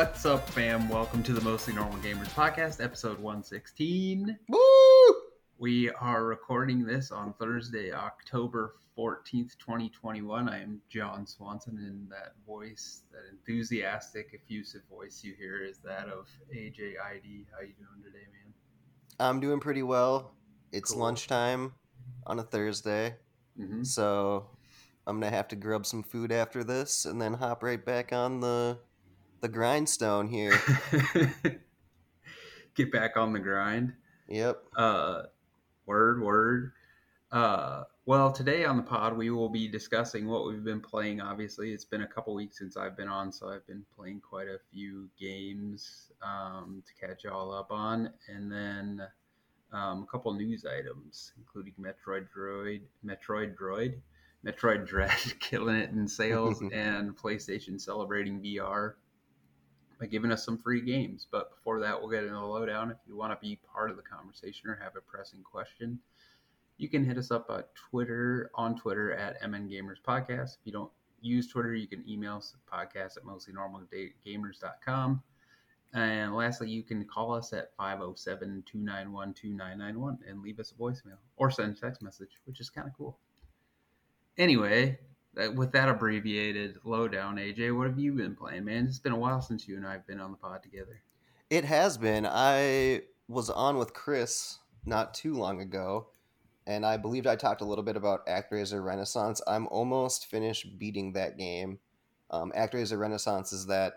What's 0.00 0.24
up, 0.24 0.48
fam? 0.48 0.88
Welcome 0.88 1.22
to 1.24 1.34
the 1.34 1.42
Mostly 1.42 1.74
Normal 1.74 1.98
Gamers 1.98 2.30
podcast, 2.30 2.82
episode 2.82 3.18
116. 3.18 4.34
Woo! 4.48 4.58
We 5.58 5.90
are 5.90 6.24
recording 6.24 6.86
this 6.86 7.10
on 7.10 7.34
Thursday, 7.34 7.92
October 7.92 8.76
14th, 8.96 9.58
2021. 9.58 10.48
I 10.48 10.62
am 10.62 10.80
John 10.88 11.26
Swanson, 11.26 11.76
and 11.76 12.10
that 12.10 12.32
voice, 12.46 13.02
that 13.12 13.24
enthusiastic, 13.30 14.30
effusive 14.32 14.80
voice 14.90 15.20
you 15.22 15.34
hear 15.34 15.62
is 15.62 15.76
that 15.84 16.08
of 16.08 16.28
AJ 16.50 16.94
ID. 16.98 17.44
How 17.52 17.60
you 17.60 17.74
doing 17.74 18.02
today, 18.02 18.24
man? 18.32 18.54
I'm 19.18 19.38
doing 19.38 19.60
pretty 19.60 19.82
well. 19.82 20.32
It's 20.72 20.92
Cool. 20.92 21.02
lunchtime 21.02 21.74
on 22.26 22.38
a 22.38 22.42
Thursday, 22.42 23.16
Mm-hmm. 23.60 23.82
so 23.82 24.46
I'm 25.06 25.20
gonna 25.20 25.36
have 25.36 25.48
to 25.48 25.56
grub 25.56 25.84
some 25.84 26.02
food 26.02 26.32
after 26.32 26.64
this 26.64 27.04
and 27.04 27.20
then 27.20 27.34
hop 27.34 27.62
right 27.62 27.84
back 27.84 28.14
on 28.14 28.40
the 28.40 28.78
the 29.40 29.48
grindstone 29.48 30.28
here. 30.28 30.60
Get 32.74 32.92
back 32.92 33.16
on 33.16 33.32
the 33.32 33.38
grind. 33.38 33.94
yep. 34.28 34.62
Uh, 34.76 35.22
word, 35.86 36.22
word. 36.22 36.72
Uh, 37.32 37.84
well, 38.06 38.32
today 38.32 38.64
on 38.64 38.76
the 38.76 38.82
pod, 38.82 39.16
we 39.16 39.30
will 39.30 39.48
be 39.48 39.68
discussing 39.68 40.26
what 40.26 40.46
we've 40.46 40.64
been 40.64 40.80
playing. 40.80 41.20
Obviously, 41.20 41.72
it's 41.72 41.84
been 41.84 42.02
a 42.02 42.06
couple 42.06 42.34
weeks 42.34 42.58
since 42.58 42.76
I've 42.76 42.96
been 42.96 43.08
on, 43.08 43.32
so 43.32 43.48
I've 43.48 43.66
been 43.66 43.84
playing 43.96 44.20
quite 44.20 44.48
a 44.48 44.58
few 44.72 45.08
games 45.18 46.10
um, 46.22 46.82
to 46.86 47.06
catch 47.06 47.24
y'all 47.24 47.52
up 47.52 47.70
on, 47.70 48.10
and 48.28 48.50
then 48.50 49.02
um, 49.72 50.02
a 50.02 50.06
couple 50.10 50.32
news 50.34 50.64
items, 50.64 51.32
including 51.38 51.74
Metroid 51.80 52.26
Droid, 52.36 52.80
Metroid 53.04 53.54
Droid, 53.56 53.94
Metroid 54.44 54.86
Dread 54.86 55.10
killing 55.40 55.76
it 55.76 55.90
in 55.90 56.08
sales, 56.08 56.60
and 56.72 57.16
PlayStation 57.16 57.80
celebrating 57.80 58.40
VR 58.40 58.94
by 60.00 60.06
giving 60.06 60.32
us 60.32 60.44
some 60.44 60.58
free 60.58 60.80
games. 60.80 61.26
But 61.30 61.54
before 61.54 61.78
that, 61.80 62.00
we'll 62.00 62.10
get 62.10 62.24
into 62.24 62.34
the 62.34 62.40
lowdown. 62.40 62.90
If 62.90 62.96
you 63.06 63.16
want 63.16 63.32
to 63.32 63.46
be 63.46 63.60
part 63.72 63.90
of 63.90 63.96
the 63.96 64.02
conversation 64.02 64.70
or 64.70 64.80
have 64.82 64.96
a 64.96 65.00
pressing 65.00 65.42
question, 65.42 65.98
you 66.78 66.88
can 66.88 67.04
hit 67.04 67.18
us 67.18 67.30
up 67.30 67.50
at 67.50 67.74
Twitter 67.74 68.50
on 68.54 68.76
Twitter 68.76 69.12
at 69.12 69.36
MN 69.46 69.68
Gamers 69.68 70.00
Podcast. 70.06 70.56
If 70.58 70.64
you 70.64 70.72
don't 70.72 70.90
use 71.20 71.48
Twitter, 71.48 71.74
you 71.74 71.86
can 71.86 72.02
email 72.08 72.38
us 72.38 72.54
at 72.54 72.88
podcast 72.88 73.18
at 73.18 73.24
mostlynormalgamers.com. 73.24 75.22
And 75.92 76.34
lastly, 76.34 76.70
you 76.70 76.82
can 76.82 77.04
call 77.04 77.34
us 77.34 77.52
at 77.52 77.76
507 77.76 78.62
291 78.64 79.34
2991 79.34 80.18
and 80.26 80.40
leave 80.40 80.60
us 80.60 80.72
a 80.72 80.80
voicemail 80.80 81.18
or 81.36 81.50
send 81.50 81.76
a 81.76 81.80
text 81.80 82.00
message, 82.00 82.30
which 82.44 82.60
is 82.60 82.70
kind 82.70 82.86
of 82.86 82.94
cool. 82.96 83.18
Anyway, 84.38 84.98
with 85.54 85.72
that 85.72 85.88
abbreviated 85.88 86.78
lowdown, 86.84 87.36
AJ, 87.36 87.76
what 87.76 87.86
have 87.86 87.98
you 87.98 88.12
been 88.12 88.34
playing, 88.34 88.64
man? 88.64 88.86
It's 88.86 88.98
been 88.98 89.12
a 89.12 89.18
while 89.18 89.40
since 89.40 89.68
you 89.68 89.76
and 89.76 89.86
I 89.86 89.92
have 89.92 90.06
been 90.06 90.20
on 90.20 90.30
the 90.30 90.36
pod 90.36 90.62
together. 90.62 91.00
It 91.48 91.64
has 91.64 91.98
been. 91.98 92.26
I 92.26 93.02
was 93.28 93.50
on 93.50 93.76
with 93.78 93.94
Chris 93.94 94.58
not 94.84 95.14
too 95.14 95.34
long 95.34 95.60
ago, 95.60 96.08
and 96.66 96.84
I 96.84 96.96
believed 96.96 97.26
I 97.26 97.36
talked 97.36 97.60
a 97.60 97.64
little 97.64 97.84
bit 97.84 97.96
about 97.96 98.26
ActRaiser 98.26 98.84
Renaissance. 98.84 99.40
I'm 99.46 99.66
almost 99.68 100.26
finished 100.26 100.78
beating 100.78 101.12
that 101.14 101.38
game. 101.38 101.78
Um, 102.30 102.52
ActRaiser 102.56 102.98
Renaissance 102.98 103.52
is 103.52 103.66
that 103.66 103.94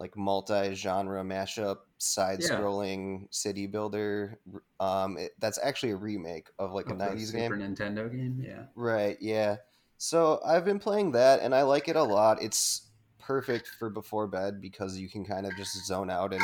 like 0.00 0.16
multi-genre 0.16 1.22
mashup, 1.22 1.78
side-scrolling 1.98 3.28
city 3.30 3.68
builder. 3.68 4.40
Um, 4.80 5.16
it, 5.16 5.32
that's 5.38 5.60
actually 5.62 5.92
a 5.92 5.96
remake 5.96 6.48
of 6.58 6.72
like 6.72 6.88
a 6.88 6.92
Of 6.92 6.98
the 6.98 7.04
'90s 7.04 7.26
Super 7.26 7.56
game. 7.56 7.74
Nintendo 7.74 8.10
game, 8.10 8.42
yeah. 8.44 8.64
Right, 8.74 9.16
yeah. 9.20 9.58
So 10.02 10.40
I've 10.44 10.64
been 10.64 10.80
playing 10.80 11.12
that 11.12 11.42
and 11.42 11.54
I 11.54 11.62
like 11.62 11.86
it 11.86 11.94
a 11.94 12.02
lot. 12.02 12.42
It's 12.42 12.88
perfect 13.20 13.68
for 13.78 13.88
before 13.88 14.26
bed 14.26 14.60
because 14.60 14.98
you 14.98 15.08
can 15.08 15.24
kind 15.24 15.46
of 15.46 15.56
just 15.56 15.86
zone 15.86 16.10
out 16.10 16.34
and 16.34 16.42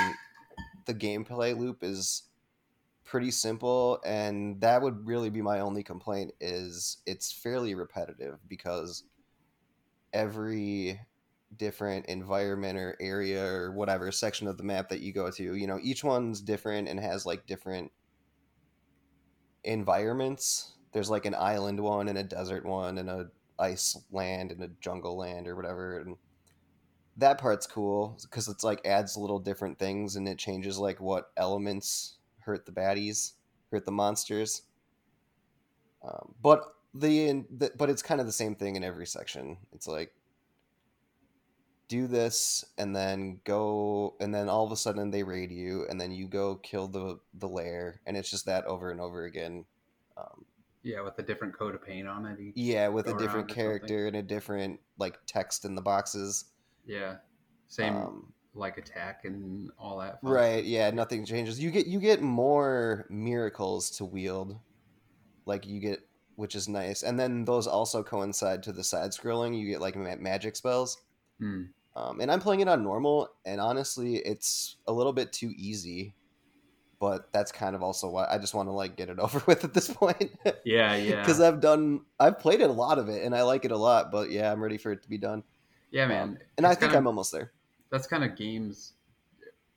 the 0.87 0.95
gameplay 0.95 1.59
loop 1.59 1.83
is 1.83 2.23
pretty 3.05 3.33
simple 3.33 3.99
and 4.07 4.61
that 4.61 4.81
would 4.81 5.05
really 5.05 5.29
be 5.29 5.43
my 5.43 5.59
only 5.59 5.83
complaint 5.83 6.31
is 6.41 6.99
it's 7.05 7.33
fairly 7.33 7.75
repetitive 7.75 8.39
because 8.47 9.03
every 10.13 11.01
different 11.57 12.07
environment 12.07 12.79
or 12.79 12.97
area 13.01 13.45
or 13.45 13.73
whatever 13.73 14.13
section 14.13 14.47
of 14.47 14.57
the 14.57 14.63
map 14.63 14.89
that 14.89 15.01
you 15.01 15.13
go 15.13 15.33
to, 15.33 15.57
you 15.57 15.67
know, 15.67 15.81
each 15.83 16.05
one's 16.05 16.41
different 16.41 16.87
and 16.87 17.01
has 17.01 17.27
like 17.27 17.45
different 17.49 17.91
environments. 19.65 20.75
There's 20.93 21.11
like 21.11 21.27
an 21.27 21.35
island 21.35 21.81
one 21.81 22.07
and 22.07 22.17
a 22.17 22.23
desert 22.23 22.65
one 22.65 22.99
and 22.99 23.11
a 23.11 23.31
ice 23.59 23.97
land 24.11 24.53
and 24.53 24.63
a 24.63 24.71
jungle 24.81 25.17
land 25.17 25.49
or 25.49 25.57
whatever 25.57 25.99
and 25.99 26.17
that 27.19 27.39
part's 27.39 27.67
cool 27.67 28.17
because 28.23 28.49
it's 28.49 28.65
like 28.65 28.87
adds 28.87 29.17
little 29.17 29.41
different 29.41 29.79
things 29.79 30.17
and 30.17 30.29
it 30.29 30.39
changes 30.39 30.79
like 30.79 31.01
what 31.01 31.33
elements 31.37 32.15
hurt 32.39 32.65
the 32.65 32.73
baddies, 32.73 33.33
hurt 33.71 33.85
the 33.85 33.93
monsters. 33.93 34.63
Um, 36.03 36.35
but 36.41 36.63
the, 36.95 37.45
the 37.51 37.73
but 37.77 37.91
it's 37.91 38.03
kind 38.03 38.21
of 38.21 38.27
the 38.27 38.33
same 38.33 38.55
thing 38.55 38.77
in 38.77 38.85
every 38.85 39.07
section. 39.07 39.59
It's 39.73 39.89
like 39.89 40.13
do 41.89 42.07
this 42.07 42.65
and 42.77 42.95
then 42.95 43.41
go 43.45 44.15
and 44.21 44.33
then 44.33 44.49
all 44.49 44.65
of 44.65 44.71
a 44.71 44.77
sudden 44.77 45.11
they 45.11 45.23
raid 45.25 45.51
you 45.51 45.87
and 45.91 46.01
then 46.01 46.13
you 46.13 46.29
go 46.29 46.55
kill 46.57 46.87
the 46.87 47.19
the 47.35 47.49
lair 47.49 48.01
and 48.07 48.17
it's 48.17 48.31
just 48.31 48.47
that 48.47 48.65
over 48.67 48.91
and 48.93 49.01
over 49.01 49.25
again. 49.25 49.65
Um, 50.17 50.45
Yeah, 50.89 51.03
with 51.03 51.19
a 51.19 51.23
different 51.23 51.53
coat 51.53 51.75
of 51.75 51.85
paint 51.85 52.09
on 52.09 52.25
it. 52.25 52.41
each- 52.41 52.57
yeah, 52.57 52.89
with 52.89 53.09
a 53.09 53.11
different 53.13 53.29
around 53.29 53.35
or 53.35 53.39
something. 53.49 53.55
character 53.55 54.07
and 54.07 54.17
a 54.17 54.23
different 54.23 54.81
like 54.97 55.19
text 55.27 55.67
in 55.67 55.75
the 55.75 55.83
boxes. 55.83 56.47
Yeah. 56.87 57.17
Same 57.67 57.95
Um, 57.97 58.33
like 58.55 58.79
attack 58.79 59.27
and 59.27 59.71
all 59.79 59.99
that. 59.99 60.23
fun 60.23 60.31
Right, 60.33 60.65
yeah, 60.65 60.91
nothing 60.91 61.27
changes. 61.27 61.61
You 61.61 61.71
get 61.71 61.87
you 61.87 62.01
get 62.01 62.23
more 62.23 63.07
miracles 63.11 63.91
to 63.99 64.07
wield. 64.07 64.59
Like 65.45 65.67
you 65.67 65.79
get 65.79 66.01
which 66.37 66.55
is 66.55 66.69
nice. 66.69 67.03
And 67.03 67.21
then 67.21 67.45
those 67.45 67.67
also 67.67 68.03
coincide 68.03 68.63
to 68.63 68.73
the 68.73 68.83
side 68.85 69.11
scrolling. 69.11 69.59
You 69.61 69.69
get 69.69 69.81
like 69.83 69.95
ma- 69.97 70.17
magic 70.17 70.57
spells. 70.57 71.03
Hmm. 71.39 71.65
Um, 71.97 72.21
and 72.21 72.31
I'm 72.33 72.41
playing 72.41 72.61
it 72.61 72.69
on 72.69 72.83
normal 72.83 73.29
and 73.45 73.61
honestly 73.61 74.17
it's 74.19 74.77
a 74.87 74.93
little 74.93 75.13
bit 75.13 75.33
too 75.35 75.53
easy. 75.55 76.15
But 77.01 77.33
that's 77.33 77.53
kind 77.53 77.77
of 77.77 77.83
also 77.83 78.09
why 78.11 78.27
I 78.29 78.39
just 78.39 78.55
want 78.55 78.69
to 78.69 78.73
like 78.73 78.97
get 78.97 79.09
it 79.09 79.19
over 79.25 79.43
with 79.47 79.63
at 79.65 79.73
this 79.75 79.89
point. 79.89 80.33
Yeah, 80.65 80.95
yeah. 80.97 81.25
Cuz 81.25 81.41
I've 81.41 81.61
done 81.61 82.01
I've 82.19 82.39
played 82.41 82.61
it 82.61 82.71
a 82.71 82.73
lot 82.73 82.99
of 82.99 83.09
it 83.09 83.25
and 83.25 83.35
I 83.35 83.43
like 83.43 83.65
it 83.65 83.71
a 83.71 83.77
lot, 83.77 84.11
but 84.11 84.31
yeah, 84.31 84.51
I'm 84.51 84.63
ready 84.63 84.79
for 84.79 84.91
it 84.93 85.03
to 85.03 85.09
be 85.09 85.19
done. 85.19 85.43
yeah, 85.91 86.07
man. 86.07 86.23
Um, 86.23 86.39
and 86.57 86.67
I 86.67 86.71
think 86.71 86.81
kinda- 86.91 86.99
I'm 86.99 87.07
almost 87.07 87.31
there. 87.33 87.53
that's 87.91 88.07
kind 88.07 88.25
of 88.25 88.37
games 88.37 88.95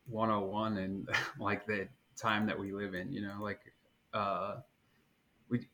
101 0.09 0.77
and 0.77 1.09
like 1.39 1.65
the 1.65 1.87
time 2.17 2.45
that 2.45 2.57
we 2.59 2.71
live 2.71 2.93
in 2.93 3.11
you 3.11 3.21
know 3.21 3.35
like 3.39 3.59
uh 4.13 4.55
we 5.49 5.65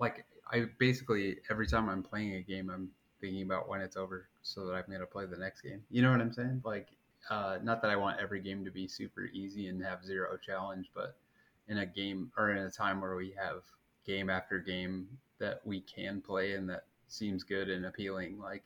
like 0.00 0.24
i 0.52 0.64
basically 0.78 1.38
every 1.50 1.66
time 1.66 1.88
i'm 1.88 2.02
playing 2.02 2.34
a 2.34 2.40
game 2.42 2.68
i'm 2.70 2.90
thinking 3.20 3.42
about 3.42 3.68
when 3.68 3.80
it's 3.80 3.96
over 3.96 4.28
so 4.42 4.66
that 4.66 4.74
i'm 4.74 4.84
going 4.88 5.00
to 5.00 5.06
play 5.06 5.24
the 5.26 5.36
next 5.38 5.60
game 5.62 5.80
you 5.90 6.02
know 6.02 6.10
what 6.10 6.20
i'm 6.20 6.32
saying 6.32 6.60
like 6.64 6.88
uh 7.30 7.58
not 7.62 7.82
that 7.82 7.90
i 7.90 7.96
want 7.96 8.20
every 8.20 8.40
game 8.40 8.64
to 8.64 8.70
be 8.70 8.86
super 8.88 9.24
easy 9.32 9.68
and 9.68 9.82
have 9.82 10.04
zero 10.04 10.36
challenge 10.44 10.90
but 10.94 11.16
in 11.68 11.78
a 11.78 11.86
game 11.86 12.30
or 12.36 12.50
in 12.50 12.58
a 12.58 12.70
time 12.70 13.00
where 13.00 13.16
we 13.16 13.34
have 13.36 13.62
game 14.04 14.30
after 14.30 14.58
game 14.58 15.08
that 15.38 15.60
we 15.64 15.80
can 15.80 16.20
play 16.20 16.52
and 16.54 16.68
that 16.68 16.84
seems 17.08 17.42
good 17.42 17.68
and 17.68 17.86
appealing 17.86 18.38
like 18.38 18.62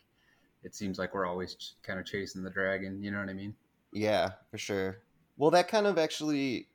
it 0.63 0.75
seems 0.75 0.99
like 0.99 1.15
we're 1.15 1.27
always 1.27 1.55
ch- 1.55 1.75
kind 1.83 1.99
of 1.99 2.07
chasing 2.07 2.43
the 2.43 2.51
dragon 2.51 3.03
you 3.03 3.11
know 3.11 3.19
what 3.21 3.29
i 3.29 3.33
mean 3.33 3.55
Yeah, 3.93 4.33
for 4.51 4.59
sure. 4.59 4.99
Well, 5.37 5.51
that 5.53 5.69
kind 5.69 5.87
of 5.87 5.99
actually 5.99 6.69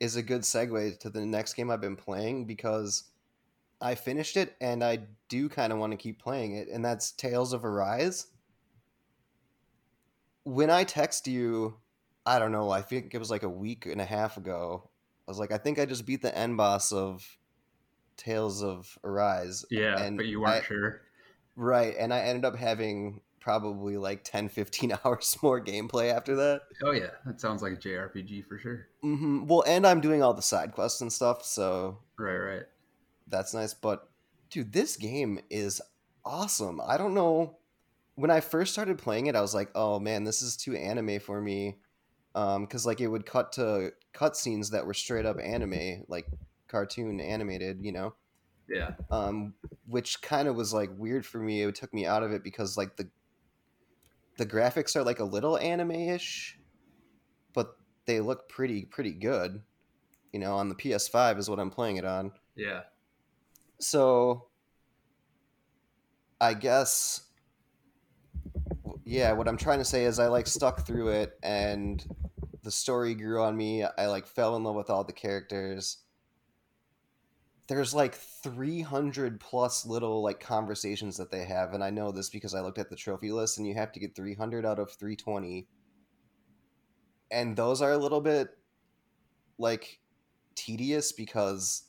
is 0.00 0.16
a 0.16 0.22
good 0.22 0.42
segue 0.42 0.98
to 1.00 1.10
the 1.10 1.24
next 1.26 1.54
game 1.54 1.70
I've 1.70 1.80
been 1.80 1.96
playing 1.96 2.44
because 2.46 3.04
I 3.80 3.94
finished 3.94 4.36
it 4.36 4.56
and 4.60 4.82
I 4.82 5.00
do 5.28 5.48
kind 5.48 5.72
of 5.72 5.78
want 5.78 5.92
to 5.92 5.96
keep 5.96 6.20
playing 6.20 6.56
it, 6.56 6.68
and 6.68 6.84
that's 6.84 7.12
Tales 7.12 7.52
of 7.52 7.64
Arise. 7.64 8.28
When 10.48 10.70
I 10.70 10.84
text 10.84 11.26
you, 11.26 11.76
I 12.24 12.38
don't 12.38 12.52
know, 12.52 12.70
I 12.70 12.80
think 12.82 13.14
it 13.14 13.18
was 13.18 13.30
like 13.30 13.42
a 13.42 13.48
week 13.50 13.84
and 13.86 14.00
a 14.00 14.04
half 14.04 14.36
ago. 14.36 14.88
I 15.26 15.30
was 15.30 15.38
like, 15.38 15.52
I 15.52 15.58
think 15.58 15.78
I 15.78 15.84
just 15.84 16.06
beat 16.06 16.22
the 16.22 16.36
end 16.36 16.56
boss 16.56 16.90
of 16.90 17.36
Tales 18.16 18.62
of 18.62 18.98
Arise. 19.04 19.64
Yeah, 19.70 20.00
and 20.00 20.16
but 20.16 20.26
you 20.26 20.40
weren't 20.40 20.62
I- 20.64 20.66
sure. 20.66 21.00
Right, 21.54 21.94
and 21.98 22.14
I 22.14 22.20
ended 22.20 22.44
up 22.44 22.56
having 22.56 23.20
probably 23.40 23.96
like 23.96 24.22
10 24.24 24.48
15 24.48 24.96
hours 25.04 25.36
more 25.42 25.60
gameplay 25.60 26.12
after 26.14 26.34
that. 26.36 26.62
Oh 26.82 26.92
yeah, 26.92 27.10
that 27.26 27.40
sounds 27.40 27.62
like 27.62 27.72
a 27.72 27.76
JRPG 27.76 28.46
for 28.46 28.58
sure. 28.58 28.86
Mm-hmm. 29.04 29.46
Well, 29.46 29.64
and 29.66 29.86
I'm 29.86 30.00
doing 30.00 30.22
all 30.22 30.34
the 30.34 30.42
side 30.42 30.72
quests 30.72 31.00
and 31.02 31.12
stuff, 31.12 31.44
so 31.44 31.98
Right, 32.18 32.36
right. 32.36 32.62
that's 33.26 33.52
nice. 33.54 33.74
But 33.74 34.08
dude, 34.50 34.72
this 34.72 34.96
game 34.96 35.40
is 35.50 35.82
awesome. 36.24 36.80
I 36.86 36.96
don't 36.96 37.12
know. 37.14 37.57
When 38.18 38.32
I 38.32 38.40
first 38.40 38.72
started 38.72 38.98
playing 38.98 39.28
it, 39.28 39.36
I 39.36 39.40
was 39.40 39.54
like, 39.54 39.70
"Oh 39.76 40.00
man, 40.00 40.24
this 40.24 40.42
is 40.42 40.56
too 40.56 40.74
anime 40.74 41.20
for 41.20 41.40
me," 41.40 41.78
because 42.34 42.84
like 42.84 43.00
it 43.00 43.06
would 43.06 43.24
cut 43.24 43.52
to 43.52 43.92
cutscenes 44.12 44.72
that 44.72 44.84
were 44.84 44.94
straight 44.94 45.24
up 45.24 45.36
anime, 45.40 46.02
like 46.08 46.26
cartoon 46.66 47.20
animated, 47.20 47.78
you 47.80 47.92
know. 47.92 48.14
Yeah. 48.68 48.90
um, 49.10 49.54
which 49.86 50.20
kind 50.20 50.48
of 50.48 50.56
was 50.56 50.74
like 50.74 50.90
weird 50.98 51.24
for 51.24 51.38
me. 51.38 51.62
It 51.62 51.76
took 51.76 51.94
me 51.94 52.06
out 52.06 52.24
of 52.24 52.32
it 52.32 52.42
because 52.42 52.76
like 52.76 52.96
the 52.96 53.08
the 54.36 54.44
graphics 54.46 54.96
are 54.96 55.04
like 55.04 55.20
a 55.20 55.24
little 55.24 55.56
anime-ish, 55.56 56.58
but 57.54 57.76
they 58.06 58.20
look 58.20 58.48
pretty 58.48 58.84
pretty 58.84 59.12
good. 59.12 59.62
You 60.32 60.40
know, 60.40 60.56
on 60.56 60.68
the 60.68 60.74
PS5 60.74 61.38
is 61.38 61.48
what 61.48 61.60
I'm 61.60 61.70
playing 61.70 61.98
it 61.98 62.04
on. 62.04 62.32
Yeah. 62.56 62.80
So 63.78 64.48
I 66.40 66.54
guess 66.54 67.27
yeah, 69.08 69.32
what 69.32 69.48
I'm 69.48 69.56
trying 69.56 69.78
to 69.78 69.86
say 69.86 70.04
is 70.04 70.18
I 70.18 70.26
like 70.26 70.46
stuck 70.46 70.86
through 70.86 71.08
it 71.08 71.38
and 71.42 72.04
the 72.62 72.70
story 72.70 73.14
grew 73.14 73.42
on 73.42 73.56
me. 73.56 73.82
I 73.82 74.06
like 74.06 74.26
fell 74.26 74.54
in 74.54 74.64
love 74.64 74.76
with 74.76 74.90
all 74.90 75.02
the 75.02 75.14
characters. 75.14 76.02
There's 77.68 77.94
like 77.94 78.14
300 78.14 79.40
plus 79.40 79.86
little 79.86 80.22
like 80.22 80.40
conversations 80.40 81.16
that 81.16 81.30
they 81.30 81.46
have 81.46 81.72
and 81.72 81.82
I 81.82 81.88
know 81.88 82.12
this 82.12 82.28
because 82.28 82.54
I 82.54 82.60
looked 82.60 82.76
at 82.76 82.90
the 82.90 82.96
trophy 82.96 83.32
list 83.32 83.56
and 83.56 83.66
you 83.66 83.72
have 83.74 83.92
to 83.92 84.00
get 84.00 84.14
300 84.14 84.66
out 84.66 84.78
of 84.78 84.92
320. 84.92 85.66
And 87.30 87.56
those 87.56 87.80
are 87.80 87.92
a 87.92 87.98
little 87.98 88.20
bit 88.20 88.50
like 89.56 90.00
tedious 90.54 91.12
because 91.12 91.84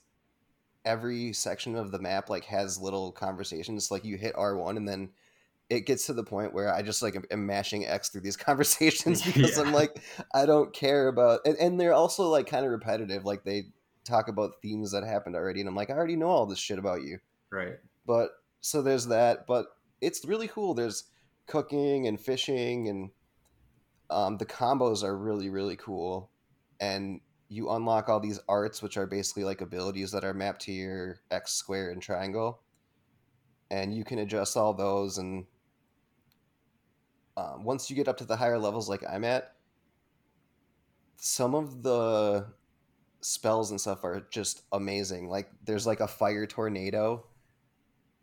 every 0.86 1.34
section 1.34 1.76
of 1.76 1.92
the 1.92 2.00
map 2.00 2.30
like 2.30 2.46
has 2.46 2.80
little 2.80 3.12
conversations 3.12 3.92
like 3.92 4.06
you 4.06 4.16
hit 4.16 4.36
R1 4.36 4.78
and 4.78 4.88
then 4.88 5.10
it 5.70 5.86
gets 5.86 6.08
to 6.08 6.14
the 6.14 6.24
point 6.24 6.54
where 6.54 6.74
I 6.74 6.82
just 6.82 7.02
like 7.02 7.16
am 7.30 7.46
mashing 7.46 7.86
X 7.86 8.10
through 8.10 8.22
these 8.22 8.38
conversations 8.48 9.22
because 9.26 9.58
yeah. 9.58 9.64
I'm 9.64 9.74
like, 9.74 10.02
I 10.34 10.46
don't 10.46 10.74
care 10.74 11.08
about, 11.08 11.42
and, 11.46 11.56
and 11.58 11.80
they're 11.80 11.94
also 11.94 12.28
like 12.30 12.48
kind 12.48 12.66
of 12.66 12.72
repetitive. 12.72 13.26
Like 13.26 13.44
they 13.44 13.66
talk 14.04 14.28
about 14.28 14.62
themes 14.62 14.92
that 14.92 15.04
happened 15.04 15.36
already, 15.36 15.60
and 15.60 15.70
I'm 15.70 15.76
like, 15.76 15.90
I 15.90 15.94
already 15.94 16.16
know 16.16 16.30
all 16.30 16.46
this 16.46 16.60
shit 16.60 16.80
about 16.80 17.04
you. 17.04 17.20
Right. 17.52 17.78
But 18.06 18.32
so 18.62 18.82
there's 18.82 19.08
that, 19.08 19.46
but 19.48 19.68
it's 20.02 20.26
really 20.26 20.48
cool. 20.48 20.74
There's 20.74 21.06
cooking 21.46 22.08
and 22.08 22.20
fishing, 22.20 22.90
and 22.90 23.10
um, 24.10 24.38
the 24.38 24.46
combos 24.46 25.04
are 25.04 25.18
really 25.18 25.50
really 25.50 25.76
cool, 25.76 26.32
and 26.80 27.22
you 27.48 27.70
unlock 27.70 28.10
all 28.10 28.20
these 28.20 28.40
arts, 28.48 28.82
which 28.82 28.98
are 28.98 29.08
basically 29.08 29.44
like 29.44 29.62
abilities 29.62 30.12
that 30.12 30.24
are 30.24 30.34
mapped 30.34 30.64
to 30.64 30.72
your 30.72 31.20
X 31.30 31.54
square 31.54 31.92
and 31.92 32.02
triangle, 32.02 32.62
and 33.70 33.94
you 33.96 34.04
can 34.04 34.20
adjust 34.20 34.58
all 34.58 34.74
those 34.74 35.20
and 35.20 35.46
um, 37.40 37.64
once 37.64 37.90
you 37.90 37.96
get 37.96 38.08
up 38.08 38.18
to 38.18 38.26
the 38.26 38.36
higher 38.36 38.60
levels 38.60 38.90
like 38.90 39.04
I'm 39.10 39.24
at, 39.24 39.54
some 41.18 41.56
of 41.56 41.84
the 41.84 42.48
spells 43.22 43.72
and 43.72 43.80
stuff 43.80 44.04
are 44.04 44.28
just 44.30 44.64
amazing. 44.72 45.30
Like 45.30 45.50
there's 45.64 45.88
like 45.88 46.02
a 46.02 46.08
fire 46.08 46.46
tornado 46.46 47.26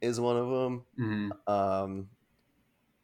is 0.00 0.20
one 0.20 0.36
of 0.36 0.50
them. 0.50 0.84
Mm-hmm. 0.98 1.52
Um, 1.52 2.08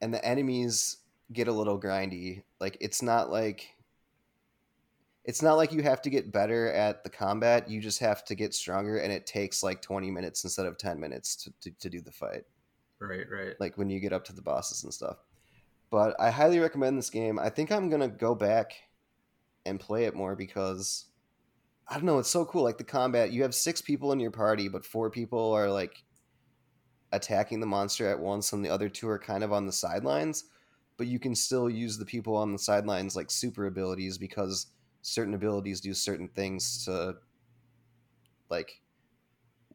and 0.00 0.12
the 0.12 0.24
enemies 0.24 0.98
get 1.32 1.48
a 1.48 1.52
little 1.52 1.80
grindy. 1.80 2.42
Like 2.60 2.76
it's 2.80 3.00
not 3.00 3.30
like 3.30 3.74
it's 5.24 5.40
not 5.40 5.54
like 5.54 5.72
you 5.72 5.82
have 5.82 6.02
to 6.02 6.10
get 6.10 6.32
better 6.32 6.70
at 6.72 7.04
the 7.04 7.10
combat. 7.10 7.70
You 7.70 7.80
just 7.80 8.00
have 8.00 8.24
to 8.24 8.34
get 8.34 8.54
stronger, 8.54 8.98
and 8.98 9.12
it 9.12 9.24
takes 9.24 9.62
like 9.62 9.80
20 9.80 10.10
minutes 10.10 10.42
instead 10.42 10.66
of 10.66 10.76
10 10.78 10.98
minutes 10.98 11.36
to, 11.36 11.52
to, 11.60 11.70
to 11.78 11.88
do 11.88 12.00
the 12.00 12.10
fight. 12.10 12.42
Right, 12.98 13.26
right. 13.30 13.54
Like 13.60 13.78
when 13.78 13.88
you 13.88 14.00
get 14.00 14.12
up 14.12 14.24
to 14.26 14.32
the 14.32 14.42
bosses 14.42 14.82
and 14.82 14.92
stuff. 14.92 15.18
But 15.92 16.18
I 16.18 16.30
highly 16.30 16.58
recommend 16.58 16.96
this 16.96 17.10
game. 17.10 17.38
I 17.38 17.50
think 17.50 17.70
I'm 17.70 17.90
gonna 17.90 18.08
go 18.08 18.34
back 18.34 18.72
and 19.66 19.78
play 19.78 20.06
it 20.06 20.16
more 20.16 20.34
because 20.34 21.04
I 21.86 21.96
don't 21.96 22.04
know, 22.04 22.18
it's 22.18 22.30
so 22.30 22.46
cool. 22.46 22.62
Like 22.62 22.78
the 22.78 22.84
combat, 22.84 23.30
you 23.30 23.42
have 23.42 23.54
six 23.54 23.82
people 23.82 24.10
in 24.10 24.18
your 24.18 24.30
party, 24.30 24.68
but 24.68 24.86
four 24.86 25.10
people 25.10 25.52
are 25.52 25.70
like 25.70 26.02
attacking 27.12 27.60
the 27.60 27.66
monster 27.66 28.08
at 28.08 28.18
once, 28.18 28.54
and 28.54 28.64
the 28.64 28.70
other 28.70 28.88
two 28.88 29.06
are 29.06 29.18
kind 29.18 29.44
of 29.44 29.52
on 29.52 29.66
the 29.66 29.72
sidelines. 29.72 30.44
But 30.96 31.08
you 31.08 31.18
can 31.18 31.34
still 31.34 31.68
use 31.68 31.98
the 31.98 32.06
people 32.06 32.36
on 32.36 32.52
the 32.52 32.58
sidelines 32.58 33.14
like 33.14 33.30
super 33.30 33.66
abilities 33.66 34.16
because 34.16 34.68
certain 35.02 35.34
abilities 35.34 35.82
do 35.82 35.92
certain 35.92 36.28
things 36.28 36.86
to 36.86 37.16
like 38.48 38.80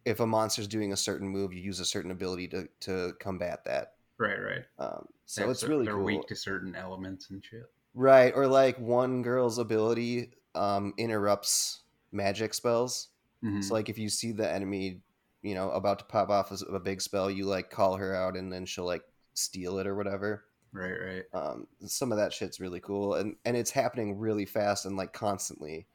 if 0.04 0.20
a 0.20 0.26
monster's 0.26 0.68
doing 0.68 0.94
a 0.94 0.98
certain 0.98 1.28
move, 1.28 1.54
you 1.54 1.62
use 1.62 1.80
a 1.80 1.86
certain 1.86 2.10
ability 2.10 2.48
to 2.48 2.68
to 2.80 3.14
combat 3.20 3.66
that. 3.66 3.97
Right, 4.20 4.40
right. 4.42 4.66
Um, 4.80 5.08
so 5.26 5.48
That's 5.48 5.64
it's 5.64 5.70
really 5.70 5.86
they're 5.86 5.96
cool. 5.96 6.04
weak 6.06 6.28
to 6.28 6.36
certain 6.36 6.76
elements 6.76 7.30
and 7.30 7.44
shit. 7.44 7.70
Right, 7.94 8.34
or 8.36 8.48
like 8.48 8.80
one 8.80 9.22
girl's 9.22 9.58
ability 9.58 10.32
um, 10.56 10.94
interrupts 10.98 11.82
magic 12.12 12.54
spells. 12.54 13.10
Mm-hmm. 13.44 13.62
So 13.62 13.74
like 13.74 13.90
if 13.90 13.98
you 13.98 14.10
see 14.10 14.32
the 14.32 14.50
enemy, 14.50 15.02
you 15.42 15.56
know, 15.56 15.70
about 15.72 16.00
to 16.00 16.06
pop 16.06 16.30
off 16.30 16.52
a 16.52 16.80
big 16.80 17.02
spell, 17.02 17.30
you 17.30 17.46
like 17.46 17.70
call 17.70 17.98
her 17.98 18.16
out, 18.16 18.36
and 18.36 18.52
then 18.52 18.66
she'll 18.66 18.86
like 18.86 19.04
steal 19.34 19.78
it 19.80 19.88
or 19.88 19.96
whatever. 19.96 20.46
Right, 20.74 20.92
right. 20.94 21.24
Um, 21.34 21.68
some 21.86 22.12
of 22.12 22.18
that 22.18 22.34
shit's 22.34 22.60
really 22.60 22.80
cool, 22.80 23.16
and 23.16 23.36
and 23.46 23.56
it's 23.56 23.72
happening 23.72 24.18
really 24.18 24.46
fast 24.46 24.86
and 24.86 24.98
like 24.98 25.14
constantly. 25.14 25.88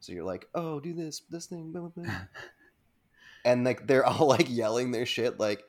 So 0.00 0.12
you're 0.12 0.24
like, 0.24 0.46
oh, 0.54 0.80
do 0.80 0.92
this, 0.92 1.22
this 1.30 1.46
thing, 1.46 1.72
blah, 1.72 1.82
blah, 1.82 2.04
blah. 2.04 2.14
and 3.44 3.64
like 3.64 3.86
they're 3.86 4.04
all 4.04 4.26
like 4.28 4.50
yelling 4.50 4.90
their 4.90 5.06
shit, 5.06 5.40
like 5.40 5.64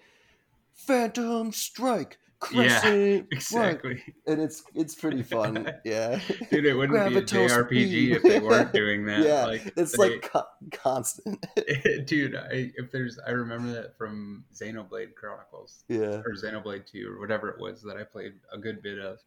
Phantom 0.75 1.51
Strike, 1.51 2.17
Crescent, 2.39 2.95
yeah, 2.95 3.21
exactly. 3.31 3.93
Right. 3.93 4.13
And 4.27 4.41
it's 4.41 4.63
it's 4.75 4.93
pretty 4.93 5.23
fun. 5.23 5.71
Yeah, 5.85 6.19
dude, 6.51 6.65
it 6.65 6.73
wouldn't 6.73 6.97
Gravitos 6.97 7.69
be 7.69 7.85
a 7.85 7.87
JRPG 7.87 7.91
beam. 7.91 8.15
if 8.15 8.23
they 8.23 8.39
weren't 8.39 8.73
doing 8.73 9.05
that. 9.05 9.21
yeah, 9.23 9.45
like, 9.45 9.73
it's 9.77 9.97
they, 9.97 10.09
like 10.09 10.31
co- 10.31 10.43
constant. 10.71 11.45
dude, 12.05 12.35
I 12.35 12.71
if 12.75 12.91
there's 12.91 13.17
I 13.25 13.31
remember 13.31 13.71
that 13.73 13.97
from 13.97 14.43
Xenoblade 14.53 15.15
Chronicles. 15.15 15.83
Yeah, 15.87 16.21
or 16.25 16.33
Xenoblade 16.33 16.85
Two 16.85 17.09
or 17.15 17.19
whatever 17.19 17.49
it 17.49 17.59
was 17.59 17.81
that 17.83 17.97
I 17.97 18.03
played 18.03 18.33
a 18.51 18.57
good 18.57 18.81
bit 18.81 18.99
of. 18.99 19.19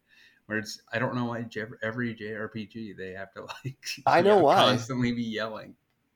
Where 0.45 0.57
it's 0.57 0.81
I 0.91 0.97
don't 0.97 1.15
know 1.15 1.25
why 1.25 1.45
every 1.83 2.15
JRPG 2.15 2.97
they 2.97 3.11
have 3.11 3.31
to 3.33 3.41
like 3.63 3.77
I 4.05 4.21
know, 4.21 4.37
know 4.37 4.43
why 4.45 4.55
constantly 4.55 5.11
be 5.11 5.23
yelling. 5.23 5.75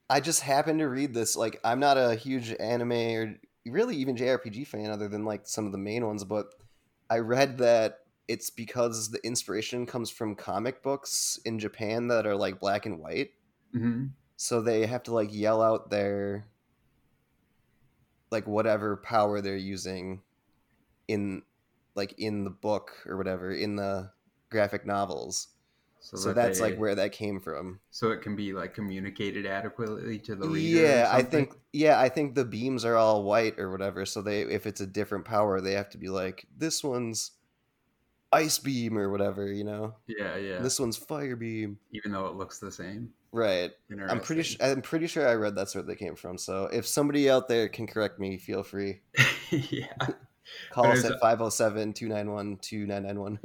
I 0.10 0.20
just 0.20 0.42
happened 0.42 0.80
to 0.80 0.88
read 0.88 1.14
this. 1.14 1.36
Like, 1.36 1.60
I'm 1.64 1.80
not 1.80 1.98
a 1.98 2.16
huge 2.16 2.54
anime 2.60 2.92
or 2.92 3.36
really 3.66 3.96
even 3.98 4.16
JRPG 4.16 4.68
fan, 4.68 4.92
other 4.92 5.08
than 5.08 5.26
like 5.26 5.48
some 5.48 5.66
of 5.66 5.72
the 5.72 5.78
main 5.78 6.06
ones. 6.06 6.24
But 6.24 6.48
I 7.10 7.20
read 7.20 7.58
that 7.60 8.00
it's 8.28 8.50
because 8.50 9.12
the 9.12 9.26
inspiration 9.26 9.86
comes 9.86 10.10
from 10.10 10.36
comic 10.36 10.82
books 10.82 11.40
in 11.46 11.60
Japan 11.60 12.08
that 12.08 12.26
are 12.26 12.36
like 12.36 12.60
black 12.60 12.86
and 12.86 13.00
white. 13.00 13.32
Mm-hmm. 13.76 14.06
So 14.38 14.62
they 14.62 14.86
have 14.86 15.04
to 15.04 15.14
like 15.14 15.34
yell 15.34 15.62
out 15.62 15.90
their 15.90 16.48
like 18.32 18.48
whatever 18.48 18.98
power 18.98 19.42
they're 19.42 19.56
using 19.56 20.22
in 21.08 21.44
like 21.96 22.16
in 22.18 22.44
the 22.44 22.50
book 22.50 22.92
or 23.06 23.18
whatever 23.18 23.52
in 23.52 23.76
the 23.76 24.10
graphic 24.50 24.86
novels 24.86 25.50
so, 26.04 26.18
so 26.18 26.28
that 26.30 26.36
that's 26.36 26.60
they, 26.60 26.66
like 26.66 26.78
where 26.78 26.96
that 26.96 27.14
came 27.14 27.40
from. 27.40 27.80
So 27.90 28.12
it 28.12 28.22
can 28.22 28.36
be 28.36 28.52
like 28.52 28.74
communicated 28.74 29.46
adequately 29.46 30.20
to 30.20 30.36
the 30.36 30.50
reader. 30.50 30.82
Yeah, 30.82 31.10
I 31.10 31.24
think 31.24 31.54
yeah, 31.72 31.98
I 31.98 32.10
think 32.10 32.36
the 32.36 32.44
beams 32.44 32.84
are 32.84 32.98
all 32.98 33.24
white 33.24 33.58
or 33.58 33.72
whatever. 33.72 34.06
So 34.06 34.22
they 34.22 34.42
if 34.42 34.68
it's 34.68 34.82
a 34.82 34.86
different 34.86 35.24
power, 35.24 35.62
they 35.62 35.72
have 35.74 35.90
to 35.92 35.98
be 35.98 36.10
like 36.10 36.46
this 36.58 36.84
one's 36.84 37.32
ice 38.34 38.60
beam 38.60 38.98
or 38.98 39.10
whatever, 39.10 39.50
you 39.50 39.64
know. 39.64 39.96
Yeah, 40.06 40.36
yeah. 40.36 40.60
This 40.60 40.78
one's 40.78 40.98
fire 40.98 41.38
beam, 41.38 41.80
even 41.94 42.12
though 42.12 42.28
it 42.28 42.36
looks 42.36 42.60
the 42.60 42.72
same. 42.72 43.14
Right. 43.32 43.72
I'm 44.10 44.20
pretty 44.20 44.44
sure. 44.44 44.58
I'm 44.62 44.82
pretty 44.82 45.08
sure 45.08 45.26
I 45.26 45.36
read 45.36 45.56
that's 45.56 45.74
where 45.74 45.86
they 45.86 45.96
came 45.96 46.18
from. 46.18 46.38
So 46.38 46.66
if 46.66 46.86
somebody 46.86 47.30
out 47.30 47.48
there 47.48 47.70
can 47.70 47.88
correct 47.88 48.20
me, 48.20 48.38
feel 48.38 48.62
free. 48.62 49.00
yeah. 49.52 49.88
Call 50.70 50.88
us 50.88 51.06
at 51.06 51.22
507 51.22 51.94
291 51.94 52.58
2991. 52.58 53.40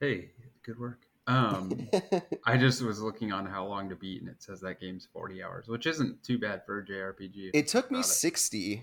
Hey, 0.00 0.30
good 0.64 0.78
work. 0.80 1.06
Um, 1.30 1.88
I 2.44 2.56
just 2.56 2.82
was 2.82 3.00
looking 3.00 3.30
on 3.32 3.46
how 3.46 3.64
long 3.64 3.88
to 3.90 3.96
beat, 3.96 4.20
and 4.20 4.28
it 4.28 4.42
says 4.42 4.60
that 4.60 4.80
game's 4.80 5.06
forty 5.12 5.42
hours, 5.42 5.68
which 5.68 5.86
isn't 5.86 6.22
too 6.24 6.38
bad 6.38 6.64
for 6.66 6.80
a 6.80 6.84
JRPG. 6.84 7.50
It 7.54 7.68
took 7.68 7.90
me 7.90 8.02
sixty. 8.02 8.72
It. 8.72 8.80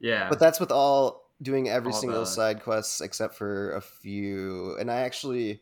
Yeah, 0.00 0.28
but 0.28 0.40
that's 0.40 0.58
with 0.58 0.72
all 0.72 1.30
doing 1.40 1.68
every 1.68 1.92
all 1.92 1.98
single 1.98 2.20
the... 2.20 2.26
side 2.26 2.62
quest 2.62 3.00
except 3.00 3.34
for 3.34 3.72
a 3.72 3.80
few. 3.80 4.76
And 4.80 4.90
I 4.90 5.02
actually, 5.02 5.60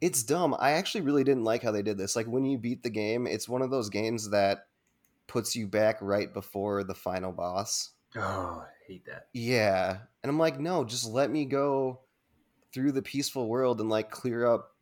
it's 0.00 0.22
dumb. 0.22 0.54
I 0.58 0.72
actually 0.72 1.00
really 1.00 1.24
didn't 1.24 1.44
like 1.44 1.62
how 1.62 1.72
they 1.72 1.82
did 1.82 1.98
this. 1.98 2.14
Like 2.14 2.26
when 2.26 2.44
you 2.44 2.56
beat 2.56 2.84
the 2.84 2.90
game, 2.90 3.26
it's 3.26 3.48
one 3.48 3.62
of 3.62 3.70
those 3.70 3.88
games 3.88 4.30
that 4.30 4.66
puts 5.26 5.56
you 5.56 5.66
back 5.66 5.98
right 6.00 6.32
before 6.32 6.84
the 6.84 6.94
final 6.94 7.32
boss. 7.32 7.90
Oh, 8.16 8.64
I 8.64 8.70
hate 8.86 9.04
that. 9.06 9.26
Yeah, 9.32 9.98
and 10.22 10.30
I'm 10.30 10.38
like, 10.38 10.60
no, 10.60 10.84
just 10.84 11.08
let 11.08 11.28
me 11.28 11.44
go 11.44 12.00
through 12.72 12.92
the 12.92 13.02
peaceful 13.02 13.48
world 13.48 13.80
and 13.80 13.88
like 13.88 14.10
clear 14.10 14.46
up 14.46 14.75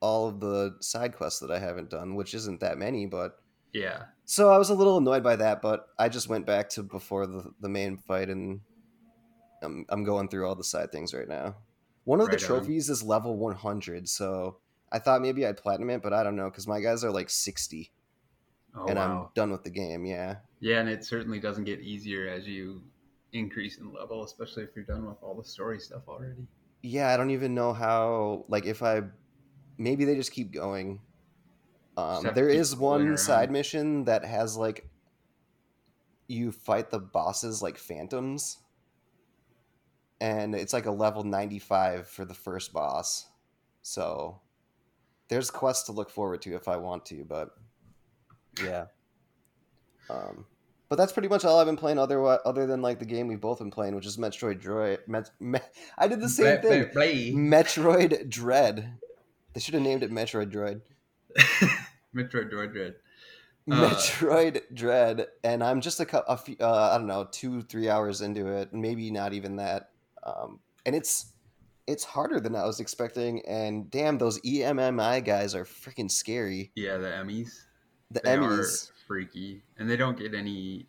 all 0.00 0.28
of 0.28 0.40
the 0.40 0.76
side 0.80 1.14
quests 1.16 1.40
that 1.40 1.50
I 1.50 1.58
haven't 1.58 1.90
done, 1.90 2.14
which 2.14 2.34
isn't 2.34 2.60
that 2.60 2.78
many, 2.78 3.06
but 3.06 3.36
yeah. 3.72 4.04
So 4.24 4.50
I 4.50 4.58
was 4.58 4.70
a 4.70 4.74
little 4.74 4.98
annoyed 4.98 5.22
by 5.22 5.36
that, 5.36 5.62
but 5.62 5.86
I 5.98 6.08
just 6.08 6.28
went 6.28 6.46
back 6.46 6.68
to 6.70 6.82
before 6.82 7.26
the 7.26 7.52
the 7.60 7.68
main 7.68 7.96
fight, 7.98 8.28
and 8.28 8.60
I'm 9.62 9.84
I'm 9.88 10.04
going 10.04 10.28
through 10.28 10.48
all 10.48 10.54
the 10.54 10.64
side 10.64 10.92
things 10.92 11.14
right 11.14 11.28
now. 11.28 11.56
One 12.04 12.20
of 12.20 12.28
right 12.28 12.38
the 12.38 12.44
trophies 12.44 12.88
on. 12.88 12.94
is 12.94 13.02
level 13.02 13.36
100, 13.36 14.08
so 14.08 14.56
I 14.90 14.98
thought 14.98 15.20
maybe 15.20 15.46
I'd 15.46 15.58
platinum 15.58 15.90
it, 15.90 16.02
but 16.02 16.12
I 16.12 16.22
don't 16.22 16.36
know 16.36 16.48
because 16.48 16.66
my 16.66 16.80
guys 16.80 17.04
are 17.04 17.10
like 17.10 17.28
60, 17.28 17.92
oh, 18.74 18.86
and 18.86 18.98
wow. 18.98 19.22
I'm 19.24 19.28
done 19.34 19.50
with 19.52 19.64
the 19.64 19.70
game. 19.70 20.06
Yeah. 20.06 20.36
Yeah, 20.60 20.80
and 20.80 20.88
it 20.88 21.04
certainly 21.04 21.40
doesn't 21.40 21.64
get 21.64 21.80
easier 21.80 22.28
as 22.28 22.46
you 22.46 22.82
increase 23.32 23.78
in 23.78 23.92
level, 23.92 24.24
especially 24.24 24.64
if 24.64 24.70
you're 24.74 24.84
done 24.84 25.06
with 25.06 25.16
all 25.22 25.34
the 25.34 25.44
story 25.44 25.78
stuff 25.78 26.02
already. 26.08 26.46
yeah, 26.82 27.12
I 27.12 27.16
don't 27.16 27.30
even 27.30 27.54
know 27.54 27.72
how. 27.72 28.44
Like, 28.48 28.66
if 28.66 28.82
I 28.82 29.02
maybe 29.80 30.04
they 30.04 30.14
just 30.14 30.30
keep 30.30 30.52
going. 30.52 31.00
Um, 31.96 32.30
there 32.34 32.48
is 32.48 32.76
one 32.76 33.16
side 33.16 33.50
mission 33.50 34.04
that 34.04 34.24
has 34.24 34.56
like 34.56 34.86
you 36.28 36.52
fight 36.52 36.90
the 36.90 37.00
bosses 37.00 37.60
like 37.60 37.76
phantoms, 37.76 38.58
and 40.20 40.54
it's 40.54 40.72
like 40.72 40.86
a 40.86 40.90
level 40.92 41.24
ninety 41.24 41.58
five 41.58 42.06
for 42.06 42.24
the 42.24 42.34
first 42.34 42.72
boss. 42.72 43.26
So 43.82 44.40
there's 45.28 45.50
quests 45.50 45.86
to 45.86 45.92
look 45.92 46.10
forward 46.10 46.42
to 46.42 46.54
if 46.54 46.68
I 46.68 46.76
want 46.76 47.04
to, 47.06 47.24
but 47.28 47.50
yeah. 48.64 48.84
Um, 50.08 50.44
but 50.88 50.96
that's 50.96 51.12
pretty 51.12 51.28
much 51.28 51.44
all 51.44 51.58
I've 51.60 51.66
been 51.66 51.76
playing. 51.76 51.98
Other 51.98 52.24
other 52.46 52.66
than 52.66 52.82
like 52.82 52.98
the 52.98 53.04
game 53.04 53.26
we've 53.28 53.40
both 53.40 53.58
been 53.58 53.70
playing, 53.70 53.94
which 53.94 54.06
is 54.06 54.16
Metroid 54.16 54.62
Droid. 54.62 55.06
Met, 55.08 55.30
Me- 55.40 55.58
I 55.98 56.08
did 56.08 56.20
the 56.20 56.28
same 56.28 56.60
Play- 56.60 56.70
thing. 56.82 56.90
play- 56.90 57.12
play. 57.12 57.32
Metroid 57.32 58.28
Dread. 58.28 58.98
They 59.52 59.60
should 59.60 59.74
have 59.74 59.82
named 59.82 60.02
it 60.02 60.10
Metroid 60.10 60.52
Droid. 60.52 60.80
Metroid 62.14 62.50
Droid 62.50 62.72
Dread. 62.72 62.94
Uh, 63.70 63.90
Metroid 63.90 64.62
Dread, 64.74 65.26
and 65.44 65.62
I'm 65.62 65.80
just 65.80 66.00
a, 66.00 66.30
a 66.30 66.36
few, 66.36 66.56
uh, 66.60 66.90
I 66.92 66.98
don't 66.98 67.06
know, 67.06 67.28
two, 67.30 67.62
three 67.62 67.88
hours 67.88 68.20
into 68.20 68.46
it, 68.46 68.72
maybe 68.72 69.10
not 69.10 69.32
even 69.32 69.56
that. 69.56 69.90
Um, 70.24 70.60
and 70.86 70.96
it's 70.96 71.32
it's 71.86 72.04
harder 72.04 72.40
than 72.40 72.54
I 72.56 72.64
was 72.64 72.80
expecting. 72.80 73.44
And 73.46 73.90
damn, 73.90 74.18
those 74.18 74.40
EMMI 74.42 75.24
guys 75.24 75.54
are 75.54 75.64
freaking 75.64 76.10
scary. 76.10 76.72
Yeah, 76.74 76.96
the 76.98 77.08
EMMIs. 77.08 77.60
The 78.10 78.20
They 78.24 78.36
EMMIs. 78.36 78.90
are 78.90 78.92
freaky, 79.06 79.62
and 79.78 79.88
they 79.88 79.96
don't 79.96 80.18
get 80.18 80.34
any 80.34 80.86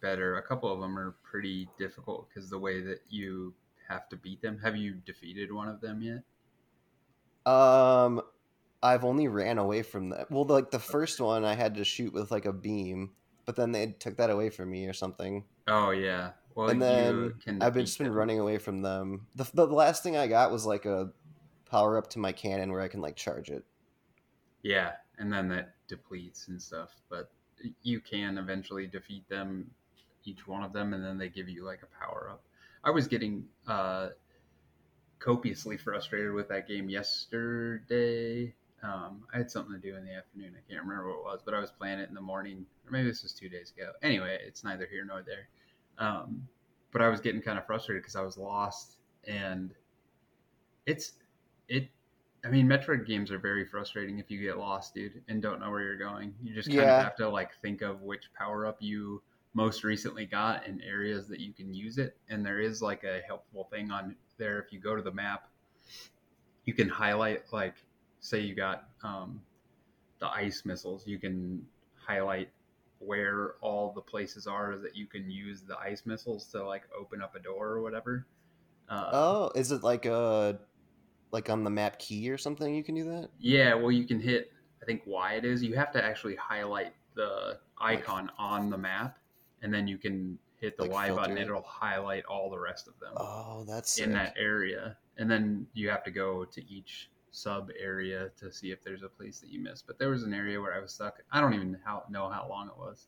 better. 0.00 0.36
A 0.36 0.42
couple 0.42 0.72
of 0.72 0.80
them 0.80 0.98
are 0.98 1.16
pretty 1.22 1.68
difficult 1.78 2.28
because 2.28 2.48
the 2.50 2.58
way 2.58 2.80
that 2.80 3.00
you 3.08 3.54
have 3.88 4.08
to 4.08 4.16
beat 4.16 4.40
them. 4.40 4.58
Have 4.62 4.76
you 4.76 4.94
defeated 4.94 5.52
one 5.52 5.68
of 5.68 5.80
them 5.80 6.00
yet? 6.02 6.22
Um, 7.46 8.22
I've 8.82 9.04
only 9.04 9.28
ran 9.28 9.58
away 9.58 9.82
from 9.82 10.10
that. 10.10 10.30
Well, 10.30 10.44
like 10.44 10.70
the 10.70 10.78
first 10.78 11.20
one, 11.20 11.44
I 11.44 11.54
had 11.54 11.74
to 11.76 11.84
shoot 11.84 12.12
with 12.12 12.30
like 12.30 12.46
a 12.46 12.52
beam, 12.52 13.12
but 13.44 13.56
then 13.56 13.72
they 13.72 13.88
took 13.98 14.16
that 14.16 14.30
away 14.30 14.50
from 14.50 14.70
me 14.70 14.86
or 14.86 14.92
something. 14.92 15.44
Oh 15.68 15.90
yeah. 15.90 16.32
Well, 16.54 16.68
and 16.68 16.82
then. 16.82 17.34
I've 17.60 17.74
been 17.74 17.86
just 17.86 17.98
been 17.98 18.08
them. 18.08 18.16
running 18.16 18.40
away 18.40 18.58
from 18.58 18.82
them. 18.82 19.26
The, 19.36 19.46
the 19.54 19.66
last 19.66 20.02
thing 20.02 20.16
I 20.16 20.26
got 20.26 20.50
was 20.50 20.66
like 20.66 20.84
a 20.84 21.10
power 21.70 21.96
up 21.96 22.10
to 22.10 22.18
my 22.18 22.32
cannon 22.32 22.72
where 22.72 22.80
I 22.80 22.88
can 22.88 23.00
like 23.00 23.16
charge 23.16 23.50
it. 23.50 23.64
Yeah, 24.62 24.92
and 25.18 25.32
then 25.32 25.48
that 25.48 25.74
depletes 25.88 26.48
and 26.48 26.60
stuff. 26.60 26.90
But 27.08 27.30
you 27.82 28.00
can 28.00 28.38
eventually 28.38 28.86
defeat 28.86 29.28
them, 29.28 29.70
each 30.24 30.46
one 30.46 30.62
of 30.62 30.72
them, 30.72 30.92
and 30.94 31.04
then 31.04 31.18
they 31.18 31.28
give 31.28 31.48
you 31.48 31.64
like 31.64 31.80
a 31.82 32.04
power 32.04 32.28
up. 32.30 32.42
I 32.82 32.90
was 32.90 33.06
getting 33.06 33.44
uh, 33.66 34.08
copiously 35.20 35.76
frustrated 35.76 36.32
with 36.32 36.48
that 36.48 36.66
game 36.66 36.90
yesterday. 36.90 38.54
Um, 38.82 39.24
I 39.32 39.38
had 39.38 39.50
something 39.50 39.74
to 39.74 39.78
do 39.78 39.96
in 39.96 40.04
the 40.04 40.14
afternoon. 40.14 40.54
I 40.56 40.72
can't 40.72 40.82
remember 40.82 41.08
what 41.10 41.18
it 41.18 41.24
was, 41.24 41.40
but 41.44 41.54
I 41.54 41.60
was 41.60 41.70
playing 41.70 41.98
it 42.00 42.08
in 42.08 42.14
the 42.14 42.20
morning, 42.20 42.66
or 42.86 42.90
maybe 42.90 43.08
this 43.08 43.22
was 43.22 43.32
two 43.32 43.48
days 43.48 43.72
ago. 43.76 43.92
Anyway, 44.02 44.38
it's 44.44 44.64
neither 44.64 44.86
here 44.86 45.04
nor 45.04 45.22
there. 45.22 45.48
Um, 45.98 46.48
but 46.90 47.02
I 47.02 47.08
was 47.08 47.20
getting 47.20 47.42
kind 47.42 47.58
of 47.58 47.66
frustrated 47.66 48.02
because 48.02 48.16
I 48.16 48.22
was 48.22 48.38
lost, 48.38 48.96
and 49.24 49.74
it's 50.86 51.12
it 51.68 51.88
I 52.44 52.48
mean, 52.48 52.66
Metroid 52.66 53.06
games 53.06 53.30
are 53.30 53.38
very 53.38 53.66
frustrating 53.66 54.18
if 54.18 54.30
you 54.30 54.40
get 54.40 54.56
lost, 54.56 54.94
dude, 54.94 55.22
and 55.28 55.42
don't 55.42 55.60
know 55.60 55.70
where 55.70 55.82
you're 55.82 55.98
going. 55.98 56.34
You 56.42 56.54
just 56.54 56.68
kind 56.70 56.88
Yeah. 56.88 56.96
of 56.96 57.04
have 57.04 57.16
to 57.16 57.28
like 57.28 57.50
think 57.60 57.82
of 57.82 58.00
which 58.00 58.32
power 58.32 58.66
up 58.66 58.78
you 58.80 59.22
most 59.54 59.84
recently 59.84 60.26
got 60.26 60.66
and 60.66 60.82
areas 60.82 61.28
that 61.28 61.40
you 61.40 61.52
can 61.52 61.74
use 61.74 61.98
it. 61.98 62.16
And 62.28 62.44
there 62.44 62.60
is 62.60 62.82
like 62.82 63.04
a 63.04 63.20
helpful 63.26 63.64
thing 63.70 63.90
on 63.90 64.16
there. 64.38 64.60
If 64.60 64.72
you 64.72 64.80
go 64.80 64.96
to 64.96 65.02
the 65.02 65.12
map, 65.12 65.48
you 66.64 66.74
can 66.74 66.88
highlight 66.88 67.44
like, 67.52 67.74
say 68.20 68.40
you 68.40 68.54
got 68.54 68.88
um, 69.02 69.40
the 70.20 70.28
ice 70.28 70.64
missiles. 70.64 71.06
You 71.06 71.18
can 71.18 71.66
highlight 71.96 72.50
where 72.98 73.54
all 73.62 73.92
the 73.92 74.00
places 74.02 74.46
are 74.46 74.76
that 74.78 74.96
you 74.96 75.06
can 75.06 75.30
use 75.30 75.62
the 75.62 75.78
ice 75.78 76.04
missiles 76.06 76.46
to 76.48 76.64
like 76.64 76.84
open 76.98 77.22
up 77.22 77.34
a 77.34 77.40
door 77.40 77.68
or 77.68 77.82
whatever. 77.82 78.26
Uh, 78.88 79.10
Oh, 79.12 79.52
is 79.54 79.72
it 79.72 79.82
like 79.82 80.06
a 80.06 80.60
like 81.32 81.50
on 81.50 81.64
the 81.64 81.70
map 81.70 81.98
key 81.98 82.30
or 82.30 82.38
something? 82.38 82.74
You 82.74 82.84
can 82.84 82.94
do 82.96 83.04
that. 83.04 83.30
Yeah, 83.38 83.74
well, 83.74 83.92
you 83.92 84.06
can 84.06 84.20
hit. 84.20 84.52
I 84.82 84.84
think 84.86 85.02
why 85.04 85.34
it 85.34 85.44
is. 85.44 85.62
You 85.62 85.74
have 85.76 85.92
to 85.92 86.04
actually 86.04 86.36
highlight 86.36 86.94
the 87.14 87.58
icon 87.78 88.30
on 88.38 88.70
the 88.70 88.78
map, 88.78 89.18
and 89.62 89.72
then 89.72 89.86
you 89.86 89.98
can 89.98 90.38
hit 90.56 90.76
the 90.76 90.82
Like 90.84 90.92
Y 90.92 91.08
button. 91.10 91.24
filter 91.36 91.42
it? 91.42 91.44
It'll 91.46 91.62
highlight 91.62 92.24
all 92.26 92.50
the 92.50 92.58
rest 92.58 92.86
of 92.88 92.98
them 93.00 93.12
Oh, 93.16 93.64
that's 93.66 93.98
in 93.98 94.06
sick. 94.06 94.12
that 94.14 94.34
area, 94.38 94.96
and 95.18 95.30
then 95.30 95.66
you 95.74 95.88
have 95.90 96.04
to 96.04 96.10
go 96.10 96.44
to 96.44 96.70
each 96.72 97.10
sub 97.32 97.70
area 97.80 98.30
to 98.38 98.50
see 98.52 98.70
if 98.72 98.82
there's 98.82 99.02
a 99.02 99.08
place 99.08 99.38
that 99.40 99.50
you 99.50 99.60
missed. 99.60 99.86
But 99.86 99.98
there 99.98 100.10
was 100.10 100.24
an 100.24 100.34
area 100.34 100.60
where 100.60 100.74
I 100.74 100.80
was 100.80 100.92
stuck. 100.92 101.18
I 101.32 101.40
don't 101.40 101.54
even 101.54 101.78
how, 101.84 102.02
know 102.10 102.28
how 102.28 102.46
long 102.48 102.66
it 102.68 102.76
was. 102.76 103.06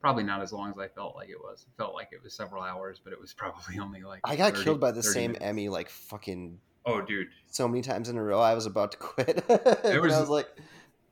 Probably 0.00 0.24
not 0.24 0.40
as 0.42 0.52
long 0.52 0.70
as 0.70 0.78
I 0.78 0.88
felt 0.88 1.14
like 1.14 1.28
it 1.28 1.38
was. 1.38 1.62
It 1.68 1.76
felt 1.76 1.94
like 1.94 2.08
it 2.12 2.22
was 2.22 2.32
several 2.34 2.62
hours, 2.62 3.00
but 3.02 3.12
it 3.12 3.20
was 3.20 3.32
probably 3.36 3.78
only 3.78 4.02
like. 4.02 4.20
I 4.24 4.34
got 4.36 4.52
30 4.54 4.64
killed 4.64 4.80
by 4.80 4.90
the 4.92 5.02
same 5.02 5.32
minutes. 5.32 5.44
EMMI 5.46 5.70
like 5.70 5.88
fucking 5.90 6.58
Oh, 6.86 7.02
dude. 7.02 7.28
so 7.46 7.68
many 7.68 7.82
times 7.82 8.08
in 8.08 8.16
a 8.16 8.22
row. 8.22 8.40
I 8.40 8.54
was 8.54 8.64
about 8.66 8.92
to 8.92 8.98
quit. 8.98 9.44
It 9.48 10.00
was- 10.00 10.14
I 10.14 10.20
was 10.20 10.30
like, 10.30 10.48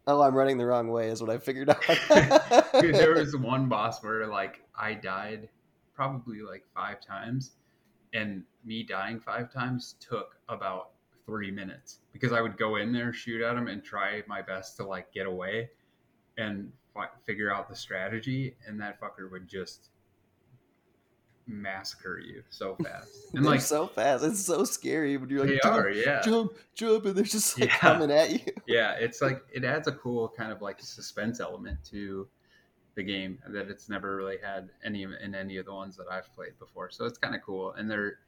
"Oh, 0.08 0.22
I'm 0.22 0.34
running 0.34 0.56
the 0.56 0.66
wrong 0.66 0.88
way," 0.88 1.08
is 1.08 1.20
what 1.20 1.30
I 1.30 1.36
figured 1.36 1.68
out. 1.68 1.82
Dude, 2.80 2.94
there 2.94 3.14
was 3.14 3.36
one 3.54 3.68
boss 3.68 4.02
where 4.02 4.26
like 4.26 4.62
I 4.74 4.94
died 4.94 5.50
probably 5.94 6.40
like 6.40 6.64
five 6.74 7.00
times, 7.00 7.52
and 8.14 8.42
me 8.64 8.82
dying 8.82 9.20
five 9.20 9.52
times 9.52 9.96
took 10.00 10.36
about 10.48 10.92
three 11.26 11.50
minutes 11.50 11.98
because 12.12 12.32
I 12.32 12.40
would 12.40 12.56
go 12.56 12.76
in 12.76 12.90
there, 12.90 13.12
shoot 13.12 13.42
at 13.42 13.54
him, 13.54 13.68
and 13.68 13.84
try 13.84 14.22
my 14.26 14.40
best 14.40 14.78
to 14.78 14.86
like 14.86 15.12
get 15.12 15.26
away 15.26 15.68
and 16.38 16.72
fi- 16.94 17.10
figure 17.26 17.52
out 17.52 17.68
the 17.68 17.76
strategy, 17.76 18.56
and 18.66 18.80
that 18.80 18.98
fucker 18.98 19.30
would 19.30 19.46
just 19.46 19.90
massacre 21.48 22.18
you 22.20 22.42
so 22.50 22.76
fast. 22.84 23.10
And 23.34 23.44
like 23.44 23.60
so 23.60 23.86
fast. 23.86 24.22
It's 24.22 24.44
so 24.44 24.64
scary 24.64 25.16
when 25.16 25.28
you're 25.30 25.40
like, 25.40 25.48
they 25.48 25.58
jump, 25.62 25.76
are, 25.84 25.90
yeah. 25.90 26.20
jump, 26.22 26.52
jump, 26.74 27.06
and 27.06 27.16
they're 27.16 27.24
just 27.24 27.58
like 27.58 27.70
Yeah. 27.70 27.78
coming 27.78 28.10
at 28.10 28.30
you. 28.30 28.52
yeah, 28.66 28.92
it's 28.92 29.20
like 29.22 29.42
it 29.52 29.64
adds 29.64 29.88
a 29.88 29.92
cool 29.92 30.28
kind 30.28 30.52
of 30.52 30.62
like 30.62 30.80
suspense 30.80 31.40
element 31.40 31.82
to 31.86 32.28
the 32.94 33.02
game 33.02 33.38
that 33.48 33.68
it's 33.68 33.88
never 33.88 34.16
really 34.16 34.38
had 34.42 34.68
any 34.84 35.04
in 35.04 35.34
any 35.34 35.56
of 35.56 35.66
the 35.66 35.72
ones 35.72 35.96
that 35.96 36.06
I've 36.10 36.32
played 36.34 36.58
before. 36.58 36.90
So 36.90 37.04
it's 37.06 37.18
kind 37.18 37.34
of 37.34 37.42
cool, 37.42 37.72
and 37.72 37.90
they're 37.90 38.18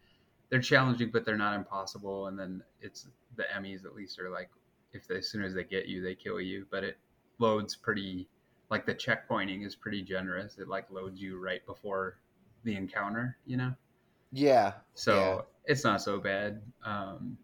they're 0.48 0.60
challenging, 0.60 1.10
but 1.12 1.24
they're 1.24 1.36
not 1.36 1.54
impossible. 1.54 2.26
And 2.26 2.38
then 2.38 2.62
it's 2.80 3.06
the 3.36 3.44
EMMIs 3.56 3.84
at 3.84 3.94
least 3.94 4.18
are 4.18 4.30
like 4.30 4.50
if 4.92 5.06
they, 5.06 5.16
as 5.16 5.28
soon 5.28 5.44
as 5.44 5.54
they 5.54 5.62
get 5.64 5.86
you, 5.86 6.02
they 6.02 6.14
kill 6.14 6.40
you. 6.40 6.66
But 6.70 6.84
it 6.84 6.98
loads 7.38 7.76
pretty 7.76 8.28
like 8.70 8.86
the 8.86 8.94
checkpointing 8.94 9.64
is 9.66 9.74
pretty 9.76 10.02
generous. 10.02 10.58
It 10.58 10.68
like 10.68 10.90
loads 10.90 11.20
you 11.20 11.38
right 11.42 11.64
before 11.66 12.16
the 12.64 12.76
encounter, 12.76 13.36
you 13.46 13.56
know. 13.56 13.74
Yeah. 14.32 14.74
So 14.94 15.14
Yeah. 15.16 15.40
it's 15.72 15.84
not 15.84 16.00
so 16.02 16.18
bad. 16.20 16.62
Um, 16.84 17.36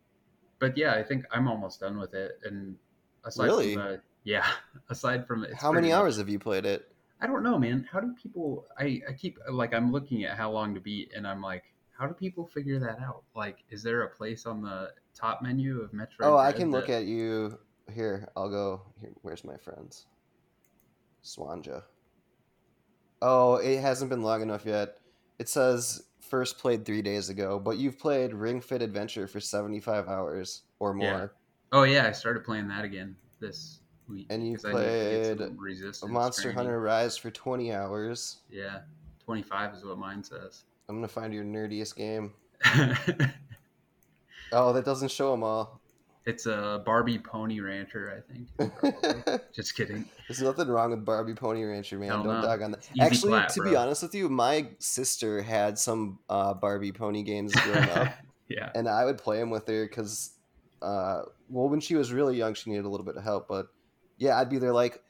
but 0.58 0.76
yeah, 0.76 0.94
I 0.94 1.02
think 1.02 1.24
I'm 1.30 1.48
almost 1.48 1.80
done 1.80 1.98
with 1.98 2.14
it. 2.14 2.38
And 2.44 2.76
aside 3.24 3.44
Really? 3.46 3.74
from 3.74 3.82
the, 3.84 4.00
yeah, 4.24 4.46
aside 4.90 5.26
from 5.26 5.44
it, 5.44 5.54
How 5.54 5.72
many 5.72 5.88
much- 5.88 5.96
hours 5.96 6.16
have 6.18 6.28
you 6.28 6.38
played 6.38 6.64
it? 6.66 6.90
I 7.20 7.26
don't 7.26 7.42
know, 7.42 7.58
man. 7.58 7.88
How 7.90 8.00
do 8.00 8.12
people? 8.20 8.66
I 8.78 9.00
I 9.08 9.12
keep 9.14 9.38
like 9.50 9.72
I'm 9.72 9.90
looking 9.90 10.24
at 10.24 10.36
how 10.36 10.50
long 10.50 10.74
to 10.74 10.80
beat, 10.80 11.12
and 11.16 11.26
I'm 11.26 11.40
like, 11.40 11.64
how 11.98 12.06
do 12.06 12.12
people 12.12 12.46
figure 12.46 12.78
that 12.78 12.98
out? 13.00 13.22
Like, 13.34 13.64
is 13.70 13.82
there 13.82 14.02
a 14.02 14.10
place 14.10 14.44
on 14.44 14.60
the 14.60 14.92
top 15.14 15.40
menu 15.40 15.80
of 15.80 15.94
Metro? 15.94 16.26
Oh, 16.26 16.36
I 16.36 16.50
Dread 16.50 16.60
can 16.60 16.70
look 16.70 16.90
at 16.90 17.06
you. 17.06 17.58
Here, 17.90 18.28
I'll 18.36 18.50
go. 18.50 18.82
Here, 19.00 19.12
where's 19.22 19.44
my 19.44 19.56
friends? 19.56 20.04
Swanja. 21.24 21.84
Oh, 23.22 23.56
it 23.56 23.80
hasn't 23.80 24.10
been 24.10 24.22
long 24.22 24.42
enough 24.42 24.66
yet. 24.66 24.98
It 25.38 25.48
says 25.48 26.02
first 26.20 26.58
played 26.58 26.84
three 26.84 27.02
days 27.02 27.28
ago, 27.28 27.58
but 27.58 27.76
you've 27.78 27.98
played 27.98 28.32
Ring 28.34 28.60
Fit 28.60 28.82
Adventure 28.82 29.26
for 29.26 29.40
75 29.40 30.08
hours 30.08 30.62
or 30.78 30.92
more. 30.94 31.06
Yeah. 31.72 31.78
Oh 31.78 31.82
yeah, 31.84 32.06
I 32.06 32.12
started 32.12 32.44
playing 32.44 32.68
that 32.68 32.84
again 32.84 33.16
this 33.40 33.80
week. 34.08 34.26
And 34.30 34.46
you 34.46 34.56
'cause 34.56 34.64
I 34.64 34.72
need 34.72 34.78
to 34.78 35.34
get 35.36 35.36
played 35.38 35.58
resistance 35.58 36.10
Monster 36.12 36.42
training. 36.42 36.56
Hunter 36.58 36.80
Rise 36.80 37.16
for 37.16 37.30
20 37.30 37.72
hours. 37.72 38.38
Yeah, 38.48 38.80
25 39.24 39.74
is 39.74 39.84
what 39.84 39.98
mine 39.98 40.22
says. 40.22 40.64
I'm 40.88 40.96
going 40.96 41.06
to 41.06 41.12
find 41.12 41.34
your 41.34 41.44
nerdiest 41.44 41.96
game. 41.96 42.32
Oh, 44.52 44.72
that 44.72 44.84
doesn't 44.84 45.10
show 45.10 45.32
them 45.32 45.42
all. 45.42 45.80
It's 46.26 46.46
a 46.46 46.82
Barbie 46.84 47.20
Pony 47.20 47.60
Rancher, 47.60 48.22
I 48.28 48.32
think. 48.32 49.42
Just 49.54 49.76
kidding. 49.76 50.04
There's 50.26 50.42
nothing 50.42 50.66
wrong 50.66 50.90
with 50.90 51.04
Barbie 51.04 51.34
Pony 51.34 51.62
Rancher, 51.62 51.98
man. 51.98 52.08
Hell 52.08 52.24
Don't 52.24 52.40
no. 52.40 52.42
dog 52.42 52.62
on 52.62 52.72
that. 52.72 52.88
Actually, 53.00 53.30
clap, 53.30 53.48
to 53.54 53.62
be 53.62 53.76
honest 53.76 54.02
with 54.02 54.14
you, 54.14 54.28
my 54.28 54.66
sister 54.80 55.40
had 55.40 55.78
some 55.78 56.18
uh, 56.28 56.52
Barbie 56.52 56.90
Pony 56.90 57.22
games 57.22 57.54
growing 57.54 57.88
up, 57.90 58.12
yeah. 58.48 58.70
and 58.74 58.88
I 58.88 59.04
would 59.04 59.18
play 59.18 59.38
them 59.38 59.50
with 59.50 59.68
her 59.68 59.86
because, 59.86 60.32
uh, 60.82 61.22
well, 61.48 61.68
when 61.68 61.78
she 61.78 61.94
was 61.94 62.12
really 62.12 62.36
young, 62.36 62.54
she 62.54 62.70
needed 62.70 62.86
a 62.86 62.88
little 62.88 63.06
bit 63.06 63.16
of 63.16 63.22
help. 63.22 63.46
But 63.46 63.68
yeah, 64.18 64.36
I'd 64.36 64.50
be 64.50 64.58
there 64.58 64.72
like, 64.72 65.00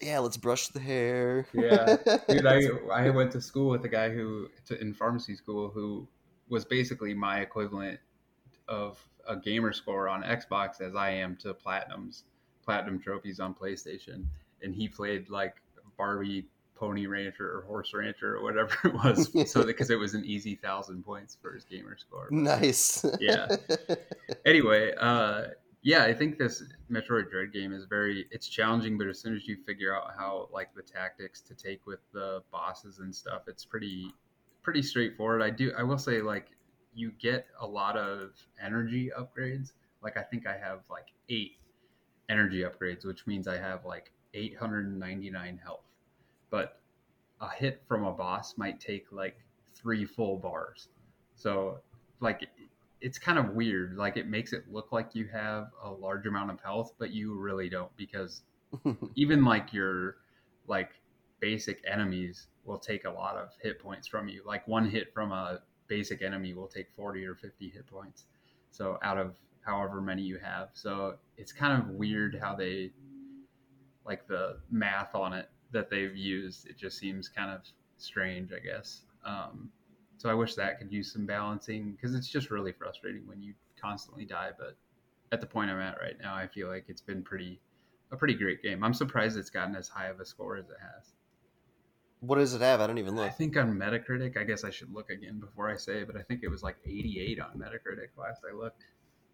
yeah, 0.00 0.18
let's 0.18 0.36
brush 0.36 0.68
the 0.68 0.80
hair. 0.80 1.46
Yeah. 1.52 1.98
Dude, 2.28 2.46
I 2.46 2.62
I 2.92 3.10
went 3.10 3.30
to 3.32 3.40
school 3.40 3.70
with 3.70 3.84
a 3.84 3.88
guy 3.88 4.10
who 4.10 4.48
to, 4.66 4.80
in 4.80 4.92
pharmacy 4.92 5.36
school 5.36 5.70
who 5.70 6.08
was 6.48 6.64
basically 6.64 7.14
my 7.14 7.40
equivalent 7.40 8.00
of 8.68 8.98
a 9.26 9.36
gamer 9.36 9.72
score 9.72 10.08
on 10.08 10.22
Xbox 10.22 10.80
as 10.80 10.94
I 10.94 11.10
am 11.10 11.36
to 11.36 11.54
platinums, 11.54 12.22
platinum 12.64 12.98
trophies 13.00 13.40
on 13.40 13.54
PlayStation, 13.54 14.24
and 14.62 14.74
he 14.74 14.88
played 14.88 15.30
like 15.30 15.56
Barbie 15.96 16.46
Pony 16.74 17.06
Rancher 17.06 17.58
or 17.58 17.62
Horse 17.62 17.92
Rancher 17.92 18.36
or 18.36 18.42
whatever 18.42 18.74
it 18.84 18.94
was, 18.94 19.30
so 19.50 19.64
because 19.64 19.90
it 19.90 19.96
was 19.98 20.14
an 20.14 20.24
easy 20.24 20.54
thousand 20.54 21.04
points 21.04 21.36
for 21.40 21.52
his 21.52 21.64
gamer 21.64 21.96
score. 21.96 22.28
Nice. 22.30 23.04
Yeah. 23.20 23.48
anyway, 24.46 24.94
uh, 24.98 25.48
yeah, 25.82 26.04
I 26.04 26.14
think 26.14 26.38
this 26.38 26.62
Metroid 26.90 27.30
Dread 27.30 27.52
game 27.52 27.72
is 27.72 27.84
very 27.84 28.26
it's 28.30 28.48
challenging, 28.48 28.96
but 28.96 29.08
as 29.08 29.18
soon 29.18 29.34
as 29.34 29.46
you 29.46 29.56
figure 29.66 29.94
out 29.94 30.12
how 30.16 30.48
like 30.52 30.74
the 30.74 30.82
tactics 30.82 31.40
to 31.42 31.54
take 31.54 31.86
with 31.86 32.00
the 32.12 32.42
bosses 32.52 33.00
and 33.00 33.14
stuff, 33.14 33.42
it's 33.48 33.64
pretty 33.64 34.12
pretty 34.62 34.82
straightforward. 34.82 35.42
I 35.42 35.50
do 35.50 35.72
I 35.76 35.82
will 35.82 35.98
say 35.98 36.20
like 36.20 36.48
you 36.98 37.12
get 37.20 37.46
a 37.60 37.66
lot 37.66 37.96
of 37.96 38.30
energy 38.60 39.10
upgrades. 39.16 39.72
Like 40.02 40.16
I 40.16 40.22
think 40.22 40.46
I 40.48 40.58
have 40.58 40.80
like 40.90 41.06
eight 41.28 41.52
energy 42.28 42.64
upgrades, 42.64 43.06
which 43.06 43.24
means 43.26 43.46
I 43.46 43.56
have 43.56 43.84
like 43.84 44.10
899 44.34 45.60
health. 45.62 45.84
But 46.50 46.80
a 47.40 47.48
hit 47.48 47.82
from 47.86 48.04
a 48.04 48.10
boss 48.10 48.58
might 48.58 48.80
take 48.80 49.06
like 49.12 49.36
three 49.76 50.04
full 50.04 50.38
bars. 50.38 50.88
So 51.36 51.78
like 52.20 52.48
it's 53.00 53.16
kind 53.16 53.38
of 53.38 53.50
weird. 53.50 53.96
Like 53.96 54.16
it 54.16 54.26
makes 54.26 54.52
it 54.52 54.64
look 54.68 54.90
like 54.90 55.14
you 55.14 55.28
have 55.28 55.70
a 55.84 55.90
large 55.90 56.26
amount 56.26 56.50
of 56.50 56.60
health, 56.60 56.94
but 56.98 57.12
you 57.12 57.38
really 57.38 57.68
don't 57.68 57.96
because 57.96 58.42
even 59.14 59.44
like 59.44 59.72
your 59.72 60.16
like 60.66 60.90
basic 61.38 61.80
enemies 61.86 62.48
will 62.64 62.78
take 62.78 63.04
a 63.04 63.10
lot 63.10 63.36
of 63.36 63.50
hit 63.62 63.80
points 63.80 64.08
from 64.08 64.28
you. 64.28 64.42
Like 64.44 64.66
one 64.66 64.90
hit 64.90 65.14
from 65.14 65.30
a 65.30 65.60
basic 65.88 66.22
enemy 66.22 66.54
will 66.54 66.68
take 66.68 66.90
40 66.94 67.24
or 67.24 67.34
50 67.34 67.68
hit 67.68 67.86
points. 67.86 68.24
So 68.70 68.98
out 69.02 69.18
of 69.18 69.34
however 69.64 70.00
many 70.00 70.22
you 70.22 70.38
have. 70.38 70.70
So 70.74 71.16
it's 71.36 71.52
kind 71.52 71.80
of 71.80 71.88
weird 71.90 72.38
how 72.40 72.54
they 72.54 72.90
like 74.04 74.26
the 74.26 74.58
math 74.70 75.14
on 75.14 75.32
it 75.32 75.50
that 75.72 75.90
they've 75.90 76.16
used. 76.16 76.66
It 76.66 76.78
just 76.78 76.98
seems 76.98 77.28
kind 77.28 77.50
of 77.50 77.60
strange, 77.98 78.52
I 78.52 78.60
guess. 78.60 79.02
Um, 79.24 79.70
so 80.16 80.28
I 80.28 80.34
wish 80.34 80.54
that 80.54 80.78
could 80.78 80.90
use 80.90 81.12
some 81.12 81.26
balancing 81.26 81.92
because 81.92 82.14
it's 82.14 82.28
just 82.28 82.50
really 82.50 82.72
frustrating 82.72 83.26
when 83.26 83.42
you 83.42 83.54
constantly 83.80 84.24
die. 84.24 84.50
But 84.58 84.76
at 85.32 85.40
the 85.40 85.46
point 85.46 85.70
I'm 85.70 85.80
at 85.80 85.98
right 86.00 86.16
now, 86.20 86.34
I 86.34 86.46
feel 86.46 86.68
like 86.68 86.86
it's 86.88 87.02
been 87.02 87.22
pretty 87.22 87.60
a 88.10 88.16
pretty 88.16 88.34
great 88.34 88.62
game. 88.62 88.82
I'm 88.82 88.94
surprised 88.94 89.36
it's 89.36 89.50
gotten 89.50 89.76
as 89.76 89.86
high 89.86 90.06
of 90.06 90.18
a 90.18 90.24
score 90.24 90.56
as 90.56 90.70
it 90.70 90.76
has. 90.80 91.12
What 92.20 92.36
does 92.36 92.54
it 92.54 92.60
have? 92.60 92.80
I 92.80 92.86
don't 92.86 92.98
even 92.98 93.14
look. 93.14 93.26
I 93.26 93.30
think 93.30 93.56
on 93.56 93.74
Metacritic, 93.74 94.36
I 94.36 94.42
guess 94.44 94.64
I 94.64 94.70
should 94.70 94.92
look 94.92 95.08
again 95.10 95.38
before 95.38 95.70
I 95.70 95.76
say, 95.76 96.02
but 96.04 96.16
I 96.16 96.22
think 96.22 96.42
it 96.42 96.48
was 96.48 96.62
like 96.62 96.76
88 96.84 97.40
on 97.40 97.50
Metacritic 97.56 98.08
last 98.16 98.42
I 98.50 98.54
looked. 98.54 98.82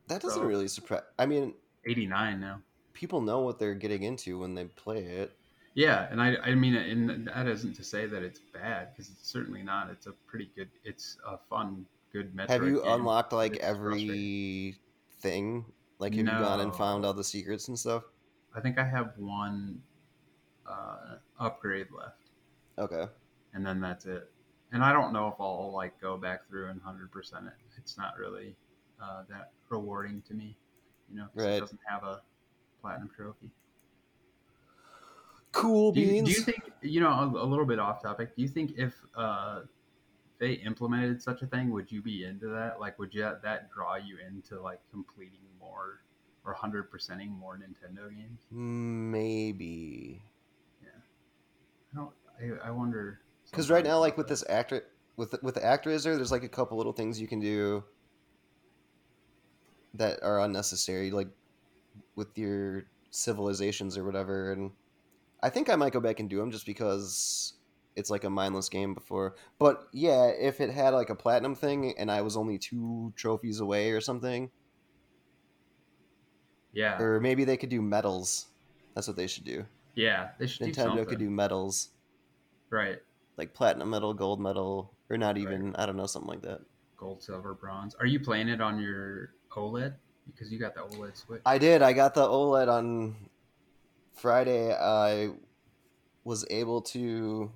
That 0.09 0.21
doesn't 0.21 0.43
So- 0.43 0.47
really 0.47 0.69
surprise. 0.69 1.03
I 1.19 1.25
mean, 1.27 1.55
89 1.87 2.41
now. 2.41 2.61
people 2.93 3.21
know 3.23 3.41
what 3.41 3.59
they're 3.59 3.75
getting 3.75 4.03
into 4.03 4.39
when 4.39 4.55
they 4.55 4.65
play 4.67 4.99
it. 5.05 5.33
Yeah, 5.77 6.07
and 6.11 6.21
I, 6.23 6.37
I 6.37 6.55
mean, 6.55 6.75
and 6.77 7.27
that 7.29 7.49
isn't 7.49 7.75
to 7.75 7.83
say 7.85 8.07
that 8.07 8.23
it's 8.23 8.39
bad 8.39 8.93
because 8.93 9.11
it's 9.11 9.29
certainly 9.29 9.63
not. 9.63 9.91
It's 9.91 10.07
a 10.07 10.13
pretty 10.27 10.49
good. 10.55 10.69
It's 10.85 11.17
a 11.27 11.37
fun, 11.51 11.85
good 12.13 12.33
Metroid. 12.37 12.49
have 12.51 12.65
you 12.65 12.83
game. 12.83 12.93
unlocked 12.93 13.33
like 13.33 13.55
It's 13.57 13.65
every 13.65 14.77
thing? 15.21 15.65
Like, 15.99 16.13
have 16.15 16.19
you 16.27 16.31
gone 16.31 16.61
and 16.61 16.73
found 16.75 17.05
all 17.05 17.13
the 17.15 17.25
secrets 17.25 17.67
and 17.69 17.77
stuff? 17.79 18.05
I 18.55 18.61
think 18.61 18.79
I 18.79 18.85
have 18.85 19.15
one 19.17 19.83
uh, 20.67 21.17
upgrade 21.41 21.89
left, 21.91 22.24
Okay. 22.79 23.07
and 23.55 23.65
then 23.65 23.81
that's 23.81 24.05
it. 24.07 24.31
And 24.73 24.83
I 24.83 24.93
don't 24.93 25.13
know 25.13 25.29
if 25.29 25.35
I'll 25.39 25.73
like 25.73 26.01
go 26.01 26.17
back 26.17 26.49
through 26.49 26.69
and 26.71 26.81
hundred 26.83 27.13
percent 27.13 27.47
it. 27.47 27.53
It's 27.79 27.97
not 27.97 28.19
really 28.19 28.57
uh, 29.01 29.23
that 29.29 29.53
rewarding 29.69 30.23
to 30.29 30.35
me, 30.35 30.57
you 31.09 31.17
know, 31.17 31.27
Right. 31.35 31.51
It 31.55 31.61
doesn't 31.61 31.81
have 31.89 32.03
a 32.03 32.23
platinum 32.81 33.11
trophy. 33.15 33.51
Cool 35.53 35.93
Do 35.93 36.01
you, 36.01 36.07
beans. 36.09 36.29
do 36.29 36.33
you 36.33 36.41
think 36.41 36.73
you 36.83 37.01
know 37.01 37.11
a, 37.11 37.45
a 37.45 37.47
little 37.47 37.65
bit 37.65 37.79
off 37.79 38.03
topic? 38.03 38.35
Do 38.35 38.43
you 38.43 38.49
think 38.49 38.73
if 38.77 38.93
uh, 39.17 39.61
they 40.41 40.55
implemented 40.55 41.23
such 41.23 41.43
a 41.43 41.47
thing, 41.47 41.71
would 41.71 41.93
you 41.93 42.03
be 42.03 42.25
into 42.25 42.49
that? 42.49 42.81
Like, 42.81 42.99
would 42.99 43.15
you 43.15 43.31
that 43.43 43.71
draw 43.73 43.95
you 43.95 44.17
into 44.27 44.61
like 44.61 44.81
completing 44.91 45.39
more 45.61 46.01
or 46.45 46.53
hundred 46.53 46.91
percenting 46.91 47.31
more 47.31 47.57
Nintendo 47.57 48.11
games? 48.11 48.41
Maybe. 48.51 50.23
Yeah. 50.83 50.89
I 51.93 51.97
don't. 51.97 52.11
I, 52.41 52.69
I 52.69 52.71
wonder. 52.71 53.21
Because 53.51 53.71
right 53.71 53.85
now, 53.85 53.99
like 53.99 54.17
with 54.17 54.29
this 54.29 54.45
actor, 54.49 54.85
with 55.17 55.35
with 55.43 55.55
the 55.55 55.61
Actraiser, 55.61 56.17
there's 56.17 56.33
like 56.33 56.43
a 56.43 56.49
couple 56.49 56.77
little 56.77 56.93
things 56.93 57.21
you 57.21 57.29
can 57.29 57.41
do 57.41 57.85
that 59.95 60.23
are 60.23 60.41
unnecessary, 60.41 61.11
like 61.11 61.29
with 62.17 62.37
your 62.37 62.87
civilizations 63.11 63.97
or 63.97 64.05
whatever. 64.05 64.53
And 64.53 64.73
I 65.43 65.51
think 65.51 65.69
I 65.71 65.77
might 65.77 65.93
go 65.93 66.01
back 66.01 66.19
and 66.21 66.29
do 66.29 66.39
them 66.39 66.51
just 66.51 66.67
because 66.67 67.53
it's 67.95 68.11
like 68.11 68.25
a 68.25 68.31
mindless 68.31 68.69
game 68.69 68.93
before. 68.93 69.37
But 69.59 69.87
yeah, 69.93 70.27
if 70.27 70.61
it 70.61 70.71
had 70.71 70.95
like 70.95 71.11
a 71.11 71.15
platinum 71.15 71.55
thing 71.55 71.95
and 71.97 72.11
I 72.11 72.23
was 72.23 72.37
only 72.37 72.59
two 72.59 73.13
trophies 73.15 73.61
away 73.61 73.93
or 73.93 74.01
something, 74.01 74.51
Yeah, 76.73 77.01
or 77.01 77.21
maybe 77.21 77.45
they 77.45 77.57
could 77.57 77.69
do 77.69 77.81
medals. 77.81 78.47
That's 78.95 79.07
what 79.07 79.17
they 79.17 79.29
should 79.29 79.45
do. 79.45 79.65
yeah. 79.95 80.31
They 80.39 80.47
should 80.49 80.67
Nintendo 80.67 80.75
something. 80.87 81.07
could 81.07 81.19
do 81.21 81.31
medals, 81.31 81.91
right. 82.75 82.99
like 83.37 83.55
platinum 83.55 83.91
medal, 83.91 84.15
gold 84.15 84.41
medal, 84.41 84.93
or 85.11 85.17
not 85.17 85.39
even. 85.39 85.75
I 85.77 85.87
don't 85.87 85.97
know, 85.97 86.07
something 86.07 86.29
like 86.29 86.43
that. 86.43 86.61
Gold, 86.97 87.23
silver, 87.23 87.55
bronze. 87.55 87.95
Are 88.01 88.07
you 88.07 88.21
playing 88.21 88.49
it 88.49 88.61
on 88.61 88.81
your 88.81 89.35
OLED? 89.51 89.95
Because 90.27 90.51
you 90.51 90.59
got 90.59 90.75
the 90.75 90.81
OLED 90.81 91.17
Switch. 91.17 91.43
I 91.45 91.59
did. 91.59 91.83
I 91.83 91.93
got 91.93 92.15
the 92.15 92.27
OLED 92.27 92.69
on 92.69 93.17
Friday. 94.15 94.73
I 94.73 95.31
was 96.25 96.47
able 96.51 96.81
to 96.83 97.51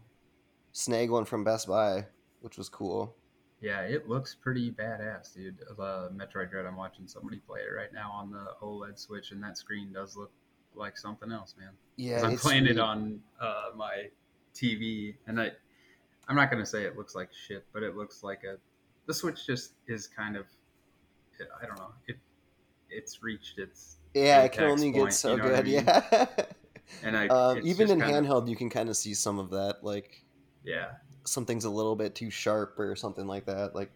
snag 0.72 1.10
one 1.10 1.24
from 1.24 1.44
Best 1.44 1.66
Buy, 1.66 2.06
which 2.40 2.58
was 2.58 2.68
cool. 2.68 3.14
Yeah, 3.60 3.80
it 3.80 4.08
looks 4.08 4.36
pretty 4.36 4.70
badass, 4.70 5.34
dude. 5.34 5.58
The 5.58 6.10
Metroid 6.14 6.50
Dread, 6.50 6.66
I'm 6.66 6.76
watching 6.76 7.08
somebody 7.08 7.38
play 7.38 7.60
it 7.60 7.74
right 7.74 7.92
now 7.92 8.12
on 8.12 8.30
the 8.30 8.46
OLED 8.62 8.98
Switch, 8.98 9.32
and 9.32 9.42
that 9.42 9.58
screen 9.58 9.92
does 9.92 10.16
look 10.16 10.30
like 10.74 10.96
something 10.96 11.32
else, 11.32 11.54
man. 11.58 11.70
Yeah, 11.96 12.22
I'm 12.22 12.36
playing 12.36 12.66
it 12.66 12.78
on 12.78 13.20
uh, 13.40 13.70
my 13.76 14.10
TV, 14.60 15.14
and 15.26 15.40
I, 15.40 15.50
I'm 16.28 16.36
not 16.36 16.50
gonna 16.50 16.66
say 16.66 16.84
it 16.84 16.96
looks 16.96 17.14
like 17.14 17.30
shit, 17.32 17.64
but 17.72 17.82
it 17.82 17.96
looks 17.96 18.22
like 18.22 18.42
a. 18.44 18.56
The 19.06 19.14
Switch 19.14 19.46
just 19.46 19.72
is 19.86 20.06
kind 20.06 20.36
of, 20.36 20.44
I 21.62 21.66
don't 21.66 21.78
know. 21.78 21.92
It, 22.06 22.16
it's 22.90 23.22
reached 23.22 23.58
its. 23.58 23.96
Yeah, 24.14 24.42
it 24.42 24.52
can 24.52 24.64
only 24.64 24.90
get 24.90 25.12
so 25.12 25.32
you 25.32 25.36
know 25.38 25.44
what 25.44 25.54
I 25.54 25.56
good. 25.62 25.66
mean? 25.66 25.84
Yeah. 25.86 26.26
And 27.02 27.14
I 27.16 27.26
um, 27.28 27.60
even 27.64 27.90
in 27.90 28.00
kind 28.00 28.16
of- 28.16 28.24
handheld, 28.24 28.48
you 28.48 28.56
can 28.56 28.70
kind 28.70 28.88
of 28.88 28.96
see 28.96 29.12
some 29.12 29.38
of 29.38 29.50
that. 29.50 29.80
Like 29.82 30.24
yeah, 30.64 30.92
something's 31.24 31.66
a 31.66 31.70
little 31.70 31.94
bit 31.94 32.14
too 32.14 32.30
sharp 32.30 32.78
or 32.78 32.96
something 32.96 33.26
like 33.26 33.44
that. 33.44 33.74
Like, 33.74 33.90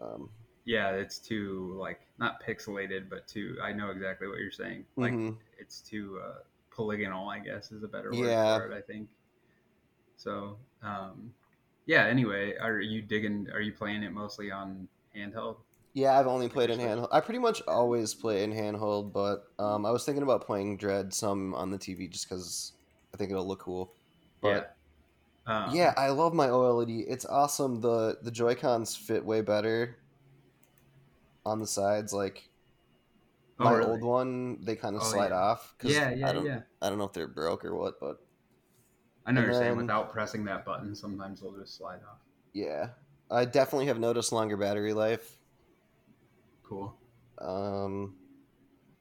um, 0.00 0.28
yeah, 0.66 0.90
it's 0.90 1.18
too 1.18 1.74
like 1.80 2.00
not 2.18 2.42
pixelated, 2.46 3.08
but 3.08 3.26
too. 3.26 3.56
I 3.62 3.72
know 3.72 3.90
exactly 3.90 4.28
what 4.28 4.38
you're 4.38 4.50
saying. 4.50 4.84
Like 4.96 5.14
mhm. 5.14 5.36
it's 5.58 5.80
too 5.80 6.20
uh, 6.22 6.40
polygonal, 6.70 7.28
I 7.30 7.38
guess, 7.38 7.72
is 7.72 7.82
a 7.82 7.88
better 7.88 8.10
word 8.12 8.28
Yeah. 8.28 8.58
for 8.58 8.70
it. 8.70 8.76
I 8.76 8.82
think. 8.82 9.08
So, 10.18 10.58
um, 10.82 11.32
yeah. 11.86 12.06
Anyway, 12.06 12.56
are 12.60 12.80
you 12.80 13.02
digging? 13.02 13.48
Are 13.54 13.62
you 13.62 13.72
playing 13.72 14.02
it 14.04 14.12
mostly 14.12 14.50
on 14.50 14.88
handheld? 15.16 15.58
yeah, 15.94 16.18
I've 16.18 16.26
only 16.26 16.48
played 16.48 16.70
in 16.70 16.78
handheld. 16.78 17.08
I 17.10 17.20
pretty 17.20 17.40
much 17.40 17.62
always 17.66 18.14
play 18.14 18.44
in 18.44 18.52
handheld, 18.52 19.12
but 19.12 19.44
um, 19.58 19.84
I 19.84 19.90
was 19.90 20.04
thinking 20.04 20.22
about 20.22 20.46
playing 20.46 20.76
Dread 20.76 21.12
some 21.12 21.54
on 21.54 21.70
the 21.70 21.78
TV 21.78 22.08
just 22.08 22.28
because 22.28 22.72
I 23.12 23.16
think 23.16 23.30
it'll 23.30 23.46
look 23.48 23.60
cool. 23.60 23.94
But 24.40 24.66
yeah. 25.46 25.54
Um, 25.54 25.74
yeah, 25.74 25.94
I 25.96 26.10
love 26.10 26.34
my 26.34 26.48
OLED. 26.48 27.04
It's 27.08 27.26
awesome. 27.26 27.80
the 27.80 28.18
The 28.22 28.30
Joy 28.32 28.54
Cons 28.56 28.96
fit 28.96 29.24
way 29.24 29.42
better 29.42 29.98
on 31.44 31.58
the 31.60 31.66
sides. 31.66 32.12
Like 32.12 32.50
Oh, 33.60 33.68
my 33.68 33.74
really? 33.74 33.90
old 33.90 34.02
one, 34.02 34.64
they 34.64 34.76
kind 34.76 34.96
of 34.96 35.02
Oh, 35.02 35.10
slide 35.10 35.32
yeah. 35.32 35.32
off. 35.32 35.74
'cause 35.78 35.92
Yeah, 35.92 36.10
yeah, 36.10 36.26
I 36.28 36.32
don't, 36.32 36.44
yeah. 36.44 36.60
I 36.82 36.88
don't 36.88 36.98
know 36.98 37.04
if 37.04 37.12
they're 37.12 37.28
broke 37.28 37.64
or 37.64 37.74
what, 37.76 38.00
but 38.00 38.18
I 39.28 39.32
know 39.32 39.40
and 39.42 39.52
you're 39.52 39.60
saying 39.60 39.76
without 39.76 40.10
pressing 40.10 40.44
that 40.46 40.64
button, 40.64 40.94
sometimes 40.96 41.40
they'll 41.42 41.52
just 41.52 41.76
slide 41.76 42.00
off. 42.10 42.18
yeah, 42.54 42.88
I 43.30 43.44
definitely 43.44 43.86
have 43.86 43.98
noticed 44.00 44.32
longer 44.32 44.56
battery 44.56 44.94
life. 44.94 45.38
Cool. 46.64 46.96
Um, 47.38 48.16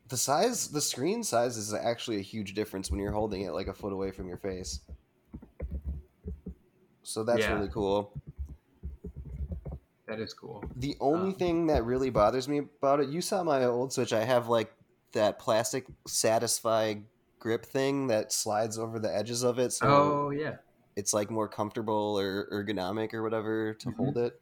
the 0.10 0.18
size, 0.18 0.68
the 0.70 0.82
screen 0.82 1.24
size 1.24 1.58
is 1.58 1.74
actually 1.74 2.18
a 2.18 2.22
huge 2.22 2.54
difference 2.54 2.92
when 2.92 3.00
you're 3.00 3.12
holding 3.14 3.42
it 3.42 3.52
like 3.54 3.68
a 3.68 3.74
foot 3.74 3.94
away 3.94 4.12
from 4.12 4.28
your 4.28 4.38
face. 4.38 4.82
So 7.04 7.24
that's 7.24 7.40
Yeah. 7.40 7.56
really 7.56 7.70
cool. 7.70 8.12
That 10.08 10.20
is 10.20 10.34
cool. 10.34 10.64
The 10.76 10.96
only 11.00 11.32
Um, 11.32 11.36
thing 11.36 11.68
that 11.68 11.84
really 11.86 12.10
bothers 12.10 12.48
me 12.48 12.60
about 12.60 13.00
it, 13.00 13.10
you 13.10 13.22
saw 13.22 13.44
my 13.44 13.64
old 13.66 13.92
Switch. 13.94 14.14
I 14.14 14.24
have 14.24 14.48
like 14.50 14.74
that 15.14 15.40
plastic 15.40 15.86
Satisfye 16.08 17.04
grip 17.40 17.66
thing 17.66 18.08
that 18.08 18.32
slides 18.32 18.78
over 18.78 19.00
the 19.00 19.14
edges 19.16 19.44
of 19.44 19.60
it, 19.60 19.72
so 19.74 19.88
oh 19.88 20.30
yeah. 20.32 20.58
it's 20.96 21.14
like 21.14 21.30
more 21.30 21.48
comfortable 21.48 22.18
or 22.20 22.48
ergonomic 22.52 23.14
or 23.14 23.24
whatever 23.24 23.74
to 23.76 23.90
Mhm. 23.90 23.96
hold 23.96 24.18
it. 24.18 24.42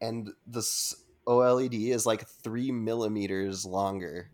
And 0.00 0.30
this 0.46 0.94
OLED 1.26 1.90
is 1.90 2.06
like 2.06 2.26
three 2.26 2.70
millimeters 2.72 3.64
longer. 3.64 4.30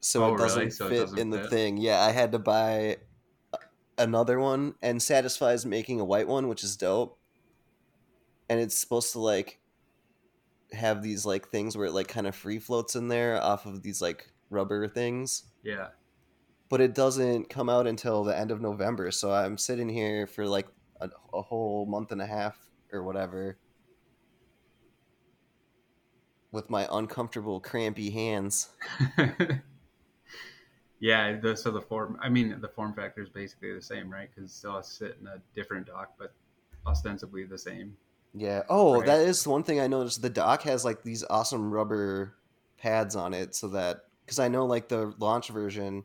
So 0.00 0.24
Oh, 0.24 0.34
it 0.34 0.38
doesn't 0.38 0.70
So 0.72 0.86
it 0.86 0.90
fit 0.90 1.00
doesn't 1.00 1.18
in 1.18 1.30
the 1.30 1.40
fit? 1.42 1.50
thing. 1.50 1.76
Yeah, 1.78 2.00
I 2.02 2.10
had 2.12 2.32
to 2.32 2.38
buy 2.38 2.98
another 3.98 4.38
one, 4.38 4.74
and 4.82 5.00
Satisfye's 5.00 5.64
making 5.64 6.00
a 6.00 6.04
white 6.04 6.28
one, 6.28 6.48
which 6.48 6.62
is 6.62 6.76
dope. 6.76 7.18
And 8.48 8.60
it's 8.60 8.78
supposed 8.78 9.12
to 9.12 9.20
like 9.20 9.60
have 10.72 11.02
these 11.02 11.24
like 11.24 11.48
things 11.48 11.76
where 11.76 11.86
it 11.86 11.92
like 11.92 12.08
kind 12.08 12.26
of 12.26 12.34
free 12.36 12.58
floats 12.58 12.94
in 12.96 13.08
there 13.08 13.40
off 13.42 13.64
of 13.66 13.82
these 13.82 14.02
like 14.02 14.32
rubber 14.50 14.86
things. 14.88 15.44
Yeah. 15.62 15.88
But 16.68 16.80
it 16.80 16.94
doesn't 16.94 17.50
come 17.50 17.68
out 17.68 17.86
until 17.86 18.24
the 18.24 18.36
end 18.36 18.50
of 18.50 18.60
November, 18.60 19.10
so 19.10 19.32
I'm 19.32 19.58
sitting 19.58 19.88
here 19.88 20.26
for 20.26 20.46
like 20.46 20.66
a, 21.00 21.10
a 21.32 21.42
whole 21.42 21.86
month 21.86 22.10
and 22.10 22.20
a 22.22 22.26
half 22.26 22.56
or 22.92 23.02
whatever 23.02 23.58
with 26.54 26.70
my 26.70 26.88
uncomfortable, 26.90 27.60
crampy 27.60 28.10
hands. 28.10 28.68
yeah. 31.00 31.36
The, 31.40 31.56
so 31.56 31.72
the 31.72 31.80
form, 31.80 32.16
I 32.22 32.28
mean, 32.28 32.56
the 32.60 32.68
form 32.68 32.94
factor 32.94 33.22
is 33.22 33.28
basically 33.28 33.74
the 33.74 33.82
same, 33.82 34.08
right? 34.10 34.28
Because 34.34 34.52
still 34.52 34.80
sit 34.82 35.18
in 35.20 35.26
a 35.26 35.42
different 35.54 35.88
dock, 35.88 36.12
but 36.16 36.32
ostensibly 36.86 37.44
the 37.44 37.58
same. 37.58 37.96
Yeah. 38.32 38.62
Oh, 38.68 38.98
Right. 38.98 39.06
that 39.06 39.20
is 39.22 39.46
one 39.46 39.64
thing 39.64 39.80
I 39.80 39.88
noticed. 39.88 40.22
The 40.22 40.30
dock 40.30 40.62
has 40.62 40.84
like 40.84 41.02
these 41.02 41.24
awesome 41.28 41.72
rubber 41.72 42.34
pads 42.78 43.16
on 43.16 43.34
it, 43.34 43.54
so 43.54 43.68
that 43.68 44.04
because 44.24 44.38
I 44.38 44.48
know 44.48 44.64
like 44.64 44.88
the 44.88 45.12
launch 45.18 45.48
version, 45.48 46.04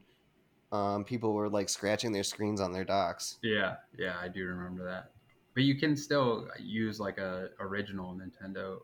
um, 0.72 1.04
people 1.04 1.34
were 1.34 1.50
like 1.50 1.70
scratching 1.70 2.12
their 2.12 2.24
screens 2.24 2.62
on 2.62 2.72
their 2.72 2.86
docks. 2.86 3.38
Yeah. 3.42 3.76
Yeah. 3.98 4.16
I 4.22 4.28
do 4.28 4.46
remember 4.46 4.84
that. 4.86 5.12
But 5.56 5.64
you 5.64 5.76
can 5.76 5.96
still 5.98 6.48
use 6.60 7.00
like 7.00 7.18
a 7.18 7.50
original 7.60 8.14
Nintendo 8.14 8.78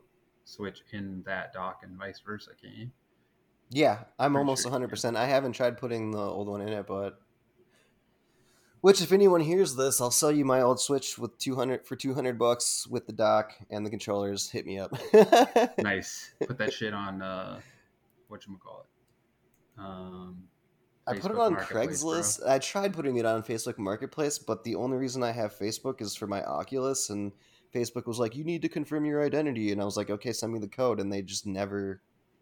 Switch 0.44 0.82
in 0.92 1.22
that 1.26 1.52
dock 1.52 1.80
and 1.82 1.96
vice 1.98 2.20
versa, 2.24 2.50
can 2.60 2.72
you? 2.72 2.90
Yeah, 3.70 4.00
I'm 4.18 4.32
Pretty 4.32 4.38
almost 4.42 4.62
sure, 4.62 4.70
100. 4.70 4.88
percent 4.88 5.16
I 5.16 5.26
haven't 5.26 5.52
tried 5.54 5.76
putting 5.78 6.12
the 6.12 6.18
old 6.20 6.48
one 6.48 6.60
in 6.60 6.68
it, 6.68 6.86
but 6.86 7.18
which 8.80 9.02
if 9.02 9.10
anyone 9.10 9.40
hears 9.40 9.74
this, 9.74 10.00
I'll 10.00 10.12
sell 10.12 10.30
you 10.30 10.44
my 10.44 10.60
old 10.60 10.78
Switch 10.78 11.18
with 11.18 11.36
200 11.38 11.84
for 11.86 11.96
200 11.96 12.38
bucks 12.38 12.86
with 12.86 13.06
the 13.06 13.12
dock 13.12 13.52
and 13.70 13.84
the 13.84 13.90
controllers. 13.90 14.48
Hit 14.50 14.66
me 14.66 14.78
up. 14.78 14.92
Nice. 15.78 16.30
Put 16.46 16.58
that 16.58 16.72
shit 16.72 16.94
on 16.94 17.22
uh 17.22 17.60
what 18.28 18.46
you 18.46 18.56
call 18.62 18.84
it. 18.86 19.80
Um 19.80 20.44
I 21.06 21.18
put 21.18 21.30
it 21.30 21.38
on 21.38 21.52
Marketplace, 21.54 22.02
bro. 22.02 22.12
Craigslist. 22.12 22.48
I 22.48 22.58
tried 22.58 22.92
putting 22.92 23.16
it 23.16 23.26
on 23.26 23.42
Facebook 23.42 23.78
Marketplace, 23.78 24.38
but 24.38 24.64
the 24.64 24.74
only 24.74 24.96
reason 24.96 25.22
I 25.22 25.30
have 25.32 25.56
Facebook 25.56 26.00
is 26.00 26.14
for 26.16 26.26
my 26.26 26.42
Oculus, 26.42 27.10
and 27.10 27.32
Facebook 27.74 28.06
was 28.06 28.18
like, 28.18 28.34
"You 28.34 28.44
need 28.44 28.62
to 28.62 28.68
confirm 28.68 29.04
your 29.04 29.22
identity," 29.24 29.70
and 29.72 29.80
I 29.80 29.84
was 29.84 29.96
like, 29.96 30.10
"Okay, 30.10 30.32
send 30.32 30.52
me 30.52 30.58
the 30.58 30.68
code," 30.68 30.98
and 31.00 31.12
they 31.12 31.22
just 31.22 31.46
never 31.46 32.00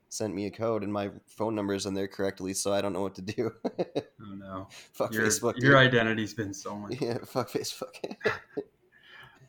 sent 0.09 0.35
me 0.35 0.47
a 0.47 0.51
code, 0.51 0.83
and 0.85 0.93
my 0.93 1.11
phone 1.27 1.55
number 1.55 1.75
is 1.75 1.87
in 1.87 1.95
there 1.95 2.07
correctly, 2.09 2.55
so 2.55 2.73
I 2.73 2.81
don't 2.81 2.93
know 2.93 3.03
what 3.03 3.17
to 3.17 3.23
do. 3.23 3.53
Oh 4.27 4.35
no. 4.35 4.69
fuck 4.93 5.13
Your, 5.13 5.27
Facebook. 5.27 5.55
your 5.59 5.73
dude. 5.73 5.93
identity's 5.95 6.33
been 6.33 6.55
stolen. 6.55 6.97
yeah, 6.99 7.19
fuck 7.25 7.51
Facebook. 7.51 7.95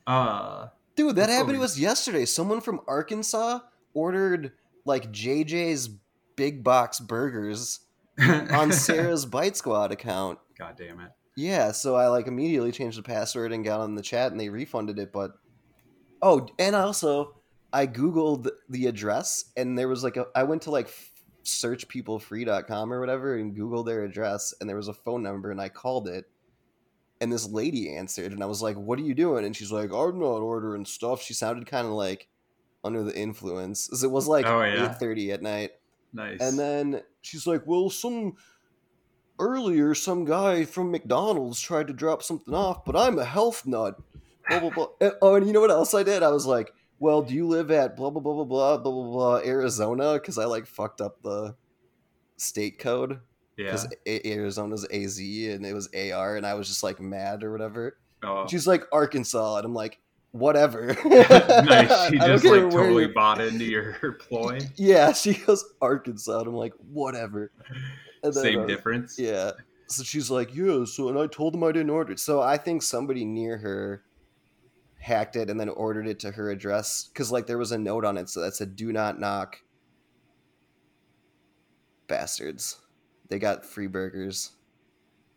Uh 0.06 0.68
Dude, 0.94 1.16
that 1.16 1.28
happened 1.28 1.56
to 1.56 1.62
us 1.64 1.78
yesterday. 1.78 2.24
Someone 2.24 2.60
from 2.60 2.80
Arkansas 2.86 3.60
ordered 3.92 4.52
like 4.84 5.10
JJ's 5.12 5.88
big 6.36 6.62
box 6.62 7.00
burgers 7.00 7.80
on 8.20 8.72
Sarah's 8.72 9.26
Bite 9.26 9.56
Squad 9.56 9.92
account. 9.92 10.38
God 10.58 10.76
damn 10.76 11.00
it. 11.00 11.10
Yeah, 11.36 11.72
so 11.72 11.96
I 11.96 12.08
like 12.08 12.26
immediately 12.26 12.72
changed 12.72 12.98
the 12.98 13.02
password 13.02 13.52
and 13.52 13.64
got 13.64 13.80
on 13.80 13.94
the 13.94 14.02
chat 14.02 14.30
and 14.32 14.40
they 14.40 14.48
refunded 14.48 14.98
it, 14.98 15.12
but 15.12 15.32
oh, 16.22 16.48
and 16.58 16.74
also 16.74 17.36
I 17.72 17.86
googled 17.86 18.48
the 18.70 18.86
address 18.86 19.46
and 19.56 19.76
there 19.76 19.88
was 19.88 20.02
like 20.02 20.16
a 20.16 20.26
I 20.34 20.44
went 20.44 20.62
to 20.62 20.70
like 20.70 20.88
searchpeoplefree.com 21.44 22.92
or 22.92 23.00
whatever 23.00 23.36
and 23.36 23.56
googled 23.56 23.86
their 23.86 24.04
address 24.04 24.54
and 24.60 24.68
there 24.68 24.76
was 24.76 24.88
a 24.88 24.94
phone 24.94 25.22
number 25.22 25.50
and 25.50 25.60
I 25.60 25.68
called 25.68 26.08
it 26.08 26.24
and 27.20 27.32
this 27.32 27.48
lady 27.48 27.94
answered 27.94 28.32
and 28.32 28.42
I 28.42 28.46
was 28.46 28.62
like, 28.62 28.76
"What 28.76 28.98
are 28.98 29.02
you 29.02 29.14
doing?" 29.14 29.44
And 29.44 29.56
she's 29.56 29.72
like, 29.72 29.90
"I'm 29.92 30.18
not 30.18 30.40
ordering 30.40 30.84
stuff." 30.84 31.22
She 31.22 31.34
sounded 31.34 31.66
kind 31.66 31.86
of 31.86 31.92
like 31.92 32.28
under 32.84 33.02
the 33.02 33.16
influence. 33.16 34.02
It 34.02 34.10
was 34.10 34.28
like 34.28 34.46
Oh, 34.46 34.62
yeah. 34.62 34.94
8:30 35.00 35.32
at 35.32 35.42
night. 35.42 35.70
Nice. 36.16 36.40
And 36.40 36.58
then 36.58 37.02
she's 37.20 37.46
like, 37.46 37.66
"Well, 37.66 37.90
some 37.90 38.36
earlier 39.38 39.94
some 39.94 40.24
guy 40.24 40.64
from 40.64 40.90
McDonald's 40.90 41.60
tried 41.60 41.88
to 41.88 41.92
drop 41.92 42.22
something 42.22 42.54
off, 42.54 42.86
but 42.86 42.96
I'm 42.96 43.18
a 43.18 43.24
health 43.24 43.66
nut." 43.66 44.00
Blah 44.48 44.60
blah 44.60 44.70
blah. 44.70 44.88
And- 45.00 45.12
oh, 45.20 45.34
and 45.34 45.46
you 45.46 45.52
know 45.52 45.60
what 45.60 45.70
else 45.70 45.92
I 45.92 46.02
did? 46.02 46.22
I 46.22 46.30
was 46.30 46.46
like, 46.46 46.72
"Well, 46.98 47.20
do 47.20 47.34
you 47.34 47.46
live 47.46 47.70
at 47.70 47.96
blah 47.96 48.08
blah 48.08 48.22
blah 48.22 48.32
blah 48.32 48.44
blah 48.44 48.76
blah 48.78 48.92
blah, 48.92 49.12
blah 49.12 49.40
Arizona?" 49.44 50.14
Because 50.14 50.38
I 50.38 50.46
like 50.46 50.66
fucked 50.66 51.02
up 51.02 51.22
the 51.22 51.54
state 52.38 52.78
code 52.78 53.20
yeah. 53.56 53.66
because 53.66 53.88
Arizona's 54.06 54.86
AZ 54.90 55.18
and 55.18 55.66
it 55.66 55.74
was 55.74 55.88
AR, 55.94 56.36
and 56.36 56.46
I 56.46 56.54
was 56.54 56.68
just 56.68 56.82
like 56.82 56.98
mad 56.98 57.44
or 57.44 57.52
whatever. 57.52 57.98
Oh. 58.22 58.46
She's 58.46 58.66
like 58.66 58.84
Arkansas, 58.90 59.56
and 59.56 59.66
I'm 59.66 59.74
like, 59.74 60.00
whatever. 60.38 60.96
nice. 61.04 62.10
She 62.10 62.18
just 62.18 62.44
like 62.44 62.70
totally 62.70 63.04
you- 63.04 63.14
bought 63.14 63.40
into 63.40 63.64
your 63.64 64.12
ploy. 64.20 64.60
Yeah, 64.76 65.12
she 65.12 65.34
goes 65.34 65.64
Arkansas, 65.80 66.40
and 66.40 66.48
I'm 66.48 66.54
like, 66.54 66.74
whatever. 66.92 67.50
And 68.22 68.32
then, 68.34 68.42
Same 68.42 68.60
uh, 68.60 68.66
difference. 68.66 69.18
Yeah. 69.18 69.52
So 69.88 70.02
she's 70.02 70.30
like, 70.30 70.54
yeah. 70.54 70.84
So 70.84 71.08
and 71.08 71.18
I 71.18 71.26
told 71.26 71.54
them 71.54 71.64
I 71.64 71.72
didn't 71.72 71.90
order 71.90 72.12
it. 72.12 72.20
So 72.20 72.42
I 72.42 72.56
think 72.56 72.82
somebody 72.82 73.24
near 73.24 73.58
her 73.58 74.02
hacked 74.98 75.36
it 75.36 75.48
and 75.50 75.60
then 75.60 75.68
ordered 75.68 76.08
it 76.08 76.18
to 76.18 76.32
her 76.32 76.50
address 76.50 77.08
because 77.12 77.30
like 77.30 77.46
there 77.46 77.58
was 77.58 77.70
a 77.70 77.78
note 77.78 78.04
on 78.04 78.16
it 78.16 78.28
so 78.28 78.40
that 78.40 78.56
said 78.56 78.76
"Do 78.76 78.92
not 78.92 79.20
knock." 79.20 79.60
Bastards. 82.08 82.80
They 83.28 83.38
got 83.38 83.64
free 83.64 83.86
burgers. 83.88 84.52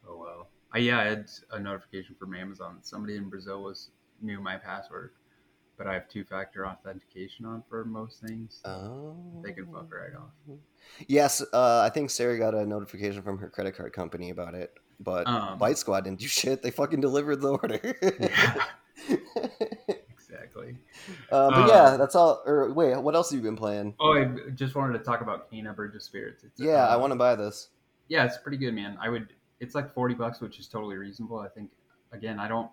Oh 0.07 0.17
well. 0.17 0.49
I, 0.71 0.79
yeah, 0.79 0.99
I 0.99 1.03
had 1.05 1.25
a 1.51 1.59
notification 1.59 2.15
from 2.19 2.35
Amazon. 2.35 2.77
Somebody 2.81 3.15
in 3.15 3.29
Brazil 3.29 3.63
was 3.63 3.89
knew 4.21 4.39
my 4.39 4.57
password, 4.57 5.11
but 5.77 5.87
I 5.87 5.93
have 5.93 6.09
two 6.09 6.23
factor 6.23 6.65
authentication 6.67 7.45
on 7.45 7.63
for 7.69 7.85
most 7.85 8.21
things. 8.21 8.61
Oh. 8.65 9.15
They 9.43 9.51
can 9.51 9.65
fuck 9.67 9.93
right 9.93 10.15
off. 10.15 10.57
Yes, 11.07 11.41
uh, 11.53 11.81
I 11.85 11.89
think 11.89 12.09
Sarah 12.09 12.37
got 12.37 12.53
a 12.53 12.65
notification 12.65 13.21
from 13.21 13.37
her 13.39 13.49
credit 13.49 13.75
card 13.75 13.93
company 13.93 14.29
about 14.29 14.53
it, 14.55 14.73
but 14.99 15.27
Um, 15.27 15.57
Bite 15.57 15.77
Squad 15.77 16.01
didn't 16.05 16.19
do 16.19 16.27
shit. 16.27 16.61
They 16.61 16.71
fucking 16.71 17.01
delivered 17.01 17.37
the 17.41 17.49
order. 17.57 17.79
Yeah, 18.19 18.65
exactly. 20.13 20.77
Uh, 21.31 21.49
but 21.49 21.63
Uh, 21.63 21.67
yeah, 21.67 21.97
that's 21.97 22.15
all. 22.15 22.41
Or 22.45 22.71
wait, 22.73 22.97
what 23.01 23.15
else 23.15 23.31
have 23.31 23.37
you 23.37 23.43
been 23.43 23.55
playing? 23.55 23.95
Oh, 23.99 24.13
I 24.13 24.25
just 24.55 24.75
wanted 24.75 24.97
to 24.97 25.03
talk 25.03 25.21
about 25.21 25.51
Kena 25.51 25.75
Bridge 25.75 25.95
of 25.95 26.03
Spirits. 26.03 26.43
It's, 26.43 26.59
Yeah, 26.59 26.87
I 26.87 26.93
uh, 26.93 26.99
want 26.99 27.11
to 27.11 27.17
buy 27.17 27.35
this. 27.35 27.69
Yeah, 28.07 28.25
it's 28.25 28.37
pretty 28.37 28.57
good, 28.57 28.73
man. 28.73 28.97
I 29.01 29.09
would. 29.09 29.33
It's 29.59 29.75
like 29.75 29.93
forty 29.93 30.15
bucks, 30.15 30.39
which 30.41 30.59
is 30.59 30.67
totally 30.67 30.97
reasonable. 30.97 31.39
I 31.39 31.47
think. 31.47 31.71
Again, 32.11 32.39
I 32.39 32.47
don't. 32.47 32.69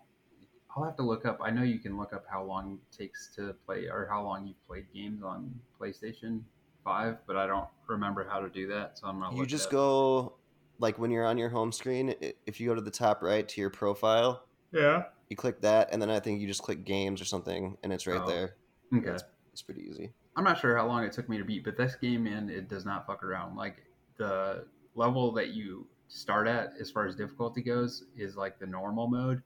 I'll 0.77 0.85
have 0.85 0.97
to 0.97 1.03
look 1.03 1.25
up. 1.25 1.41
I 1.43 1.51
know 1.51 1.62
you 1.62 1.79
can 1.79 1.97
look 1.97 2.12
up 2.12 2.25
how 2.31 2.43
long 2.45 2.75
it 2.93 2.97
takes 2.97 3.29
to 3.37 3.55
play 3.65 3.87
or 3.87 4.07
how 4.11 4.23
long 4.23 4.47
you've 4.47 4.67
played 4.67 4.87
games 4.95 5.23
on 5.23 5.55
PlayStation 5.81 6.43
Five, 6.85 7.17
but 7.27 7.37
I 7.37 7.47
don't 7.47 7.67
remember 7.89 8.27
how 8.29 8.41
to 8.41 8.49
do 8.49 8.67
that. 8.69 8.99
So 8.99 9.07
I'm 9.07 9.19
not. 9.19 9.35
You 9.35 9.47
just 9.47 9.71
go 9.71 10.35
like 10.79 10.99
when 10.99 11.11
you're 11.11 11.25
on 11.25 11.39
your 11.39 11.49
home 11.49 11.73
screen. 11.73 12.15
If 12.47 12.61
you 12.61 12.69
go 12.69 12.75
to 12.75 12.83
the 12.83 12.91
top 12.91 13.23
right 13.23 13.49
to 13.49 13.61
your 13.61 13.71
profile, 13.71 14.45
Yeah. 14.73 15.05
you 15.31 15.37
click 15.37 15.61
that, 15.62 15.89
and 15.93 16.01
then 16.01 16.11
I 16.11 16.21
think 16.21 16.41
you 16.41 16.47
just 16.47 16.62
click 16.62 16.85
games 16.85 17.21
or 17.21 17.25
something, 17.25 17.77
and 17.83 17.93
it's 17.93 18.07
right 18.07 18.21
Oh. 18.23 18.29
there. 18.29 18.57
Okay. 18.95 19.11
It's, 19.11 19.25
it's 19.53 19.62
pretty 19.62 19.83
easy. 19.89 20.12
I'm 20.37 20.45
not 20.45 20.59
sure 20.61 20.77
how 20.77 20.87
long 20.87 21.03
it 21.05 21.12
took 21.12 21.29
me 21.31 21.39
to 21.39 21.45
beat, 21.45 21.65
but 21.65 21.77
this 21.79 21.97
game, 21.97 22.25
man, 22.25 22.51
it 22.51 22.69
does 22.69 22.85
not 22.85 23.07
fuck 23.07 23.25
around. 23.25 23.57
Like 23.57 23.83
the 24.19 24.67
level 24.95 25.33
that 25.33 25.49
you 25.55 25.87
start 26.09 26.47
at, 26.47 26.75
as 26.79 26.91
far 26.91 27.07
as 27.07 27.17
difficulty 27.17 27.62
goes, 27.62 28.05
is 28.17 28.37
like 28.37 28.59
the 28.59 28.67
normal 28.67 29.09
mode, 29.09 29.43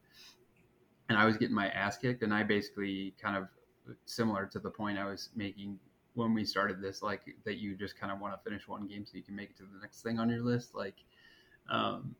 and 1.10 1.18
I 1.18 1.26
was 1.26 1.36
getting 1.36 1.54
my 1.54 1.68
ass 1.68 1.98
kicked, 1.98 2.22
and 2.22 2.32
I 2.32 2.42
basically 2.42 3.14
kind 3.20 3.36
of 3.36 3.48
similar 4.06 4.46
to 4.46 4.58
the 4.58 4.70
point 4.70 4.98
I 4.98 5.04
was 5.04 5.28
making 5.36 5.78
when 6.14 6.32
we 6.32 6.44
started 6.44 6.80
this, 6.80 7.02
like 7.02 7.22
that 7.44 7.58
you 7.58 7.76
just 7.76 8.00
kind 8.00 8.10
of 8.10 8.18
want 8.18 8.32
to 8.32 8.40
finish 8.42 8.66
one 8.66 8.86
game 8.86 9.04
so 9.04 9.12
you 9.16 9.22
can 9.22 9.36
make 9.36 9.50
it 9.50 9.56
to 9.58 9.64
the 9.64 9.78
next 9.82 10.02
thing 10.02 10.18
on 10.18 10.30
your 10.30 10.42
list, 10.42 10.74
like. 10.74 10.96
Um, 11.70 12.14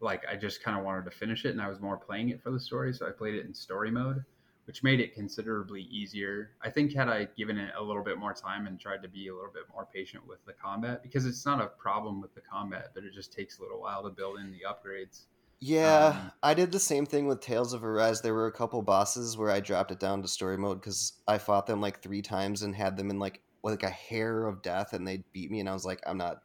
like 0.00 0.24
I 0.28 0.34
just 0.34 0.64
kind 0.64 0.76
of 0.76 0.84
wanted 0.84 1.04
to 1.04 1.12
finish 1.12 1.44
it, 1.44 1.50
and 1.50 1.62
I 1.62 1.68
was 1.68 1.80
more 1.80 1.96
playing 1.96 2.30
it 2.30 2.42
for 2.42 2.50
the 2.50 2.58
story, 2.58 2.92
so 2.92 3.06
I 3.06 3.10
played 3.10 3.36
it 3.36 3.46
in 3.46 3.54
story 3.54 3.90
mode 3.90 4.24
which 4.66 4.82
made 4.82 5.00
it 5.00 5.14
considerably 5.14 5.82
easier. 5.82 6.52
I 6.62 6.70
think 6.70 6.94
had 6.94 7.08
I 7.08 7.26
given 7.36 7.58
it 7.58 7.72
a 7.76 7.82
little 7.82 8.02
bit 8.02 8.18
more 8.18 8.32
time 8.32 8.66
and 8.66 8.78
tried 8.78 9.02
to 9.02 9.08
be 9.08 9.28
a 9.28 9.34
little 9.34 9.52
bit 9.52 9.64
more 9.72 9.88
patient 9.92 10.26
with 10.26 10.44
the 10.46 10.52
combat, 10.52 11.02
because 11.02 11.26
it's 11.26 11.44
not 11.44 11.60
a 11.60 11.66
problem 11.66 12.20
with 12.20 12.34
the 12.34 12.40
combat, 12.40 12.90
but 12.94 13.04
it 13.04 13.12
just 13.12 13.32
takes 13.32 13.58
a 13.58 13.62
little 13.62 13.80
while 13.80 14.02
to 14.04 14.10
build 14.10 14.38
in 14.38 14.52
the 14.52 14.60
upgrades. 14.68 15.26
Yeah, 15.64 16.06
Um, 16.20 16.32
I 16.42 16.54
did 16.54 16.72
the 16.72 16.80
same 16.80 17.06
thing 17.06 17.28
with 17.28 17.40
Tales 17.40 17.72
of 17.72 17.84
Arise. 17.84 18.20
There 18.20 18.34
were 18.34 18.48
a 18.48 18.52
couple 18.52 18.82
bosses 18.82 19.36
where 19.36 19.48
I 19.48 19.60
dropped 19.60 19.92
it 19.92 20.00
down 20.00 20.20
to 20.22 20.26
story 20.26 20.58
mode 20.58 20.80
because 20.80 21.12
I 21.28 21.38
fought 21.38 21.68
them 21.68 21.80
like 21.80 22.02
three 22.02 22.20
times 22.20 22.62
and 22.62 22.74
had 22.74 22.96
them 22.96 23.10
in 23.10 23.20
like 23.20 23.42
like 23.62 23.84
a 23.84 23.88
hair 23.88 24.48
of 24.48 24.60
death, 24.60 24.92
and 24.92 25.06
they 25.06 25.22
beat 25.32 25.52
me, 25.52 25.60
and 25.60 25.68
I 25.68 25.72
was 25.72 25.84
like, 25.84 26.00
I'm 26.04 26.18
not, 26.18 26.42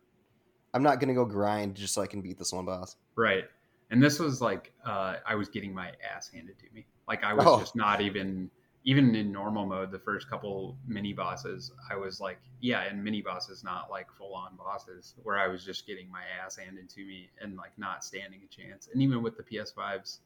I'm 0.75 0.84
not 0.84 0.99
gonna 0.99 1.15
go 1.15 1.25
grind 1.25 1.73
just 1.73 1.95
so 1.95 2.03
I 2.03 2.06
can 2.06 2.21
beat 2.21 2.38
this 2.38 2.53
one 2.53 2.65
boss. 2.65 2.95
Right. 3.15 3.45
And 3.89 4.03
this 4.03 4.19
was 4.19 4.39
like 4.39 4.71
uh, 4.86 5.15
I 5.25 5.34
was 5.34 5.49
getting 5.49 5.73
my 5.73 5.93
ass 6.15 6.30
handed 6.32 6.60
to 6.60 6.65
me. 6.71 6.86
Like 7.08 7.23
I 7.23 7.34
was 7.34 7.45
Oh. 7.47 7.60
just 7.60 7.75
not 7.75 8.01
even 8.01 8.51
even 8.88 9.13
in 9.15 9.34
normal 9.34 9.65
mode, 9.65 9.91
the 9.91 10.00
first 10.00 10.30
couple 10.30 10.78
mini 10.88 11.12
bosses, 11.12 11.73
I 11.91 11.97
was 11.97 12.21
like, 12.21 12.39
yeah, 12.62 12.84
and 12.84 13.04
mini 13.04 13.21
bosses, 13.21 13.62
not 13.62 13.91
like 13.91 14.10
full 14.17 14.34
on 14.34 14.56
bosses, 14.56 15.13
where 15.23 15.38
I 15.38 15.45
was 15.50 15.65
just 15.65 15.86
getting 15.86 16.10
my 16.10 16.21
ass 16.41 16.56
handed 16.56 16.89
to 16.91 17.02
me 17.02 17.30
and 17.41 17.58
like 17.58 17.78
not 17.78 18.06
standing 18.06 18.39
a 18.45 18.47
chance. 18.47 18.88
And 18.93 19.02
even 19.02 19.21
with 19.21 19.36
the 19.36 19.43
PS5's, 19.43 20.21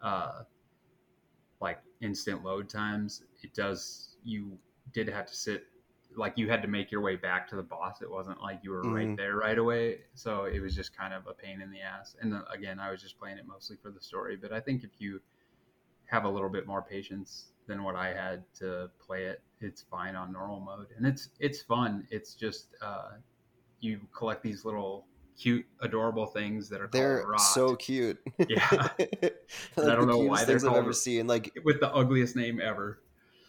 uh, 0.00 0.44
like 1.60 1.82
instant 2.00 2.42
load 2.42 2.70
times, 2.70 3.24
it 3.42 3.52
does, 3.52 4.16
you 4.24 4.56
did 4.94 5.06
have 5.10 5.26
to 5.26 5.36
sit, 5.36 5.66
like 6.16 6.32
you 6.38 6.48
had 6.48 6.62
to 6.62 6.68
make 6.68 6.90
your 6.90 7.02
way 7.02 7.16
back 7.16 7.46
to 7.48 7.56
the 7.56 7.62
boss. 7.62 8.00
It 8.00 8.10
wasn't 8.10 8.40
like 8.40 8.60
you 8.62 8.70
were 8.70 8.84
Mhm. 8.84 8.94
right 8.94 9.16
there 9.18 9.36
right 9.36 9.58
away. 9.58 10.04
So 10.14 10.46
it 10.46 10.60
was 10.60 10.74
just 10.74 10.96
kind 10.96 11.12
of 11.12 11.26
a 11.26 11.34
pain 11.34 11.60
in 11.60 11.70
the 11.70 11.82
ass. 11.82 12.16
And 12.22 12.32
then, 12.32 12.42
again, 12.50 12.80
I 12.80 12.90
was 12.90 13.02
just 13.02 13.18
playing 13.18 13.36
it 13.36 13.46
mostly 13.46 13.76
for 13.76 13.90
the 13.90 14.00
story. 14.00 14.36
But 14.36 14.50
I 14.50 14.60
think 14.60 14.82
if 14.82 14.98
you, 14.98 15.20
have 16.06 16.24
a 16.24 16.28
little 16.28 16.48
bit 16.48 16.66
more 16.66 16.80
patience 16.80 17.52
than 17.68 17.84
what 17.84 17.94
I 17.94 18.08
had 18.08 18.42
to 18.58 18.90
play 18.98 19.24
it. 19.24 19.42
It's 19.60 19.82
fine 19.82 20.16
on 20.16 20.32
normal 20.32 20.60
mode, 20.60 20.88
and 20.96 21.06
it's 21.06 21.28
it's 21.38 21.62
fun. 21.62 22.06
It's 22.10 22.34
just 22.34 22.74
uh, 22.82 23.10
you 23.80 24.00
collect 24.16 24.42
these 24.42 24.64
little 24.64 25.06
cute, 25.38 25.64
adorable 25.80 26.26
things 26.26 26.68
that 26.68 26.80
are 26.80 26.88
They're 26.90 27.18
called 27.18 27.30
rot 27.30 27.40
so 27.40 27.76
cute. 27.76 28.18
Yeah. 28.48 28.88
I 28.98 29.30
don't 29.76 30.08
know 30.08 30.18
why 30.18 30.38
they're 30.44 30.58
things 30.58 30.64
I've 30.64 30.74
ever 30.74 30.92
seen. 30.92 31.26
Like, 31.26 31.52
with 31.64 31.78
the 31.80 31.94
ugliest 31.94 32.34
name 32.34 32.60
ever. 32.60 33.00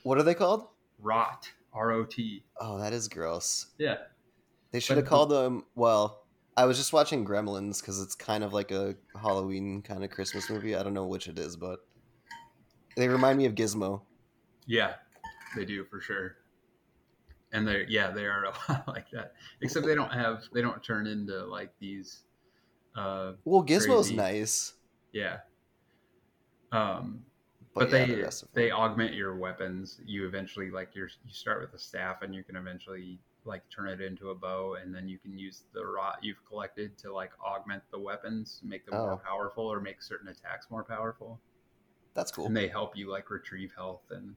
what 0.04 0.18
are 0.20 0.24
they 0.24 0.36
called? 0.36 0.68
Rot. 1.00 1.50
R 1.74 1.92
O 1.92 2.04
T. 2.04 2.44
Oh, 2.60 2.80
that 2.80 2.94
is 2.94 3.08
gross. 3.08 3.68
Yeah. 3.78 3.98
They 4.72 4.80
should 4.80 4.96
But 4.96 5.02
have 5.02 5.10
called 5.10 5.30
them. 5.30 5.66
Well, 5.76 6.24
I 6.58 6.66
was 6.66 6.78
just 6.78 6.94
watching 6.94 7.26
Gremlins 7.26 7.80
because 7.80 8.02
it's 8.02 8.16
kind 8.16 8.44
of 8.44 8.54
like 8.54 8.72
a 8.72 8.96
Halloween 9.20 9.82
kind 9.82 10.04
of 10.04 10.10
Christmas 10.10 10.50
movie. 10.50 10.76
I 10.76 10.84
don't 10.84 10.94
know 10.94 11.06
which 11.06 11.28
it 11.28 11.38
is, 11.40 11.56
but 11.56 11.80
they 12.96 13.08
remind 13.08 13.38
me 13.38 13.46
of 13.46 13.56
Gizmo. 13.56 14.02
Yeah, 14.70 14.94
they 15.56 15.66
do 15.66 15.84
for 15.84 16.00
sure. 16.00 16.36
And 17.52 17.68
they're 17.68 17.84
yeah, 17.90 18.12
they 18.12 18.26
are 18.26 18.46
a 18.46 18.54
lot 18.72 18.88
like 18.88 19.10
that. 19.12 19.34
Except 19.62 19.86
they 19.86 19.96
don't 19.96 20.14
have 20.14 20.44
they 20.54 20.62
don't 20.62 20.84
turn 20.84 21.08
into 21.08 21.44
like 21.46 21.72
these 21.80 22.22
uh 22.96 23.34
Well, 23.46 23.64
Gizmo's 23.64 24.08
Crazy. 24.10 24.16
nice, 24.16 24.74
yeah. 25.12 25.38
Um 26.72 27.24
but, 27.74 27.92
but, 27.92 28.00
yeah, 28.00 28.06
they 28.06 28.22
the 28.22 28.48
they 28.54 28.72
augment 28.72 29.14
your 29.16 29.36
weapons. 29.38 30.00
You 30.06 30.28
eventually 30.28 30.70
like 30.70 30.90
you're, 30.96 31.10
you 31.26 31.34
start 31.34 31.62
with 31.62 31.74
a 31.74 31.80
staff, 31.80 32.22
and 32.24 32.34
you 32.34 32.44
can 32.44 32.56
eventually 32.56 33.20
like 33.46 33.62
turn 33.70 33.88
it 33.88 34.02
into 34.02 34.30
a 34.32 34.36
bow, 34.36 34.76
and 34.82 34.94
then 34.94 35.08
you 35.08 35.18
can 35.18 35.38
use 35.38 35.64
the 35.74 35.86
rot 35.86 36.18
you've 36.22 36.44
collected 36.48 36.98
to 37.00 37.14
like 37.14 37.32
augment 37.44 37.82
the 37.92 38.00
weapons, 38.00 38.60
make 38.64 38.86
them 38.86 38.96
Oh. 38.96 39.06
more 39.06 39.18
powerful, 39.18 39.66
or 39.66 39.80
make 39.80 40.02
certain 40.02 40.28
attacks 40.28 40.68
more 40.70 40.84
powerful. 40.84 41.40
That's 42.16 42.32
cool. 42.32 42.48
And 42.48 42.58
they 42.58 42.68
help 42.68 42.98
you 42.98 43.10
like 43.10 43.30
retrieve 43.30 43.72
health 43.76 44.02
and 44.10 44.36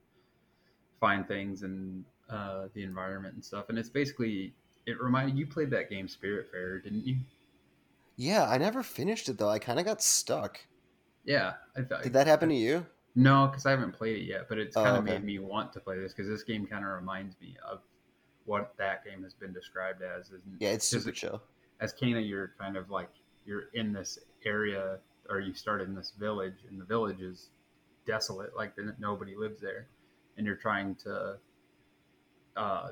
find 1.03 1.27
things 1.27 1.63
and 1.63 2.05
uh, 2.29 2.67
the 2.73 2.81
environment 2.81 3.33
and 3.33 3.43
stuff. 3.43 3.65
And 3.67 3.77
it's 3.77 3.89
basically 3.89 4.53
it 4.85 5.01
reminded 5.01 5.37
you 5.37 5.45
played 5.45 5.69
that 5.71 5.89
game 5.89 6.07
Spiritfarer, 6.07 6.81
didn't 6.81 7.05
you? 7.05 7.17
Yeah, 8.15 8.47
I 8.49 8.57
never 8.57 8.83
finished 8.83 9.27
it 9.27 9.37
though. 9.37 9.49
I 9.49 9.59
kind 9.59 9.79
of 9.79 9.85
got 9.85 10.01
stuck. 10.01 10.61
Yeah, 11.25 11.55
I 11.77 11.81
thought. 11.81 12.03
Did 12.03 12.13
that 12.13 12.25
happen 12.25 12.47
to 12.47 12.55
you? 12.55 12.85
No, 13.15 13.47
because 13.47 13.65
I 13.65 13.71
haven't 13.71 13.91
played 13.91 14.15
it 14.15 14.23
yet, 14.23 14.47
but 14.47 14.57
it's 14.57 14.77
Oh, 14.77 14.83
kind 14.85 14.95
of 14.95 15.03
okay. 15.03 15.13
made 15.15 15.25
me 15.25 15.39
want 15.39 15.73
to 15.73 15.81
play 15.81 15.99
this 15.99 16.13
because 16.13 16.29
this 16.29 16.43
game 16.43 16.65
kind 16.65 16.85
of 16.85 16.91
reminds 16.91 17.35
me 17.41 17.57
of 17.69 17.81
what 18.45 18.73
that 18.77 19.03
game 19.03 19.23
has 19.23 19.33
been 19.33 19.51
described 19.51 20.01
as. 20.01 20.31
And 20.31 20.41
Yeah, 20.59 20.69
it's 20.69 20.87
super 20.87 21.11
chill. 21.11 21.41
As 21.81 21.93
Kena, 21.93 22.25
you're 22.25 22.53
kind 22.57 22.77
of 22.77 22.89
like 22.89 23.09
you're 23.45 23.65
in 23.73 23.91
this 23.91 24.19
area, 24.45 24.99
or 25.29 25.41
you 25.41 25.53
start 25.53 25.81
in 25.81 25.93
this 25.93 26.13
village, 26.17 26.59
and 26.69 26.79
the 26.79 26.85
village 26.85 27.19
is 27.19 27.49
desolate, 28.05 28.55
like 28.55 28.71
nobody 28.99 29.35
lives 29.35 29.59
there, 29.59 29.87
and 30.37 30.45
you're 30.45 30.55
trying 30.55 30.95
to 30.95 31.37
uh, 32.55 32.89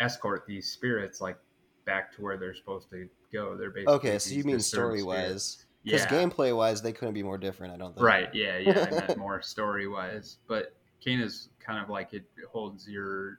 escort 0.00 0.44
these 0.46 0.70
spirits 0.70 1.20
like 1.20 1.38
back 1.84 2.14
to 2.16 2.22
where 2.22 2.36
they're 2.36 2.54
supposed 2.54 2.90
to 2.90 3.08
go. 3.32 3.56
They're 3.56 3.70
basically 3.70 3.94
Okay, 3.94 4.18
so 4.18 4.34
you 4.34 4.44
mean 4.44 4.60
story 4.60 5.02
wise? 5.02 5.66
Because 5.84 6.02
Yeah. 6.04 6.08
gameplay 6.10 6.56
wise, 6.56 6.80
they 6.82 6.92
couldn't 6.92 7.14
be 7.14 7.22
more 7.22 7.38
different. 7.38 7.74
I 7.74 7.76
don't 7.76 7.94
think. 7.94 8.04
Right. 8.04 8.32
Yeah. 8.34 8.58
Yeah. 8.58 8.86
I 8.90 8.90
meant 8.90 9.16
more 9.16 9.42
story 9.42 9.88
wise, 9.88 10.38
but 10.46 10.76
Kena's 11.00 11.48
kind 11.58 11.82
of 11.82 11.90
like 11.90 12.14
it 12.14 12.24
holds 12.50 12.88
your 12.88 13.38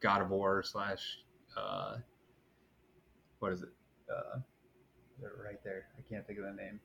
God 0.00 0.20
of 0.20 0.30
War 0.30 0.62
slash 0.62 1.18
uh, 1.56 1.96
what 3.38 3.52
is 3.52 3.62
it? 3.62 3.70
Uh, 4.14 4.38
they're 5.20 5.32
right 5.44 5.62
there. 5.64 5.86
I 5.98 6.02
can't 6.08 6.26
think 6.26 6.38
of 6.38 6.44
the 6.44 6.52
name. 6.52 6.80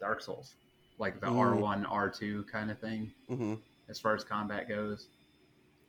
Dark 0.00 0.22
Souls, 0.22 0.54
like 0.98 1.20
the 1.20 1.26
Mm. 1.26 1.38
R 1.38 1.56
one 1.56 1.86
R 1.86 2.08
two 2.10 2.44
kind 2.50 2.70
of 2.70 2.78
thing 2.78 3.12
hmm 3.28 3.54
as 3.88 4.00
far 4.00 4.14
as 4.14 4.24
combat 4.24 4.66
goes. 4.68 5.08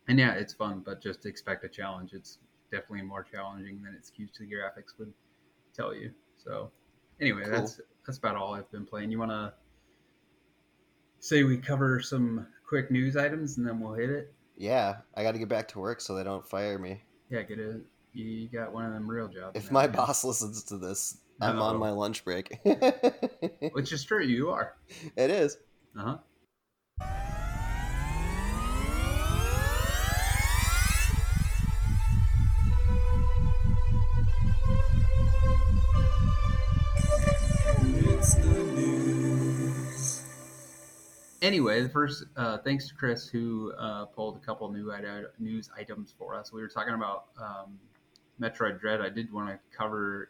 And 0.08 0.20
yeah, 0.20 0.34
it's 0.34 0.54
fun, 0.54 0.84
but 0.86 1.02
just 1.02 1.26
expect 1.26 1.64
a 1.64 1.70
challenge. 1.70 2.14
It's 2.14 2.40
definitely 2.72 3.04
more 3.04 3.24
challenging 3.24 3.82
than 3.84 3.94
its 3.96 4.12
QC 4.12 4.50
graphics 4.50 4.98
would 5.00 5.14
tell 5.74 5.94
you. 5.96 6.12
So, 6.38 6.72
anyway, 7.20 7.44
Cool. 7.44 7.54
that's 7.54 7.82
that's 8.06 8.18
about 8.18 8.36
all 8.36 8.54
I've 8.54 8.72
been 8.72 8.86
playing. 8.86 9.12
You 9.12 9.20
want 9.20 9.32
to 9.32 9.54
say 11.20 11.44
we 11.44 11.58
cover 11.58 12.00
some 12.02 12.46
quick 12.68 12.92
news 12.92 13.18
items 13.18 13.58
and 13.58 13.68
then 13.68 13.80
we'll 13.80 13.94
hit 13.94 14.10
it? 14.10 14.34
Yeah, 14.58 14.98
I 15.16 15.24
got 15.24 15.32
to 15.34 15.40
get 15.40 15.50
back 15.50 15.68
to 15.70 15.80
work 15.80 16.00
so 16.02 16.16
they 16.16 16.24
don't 16.24 16.48
fire 16.48 16.78
me. 16.78 17.02
Yeah, 17.30 17.42
get 17.42 17.60
it. 17.60 17.82
You 18.14 18.48
got 18.48 18.72
one 18.72 18.86
of 18.86 18.94
them 18.94 19.10
real 19.10 19.28
jobs. 19.28 19.58
If 19.58 19.66
now, 19.66 19.74
my 19.74 19.88
man. 19.88 19.96
boss 19.96 20.24
listens 20.24 20.64
to 20.66 20.78
this, 20.78 21.18
I'm 21.42 21.60
on 21.60 21.78
my 21.78 21.90
lunch 21.90 22.24
break. 22.24 22.60
which 23.74 23.92
is 23.92 24.04
true, 24.06 24.24
you 24.24 24.50
are. 24.50 24.76
it 25.18 25.30
is. 25.30 25.58
Uh 25.98 26.04
huh. 26.04 26.18
Anyway, 41.46 41.80
the 41.84 41.90
first 41.90 42.24
uh, 42.38 42.58
thanks 42.58 42.88
to 42.88 42.96
Chris 42.96 43.28
who 43.28 43.72
uh, 43.78 44.06
pulled 44.06 44.36
a 44.36 44.40
couple 44.40 44.68
new 44.72 44.92
news 45.38 45.70
items 45.78 46.12
for 46.18 46.34
us. 46.34 46.52
We 46.52 46.60
were 46.60 46.68
talking 46.68 46.96
about 46.96 47.26
um, 47.40 47.78
Metroid 48.42 48.80
Dread. 48.80 49.00
I 49.00 49.10
did 49.10 49.32
want 49.32 49.50
to 49.50 49.60
cover. 49.78 50.30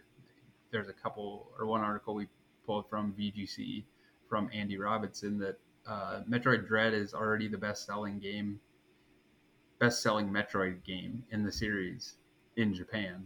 There's 0.71 0.89
a 0.89 0.93
couple 0.93 1.47
or 1.57 1.67
one 1.67 1.79
article 1.79 2.15
we 2.15 2.27
pulled 2.65 2.89
from 2.89 3.13
VGC 3.17 3.85
from 4.27 4.49
Andy 4.53 4.77
Robinson 4.77 5.39
that 5.39 5.57
uh, 5.87 6.19
Metroid 6.29 6.67
Dread 6.67 6.93
is 6.93 7.13
already 7.13 7.47
the 7.47 7.57
best-selling 7.57 8.19
game, 8.19 8.59
best-selling 9.79 10.27
Metroid 10.27 10.83
game 10.83 11.23
in 11.31 11.45
the 11.45 11.51
series 11.51 12.15
in 12.57 12.73
Japan. 12.73 13.25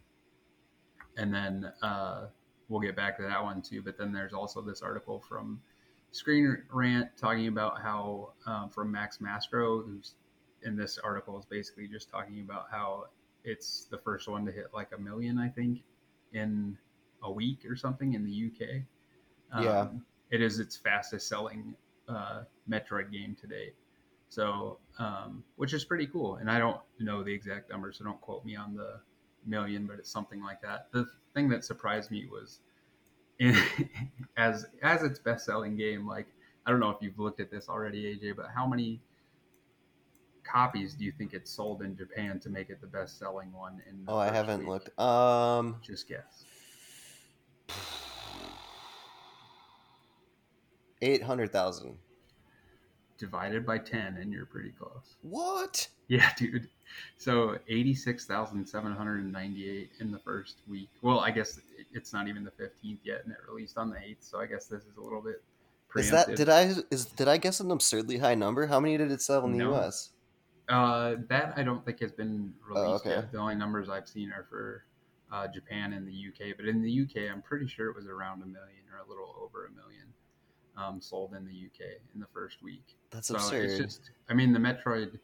And 1.18 1.34
then 1.34 1.74
uh, 1.82 2.28
we'll 2.68 2.82
get 2.82 2.96
back 2.96 3.18
to 3.18 3.24
that 3.24 3.44
one 3.44 3.64
too. 3.64 3.82
But 3.82 3.98
then 3.98 4.12
there's 4.12 4.34
also 4.34 4.62
this 4.62 4.84
article 4.84 5.24
from 5.28 5.60
Screen 6.12 6.64
Rant 6.72 7.10
talking 7.18 7.48
about 7.48 7.82
how 7.82 8.34
um, 8.46 8.70
from 8.70 8.92
Max 8.92 9.22
Mastro, 9.22 9.82
who's 9.82 10.16
in 10.64 10.76
this 10.76 10.98
article 10.98 11.38
is 11.40 11.46
basically 11.46 11.88
just 11.88 12.10
talking 12.10 12.42
about 12.42 12.66
how 12.72 13.06
it's 13.44 13.86
the 13.90 13.98
first 13.98 14.28
one 14.28 14.46
to 14.46 14.52
hit 14.52 14.68
like 14.74 14.90
a 14.96 15.00
million, 15.00 15.38
I 15.38 15.50
think, 15.50 15.84
in 16.34 16.78
a 17.24 17.32
week 17.32 17.66
or 17.66 17.76
something 17.76 18.14
in 18.14 18.24
the 18.24 18.48
UK. 18.48 18.84
Yeah. 19.64 19.82
Um, 19.82 20.06
it 20.32 20.42
is 20.42 20.60
its 20.60 20.76
fastest 20.78 21.28
selling 21.28 21.76
uh, 22.08 22.44
Metroid 22.70 23.12
game 23.12 23.36
to 23.42 23.48
date. 23.48 23.76
So, 24.30 24.78
um, 25.00 25.44
which 25.56 25.74
is 25.74 25.84
pretty 25.84 26.06
cool. 26.06 26.36
And 26.36 26.52
I 26.52 26.60
don't 26.60 26.80
know 27.00 27.24
the 27.24 27.34
exact 27.34 27.70
number, 27.70 27.92
so 27.92 28.04
don't 28.04 28.22
quote 28.22 28.46
me 28.46 28.56
on 28.56 28.76
the 28.76 29.00
million, 29.46 29.88
but 29.88 29.98
it's 29.98 30.12
something 30.12 30.42
like 30.42 30.62
that. 30.62 30.88
The 30.92 31.08
thing 31.34 31.50
that 31.50 31.64
surprised 31.64 32.12
me 32.12 32.28
was 32.32 32.60
in, 33.40 33.56
as 34.38 34.66
as 34.84 35.04
its 35.04 35.20
best 35.20 35.46
selling 35.46 35.76
game. 35.76 36.08
Like, 36.08 36.28
I 36.66 36.72
don't 36.72 36.80
know 36.80 36.90
if 36.92 36.98
you've 37.02 37.18
looked 37.20 37.40
at 37.40 37.50
this 37.52 37.68
already, 37.70 38.16
AJ, 38.16 38.36
but 38.36 38.48
how 38.54 38.68
many 38.68 39.02
copies 40.44 40.94
do 40.96 41.06
you 41.06 41.12
think 41.12 41.34
it 41.34 41.48
sold 41.48 41.82
in 41.82 41.96
Japan 41.96 42.40
to 42.40 42.50
make 42.50 42.70
it 42.70 42.82
the 42.82 42.88
best 42.88 43.20
selling 43.20 43.52
one? 43.54 43.82
In 43.90 44.04
Oh, 44.08 44.18
I 44.18 44.32
haven't 44.32 44.60
week? 44.60 44.68
looked. 44.68 45.00
Um, 45.00 45.78
Just 45.82 46.08
guess. 46.08 46.46
eight 51.02 51.24
hundred 51.24 51.52
thousand. 51.52 51.98
Divided 53.18 53.66
by 53.66 53.78
ten, 53.78 54.18
and 54.18 54.32
you're 54.32 54.46
pretty 54.46 54.72
close. 54.72 55.16
What? 55.22 55.88
Yeah, 56.08 56.32
dude. 56.38 56.70
So 57.18 57.58
eighty-six 57.68 58.26
thousand 58.26 58.66
seven 58.68 58.92
hundred 58.94 59.22
and 59.24 59.32
ninety-eight 59.32 59.92
in 60.00 60.12
the 60.12 60.20
first 60.20 60.58
week. 60.68 60.90
Well, 61.02 61.20
I 61.20 61.32
guess 61.32 61.60
it's 61.94 62.14
not 62.14 62.28
even 62.28 62.44
the 62.44 62.52
fifteenth 62.52 63.00
yet, 63.04 63.22
and 63.24 63.32
it 63.32 63.38
released 63.48 63.78
on 63.78 63.90
the 63.90 63.98
eighth. 63.98 64.24
So 64.24 64.40
I 64.40 64.46
guess 64.46 64.66
this 64.66 64.84
is 64.84 64.98
a 64.98 65.02
little 65.02 65.22
bit. 65.22 65.42
Is 65.96 66.12
that 66.12 66.36
did 66.36 66.50
I 66.50 66.74
is 66.92 67.06
did 67.06 67.28
I 67.28 67.38
guess 67.38 67.60
an 67.60 67.72
absurdly 67.72 68.20
high 68.20 68.36
number? 68.36 68.68
How 68.68 68.80
many 68.80 68.96
did 68.98 69.12
it 69.12 69.22
sell 69.22 69.44
in 69.46 69.54
the 69.54 69.58
No. 69.58 69.72
U.S.? 69.72 70.10
Uh, 70.68 71.16
that 71.30 71.54
I 71.58 71.64
don't 71.64 71.84
think 71.84 72.00
has 72.02 72.12
been 72.12 72.54
released 72.68 72.88
Oh, 72.88 72.94
okay. 72.96 73.10
yet. 73.10 73.32
The 73.32 73.40
only 73.40 73.56
numbers 73.56 73.90
I've 73.90 74.08
seen 74.08 74.32
are 74.32 74.46
for 74.48 74.84
uh, 75.32 75.48
Japan 75.48 75.94
and 75.94 76.08
the 76.08 76.12
UK. 76.14 76.56
But 76.56 76.68
in 76.68 76.84
the 76.84 77.02
UK, 77.02 77.32
I'm 77.32 77.42
pretty 77.42 77.66
sure 77.68 77.90
it 77.90 77.96
was 77.96 78.06
around 78.06 78.44
a 78.44 78.46
million 78.46 78.84
or 78.94 79.04
a 79.04 79.10
little 79.10 79.36
over 79.44 79.66
a 79.66 79.72
million 79.72 80.06
um, 80.78 81.02
sold 81.02 81.34
in 81.34 81.44
the 81.44 81.52
UK 81.54 81.98
in 82.14 82.20
the 82.20 82.28
first 82.32 82.62
week. 82.62 82.86
That's 83.10 83.30
so 83.30 83.36
absurd. 83.36 83.66
it's 83.66 83.78
just, 83.80 84.12
I 84.30 84.36
mean, 84.36 84.54
the 84.54 84.60
Metroid 84.60 85.18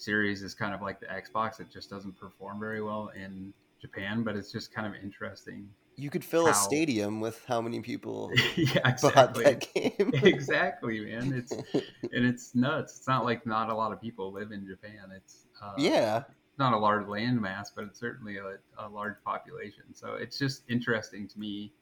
series 0.00 0.42
is 0.42 0.54
kind 0.54 0.74
of 0.74 0.82
like 0.82 1.00
the 1.00 1.06
Xbox. 1.06 1.60
It 1.60 1.70
just 1.70 1.90
doesn't 1.90 2.16
perform 2.18 2.58
very 2.58 2.82
well 2.82 3.10
in 3.14 3.52
Japan, 3.80 4.22
but 4.22 4.36
it's 4.36 4.52
just 4.52 4.72
kind 4.72 4.86
of 4.86 5.00
interesting. 5.02 5.68
You 5.96 6.10
could 6.10 6.24
fill 6.24 6.46
How- 6.46 6.52
a 6.52 6.54
stadium 6.54 7.20
with 7.20 7.44
how 7.46 7.60
many 7.60 7.80
people 7.80 8.30
yeah, 8.56 8.80
bought 8.82 8.92
exactly. 8.92 9.44
that 9.44 9.74
game. 9.74 10.10
exactly, 10.24 11.00
man. 11.00 11.32
It's 11.32 11.52
and 11.52 12.24
it's 12.24 12.54
nuts. 12.54 12.98
It's 12.98 13.08
not 13.08 13.24
like 13.24 13.46
not 13.46 13.68
a 13.68 13.74
lot 13.74 13.92
of 13.92 14.00
people 14.00 14.32
live 14.32 14.52
in 14.52 14.66
Japan. 14.66 15.12
It's 15.14 15.46
uh, 15.62 15.74
yeah. 15.76 16.24
not 16.58 16.72
a 16.72 16.78
large 16.78 17.06
landmass, 17.06 17.68
but 17.74 17.84
it's 17.84 18.00
certainly 18.00 18.38
a, 18.38 18.56
a 18.78 18.88
large 18.88 19.16
population. 19.24 19.84
So 19.94 20.14
it's 20.14 20.38
just 20.38 20.62
interesting 20.68 21.28
to 21.28 21.38
me. 21.38 21.72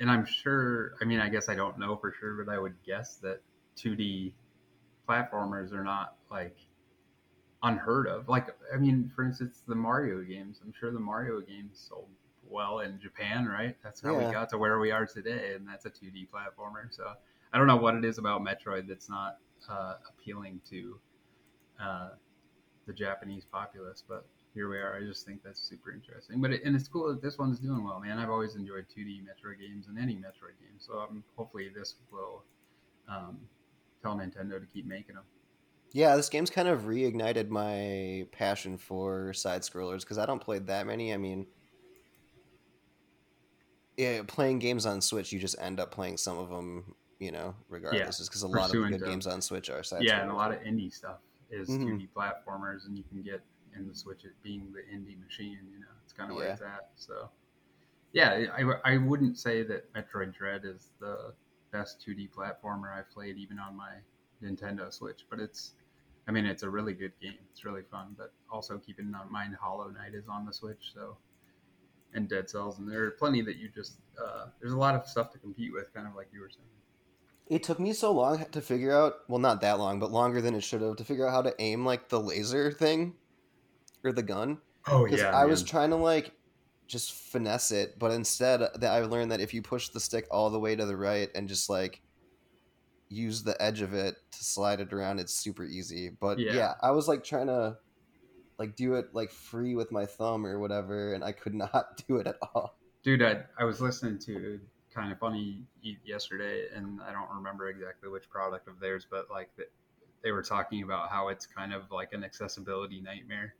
And 0.00 0.10
I'm 0.10 0.24
sure, 0.24 0.92
I 1.02 1.04
mean, 1.04 1.18
I 1.18 1.28
guess 1.28 1.48
I 1.48 1.56
don't 1.56 1.76
know 1.78 1.96
for 1.96 2.14
sure, 2.18 2.42
but 2.44 2.52
I 2.52 2.58
would 2.58 2.74
guess 2.86 3.16
that 3.16 3.40
2D 3.76 4.32
platformers 5.08 5.72
are 5.72 5.82
not 5.82 6.14
like 6.30 6.56
unheard 7.62 8.06
of. 8.06 8.28
Like, 8.28 8.48
I 8.72 8.76
mean, 8.76 9.10
for 9.14 9.24
instance, 9.24 9.62
the 9.66 9.74
Mario 9.74 10.22
games. 10.22 10.60
I'm 10.64 10.72
sure 10.72 10.90
the 10.92 11.00
Mario 11.00 11.40
games 11.40 11.78
sold 11.88 12.08
well 12.48 12.80
in 12.80 12.98
Japan, 13.00 13.46
right? 13.46 13.76
That's 13.82 14.00
how 14.00 14.12
Yeah. 14.12 14.26
we 14.26 14.32
got 14.32 14.48
to 14.50 14.58
where 14.58 14.78
we 14.78 14.90
are 14.90 15.06
today, 15.06 15.54
and 15.54 15.66
that's 15.66 15.84
a 15.84 15.90
2D 15.90 16.28
platformer. 16.28 16.92
So 16.92 17.14
I 17.52 17.58
don't 17.58 17.66
know 17.66 17.76
what 17.76 17.94
it 17.94 18.04
is 18.04 18.18
about 18.18 18.42
Metroid 18.42 18.86
that's 18.86 19.08
not 19.08 19.38
uh, 19.68 19.94
appealing 20.08 20.60
to 20.70 20.98
uh, 21.80 22.10
the 22.86 22.92
Japanese 22.92 23.44
populace, 23.44 24.02
but 24.06 24.26
here 24.54 24.68
we 24.68 24.78
are. 24.78 24.96
I 24.96 25.00
just 25.00 25.26
think 25.26 25.42
that's 25.42 25.60
super 25.60 25.92
interesting. 25.92 26.40
But 26.40 26.52
it, 26.52 26.64
and 26.64 26.74
it's 26.74 26.88
cool 26.88 27.08
that 27.08 27.20
this 27.22 27.38
one's 27.38 27.58
doing 27.58 27.84
well, 27.84 28.00
man. 28.00 28.18
I've 28.18 28.30
always 28.30 28.54
enjoyed 28.54 28.86
2D 28.96 29.22
Metroid 29.22 29.60
games 29.60 29.88
and 29.88 29.98
any 29.98 30.14
Metroid 30.16 30.58
game, 30.60 30.78
so 30.78 31.00
um, 31.00 31.24
hopefully 31.36 31.68
this 31.74 31.96
will 32.10 32.44
um, 33.08 33.38
tell 34.02 34.16
Nintendo 34.16 34.58
to 34.60 34.66
keep 34.72 34.86
making 34.86 35.16
them. 35.16 35.24
Yeah, 35.92 36.16
this 36.16 36.28
game's 36.28 36.50
kind 36.50 36.68
of 36.68 36.82
reignited 36.82 37.48
my 37.48 38.26
passion 38.32 38.76
for 38.76 39.32
side 39.32 39.62
scrollers 39.62 40.00
because 40.00 40.18
I 40.18 40.26
don't 40.26 40.40
play 40.40 40.58
that 40.58 40.86
many. 40.86 41.14
I 41.14 41.16
mean, 41.16 41.46
yeah, 43.96 44.22
playing 44.26 44.58
games 44.58 44.86
on 44.86 45.00
Switch, 45.00 45.32
you 45.32 45.38
just 45.38 45.56
end 45.58 45.80
up 45.80 45.90
playing 45.90 46.18
some 46.18 46.38
of 46.38 46.50
them, 46.50 46.94
you 47.18 47.32
know, 47.32 47.54
regardless, 47.68 48.26
because 48.28 48.42
a 48.42 48.46
lot 48.48 48.66
of 48.66 48.72
the 48.72 48.88
good 48.88 49.00
them. 49.00 49.08
games 49.08 49.26
on 49.26 49.40
Switch 49.40 49.70
are 49.70 49.82
side 49.82 50.04
yeah, 50.04 50.22
and 50.22 50.30
a 50.30 50.34
lot 50.34 50.52
of 50.52 50.60
indie 50.60 50.92
stuff 50.92 51.18
is 51.50 51.68
Mhm. 51.68 51.84
2D 51.98 52.08
platformers, 52.14 52.86
and 52.86 52.96
you 52.96 53.04
can 53.04 53.22
get 53.22 53.40
in 53.74 53.88
the 53.88 53.94
Switch 53.94 54.24
it 54.24 54.32
being 54.42 54.72
the 54.72 54.82
indie 54.94 55.18
machine. 55.18 55.58
You 55.72 55.80
know, 55.80 55.86
it's 56.04 56.12
kind 56.12 56.30
of 56.30 56.36
where 56.36 56.46
Yeah. 56.46 56.52
it's 56.52 56.62
at. 56.62 56.90
So, 56.96 57.30
yeah, 58.12 58.44
I, 58.54 58.92
I 58.92 58.96
wouldn't 58.98 59.38
say 59.38 59.62
that 59.64 59.92
Metroid 59.94 60.34
Dread 60.34 60.64
is 60.64 60.90
the 61.00 61.34
best 61.72 62.00
2D 62.00 62.28
platformer 62.28 62.92
I've 62.96 63.10
played 63.10 63.36
even 63.38 63.58
on 63.58 63.74
my 63.74 63.96
Nintendo 64.42 64.92
Switch, 64.92 65.26
but 65.28 65.40
it's, 65.40 65.74
I 66.28 66.30
mean, 66.30 66.44
it's 66.44 66.62
a 66.62 66.68
really 66.68 66.92
good 66.92 67.12
game. 67.22 67.38
It's 67.50 67.64
really 67.64 67.82
fun, 67.90 68.14
but 68.16 68.32
also 68.50 68.76
keep 68.78 68.98
in 68.98 69.14
mind 69.30 69.56
Hollow 69.58 69.88
Knight 69.88 70.14
is 70.14 70.28
on 70.28 70.44
the 70.44 70.52
Switch, 70.52 70.92
so 70.94 71.16
and 72.14 72.28
Dead 72.28 72.48
Cells, 72.48 72.78
and 72.78 72.90
there 72.90 73.04
are 73.04 73.10
plenty 73.12 73.40
that 73.42 73.56
you 73.56 73.68
just 73.74 73.94
uh, 74.22 74.46
there's 74.60 74.72
a 74.72 74.76
lot 74.76 74.94
of 74.94 75.06
stuff 75.06 75.32
to 75.32 75.38
compete 75.38 75.72
with, 75.72 75.92
kind 75.94 76.06
of 76.06 76.14
like 76.14 76.28
you 76.32 76.40
were 76.40 76.50
saying. 76.50 76.64
It 77.48 77.62
took 77.62 77.80
me 77.80 77.94
so 77.94 78.12
long 78.12 78.44
to 78.44 78.60
figure 78.60 78.94
out, 78.94 79.20
well, 79.26 79.38
not 79.38 79.62
that 79.62 79.78
long, 79.78 79.98
but 79.98 80.10
longer 80.10 80.42
than 80.42 80.54
it 80.54 80.62
should 80.62 80.82
have, 80.82 80.96
to 80.96 81.04
figure 81.04 81.26
out 81.26 81.32
how 81.32 81.42
to 81.42 81.54
aim 81.58 81.86
like 81.86 82.10
the 82.10 82.20
laser 82.20 82.70
thing 82.70 83.14
or 84.04 84.12
the 84.12 84.22
gun. 84.22 84.58
Oh 84.86 85.04
Because 85.04 85.22
I 85.22 85.46
was 85.46 85.62
trying 85.62 85.90
to 85.90 85.96
like 85.96 86.32
just 86.86 87.12
finesse 87.12 87.70
it, 87.70 87.98
but 87.98 88.10
instead 88.10 88.60
that 88.60 88.92
I 88.92 89.00
learned 89.00 89.32
that 89.32 89.40
if 89.40 89.54
you 89.54 89.62
push 89.62 89.88
the 89.88 90.00
stick 90.00 90.26
all 90.30 90.50
the 90.50 90.60
way 90.60 90.76
to 90.76 90.84
the 90.84 90.96
right 90.96 91.30
and 91.34 91.48
just 91.48 91.70
like 91.70 92.02
use 93.08 93.42
the 93.42 93.60
edge 93.62 93.80
of 93.80 93.94
it 93.94 94.16
to 94.32 94.44
slide 94.44 94.80
it 94.80 94.92
around, 94.92 95.18
it's 95.20 95.34
super 95.34 95.64
easy. 95.64 96.10
But 96.10 96.38
Yeah. 96.38 96.54
yeah, 96.54 96.74
I 96.82 96.90
was 96.92 97.08
like 97.08 97.24
trying 97.24 97.46
to 97.48 97.78
like 98.58 98.76
do 98.76 98.94
it 98.94 99.14
like 99.14 99.30
free 99.30 99.74
with 99.74 99.92
my 99.92 100.06
thumb 100.06 100.44
or 100.46 100.58
whatever, 100.58 101.14
and 101.14 101.22
I 101.24 101.32
could 101.32 101.54
not 101.66 102.02
do 102.08 102.16
it 102.16 102.26
at 102.26 102.36
all. 102.54 102.78
dude 103.02 103.22
I, 103.22 103.44
I 103.58 103.64
was 103.64 103.80
listening 103.80 104.18
to 104.20 104.60
kind 104.92 105.12
of 105.12 105.18
funny 105.20 105.64
yesterday 106.04 106.66
and 106.74 107.00
i 107.02 107.12
don't 107.12 107.30
remember 107.30 107.68
exactly 107.68 108.08
which 108.08 108.28
product 108.28 108.66
of 108.66 108.80
theirs 108.80 109.06
but 109.08 109.30
like 109.30 109.48
the, 109.56 109.64
they 110.24 110.32
were 110.32 110.42
talking 110.42 110.82
about 110.82 111.08
how 111.10 111.28
it's 111.28 111.46
kind 111.46 111.72
of 111.72 111.90
like 111.92 112.12
an 112.12 112.24
accessibility 112.24 113.00
nightmare 113.00 113.54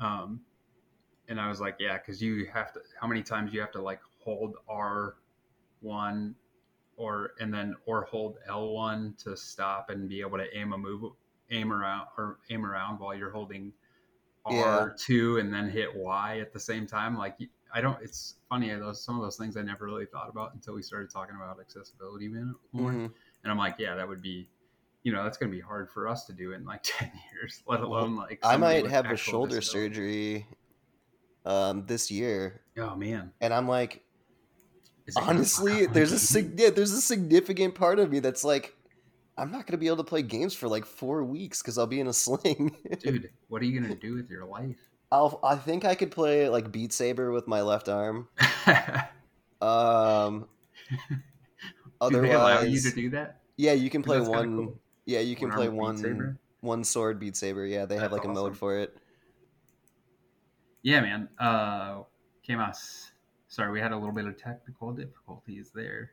um, 0.00 0.40
and 1.28 1.40
i 1.40 1.48
was 1.48 1.60
like 1.60 1.76
yeah 1.80 1.98
because 1.98 2.22
you 2.22 2.46
have 2.52 2.72
to 2.72 2.80
how 3.00 3.08
many 3.08 3.22
times 3.22 3.52
you 3.52 3.60
have 3.60 3.72
to 3.72 3.82
like 3.82 4.00
hold 4.20 4.54
r1 4.70 6.34
or 6.98 7.32
and 7.40 7.52
then 7.52 7.74
or 7.86 8.04
hold 8.04 8.36
l1 8.48 9.16
to 9.22 9.36
stop 9.36 9.88
and 9.90 10.08
be 10.08 10.20
able 10.20 10.36
to 10.36 10.56
aim 10.56 10.72
a 10.72 10.78
move 10.78 11.12
aim 11.50 11.72
around 11.72 12.06
or 12.18 12.38
aim 12.50 12.66
around 12.66 12.98
while 12.98 13.14
you're 13.14 13.30
holding 13.30 13.72
R2 14.46 15.40
and 15.40 15.52
then 15.52 15.68
hit 15.68 15.94
Y 15.94 16.38
at 16.40 16.52
the 16.52 16.60
same 16.60 16.86
time. 16.86 17.16
Like 17.16 17.36
I 17.72 17.80
don't. 17.80 18.00
It's 18.02 18.36
funny. 18.48 18.74
Those 18.74 19.02
some 19.02 19.16
of 19.16 19.22
those 19.22 19.36
things 19.36 19.56
I 19.56 19.62
never 19.62 19.84
really 19.84 20.06
thought 20.06 20.28
about 20.28 20.54
until 20.54 20.74
we 20.74 20.82
started 20.82 21.10
talking 21.10 21.36
about 21.36 21.60
accessibility 21.60 22.28
more. 22.28 22.92
Mhm. 22.92 23.12
And 23.42 23.52
I'm 23.52 23.58
like, 23.58 23.76
yeah, 23.78 23.94
that 23.94 24.08
would 24.08 24.22
be, 24.22 24.48
you 25.02 25.12
know, 25.12 25.22
that's 25.22 25.36
going 25.38 25.50
to 25.50 25.56
be 25.56 25.60
hard 25.60 25.90
for 25.90 26.08
us 26.08 26.24
to 26.26 26.32
do 26.32 26.52
in 26.52 26.64
like 26.64 26.80
ten 26.82 27.12
years, 27.32 27.62
let 27.66 27.80
alone 27.80 28.16
like. 28.16 28.40
I 28.42 28.56
might 28.56 28.86
have 28.86 29.06
a 29.06 29.16
shoulder 29.16 29.56
disability. 29.56 29.94
surgery 29.94 30.46
um, 31.44 31.86
this 31.86 32.10
year, 32.10 32.62
Oh 32.78 32.96
man, 32.96 33.32
and 33.40 33.52
I'm 33.52 33.68
like, 33.68 33.96
Is 33.96 33.98
it 33.98 33.98
gonna 33.98 34.07
honestly 35.16 35.72
fuck 35.72 35.82
up 35.82 35.88
my 35.88 35.94
there's 35.94 36.12
a 36.12 36.18
sig- 36.18 36.58
yeah, 36.58 36.70
there's 36.70 36.92
a 36.92 37.00
significant 37.00 37.74
part 37.74 37.98
of 37.98 38.10
me 38.10 38.20
that's 38.20 38.44
like 38.44 38.74
i'm 39.36 39.50
not 39.50 39.66
going 39.66 39.72
to 39.72 39.78
be 39.78 39.86
able 39.86 39.96
to 39.96 40.04
play 40.04 40.22
games 40.22 40.54
for 40.54 40.68
like 40.68 40.84
four 40.84 41.24
weeks 41.24 41.62
because 41.62 41.78
i'll 41.78 41.86
be 41.86 42.00
in 42.00 42.06
a 42.08 42.12
sling 42.24 42.76
dude. 43.00 43.30
What 43.48 43.62
are 43.62 43.64
you 43.64 43.80
gonna 43.80 43.94
do 43.94 44.14
with 44.14 44.28
your 44.30 44.44
life? 44.44 44.76
I'll, 45.10 45.40
i 45.42 45.56
think 45.56 45.84
i 45.84 45.94
could 45.94 46.10
play 46.10 46.48
like 46.48 46.70
beat 46.70 46.92
saber 46.92 47.32
with 47.32 47.46
my 47.48 47.62
left 47.62 47.88
arm 47.88 48.28
um 49.62 50.46
do 52.10 52.20
they 52.20 52.32
allow 52.32 52.60
you 52.60 52.80
to 52.80 52.90
do 52.90 53.10
that? 53.10 53.40
yeah 53.56 53.72
you 53.72 53.90
can 53.90 54.02
play 54.02 54.20
one 54.20 54.56
cool. 54.56 54.78
yeah 55.06 55.20
you 55.20 55.34
can 55.36 55.48
One 55.48 55.56
play 55.56 55.68
one 55.68 56.38
one 56.60 56.84
sword 56.84 57.18
beat 57.18 57.36
saber 57.36 57.64
yeah 57.64 57.86
they 57.86 57.94
have 57.96 58.10
That's 58.10 58.24
like 58.24 58.24
a 58.24 58.32
mode 58.32 58.56
for 58.56 58.76
it 58.78 58.96
Yeah, 60.82 61.00
man. 61.00 61.28
Uh, 61.38 62.02
Kamas, 62.46 63.10
sorry, 63.48 63.72
we 63.72 63.80
had 63.80 63.92
a 63.92 63.96
little 63.96 64.14
bit 64.14 64.26
of 64.26 64.36
technical 64.36 64.92
difficulties 64.92 65.70
there. 65.74 66.12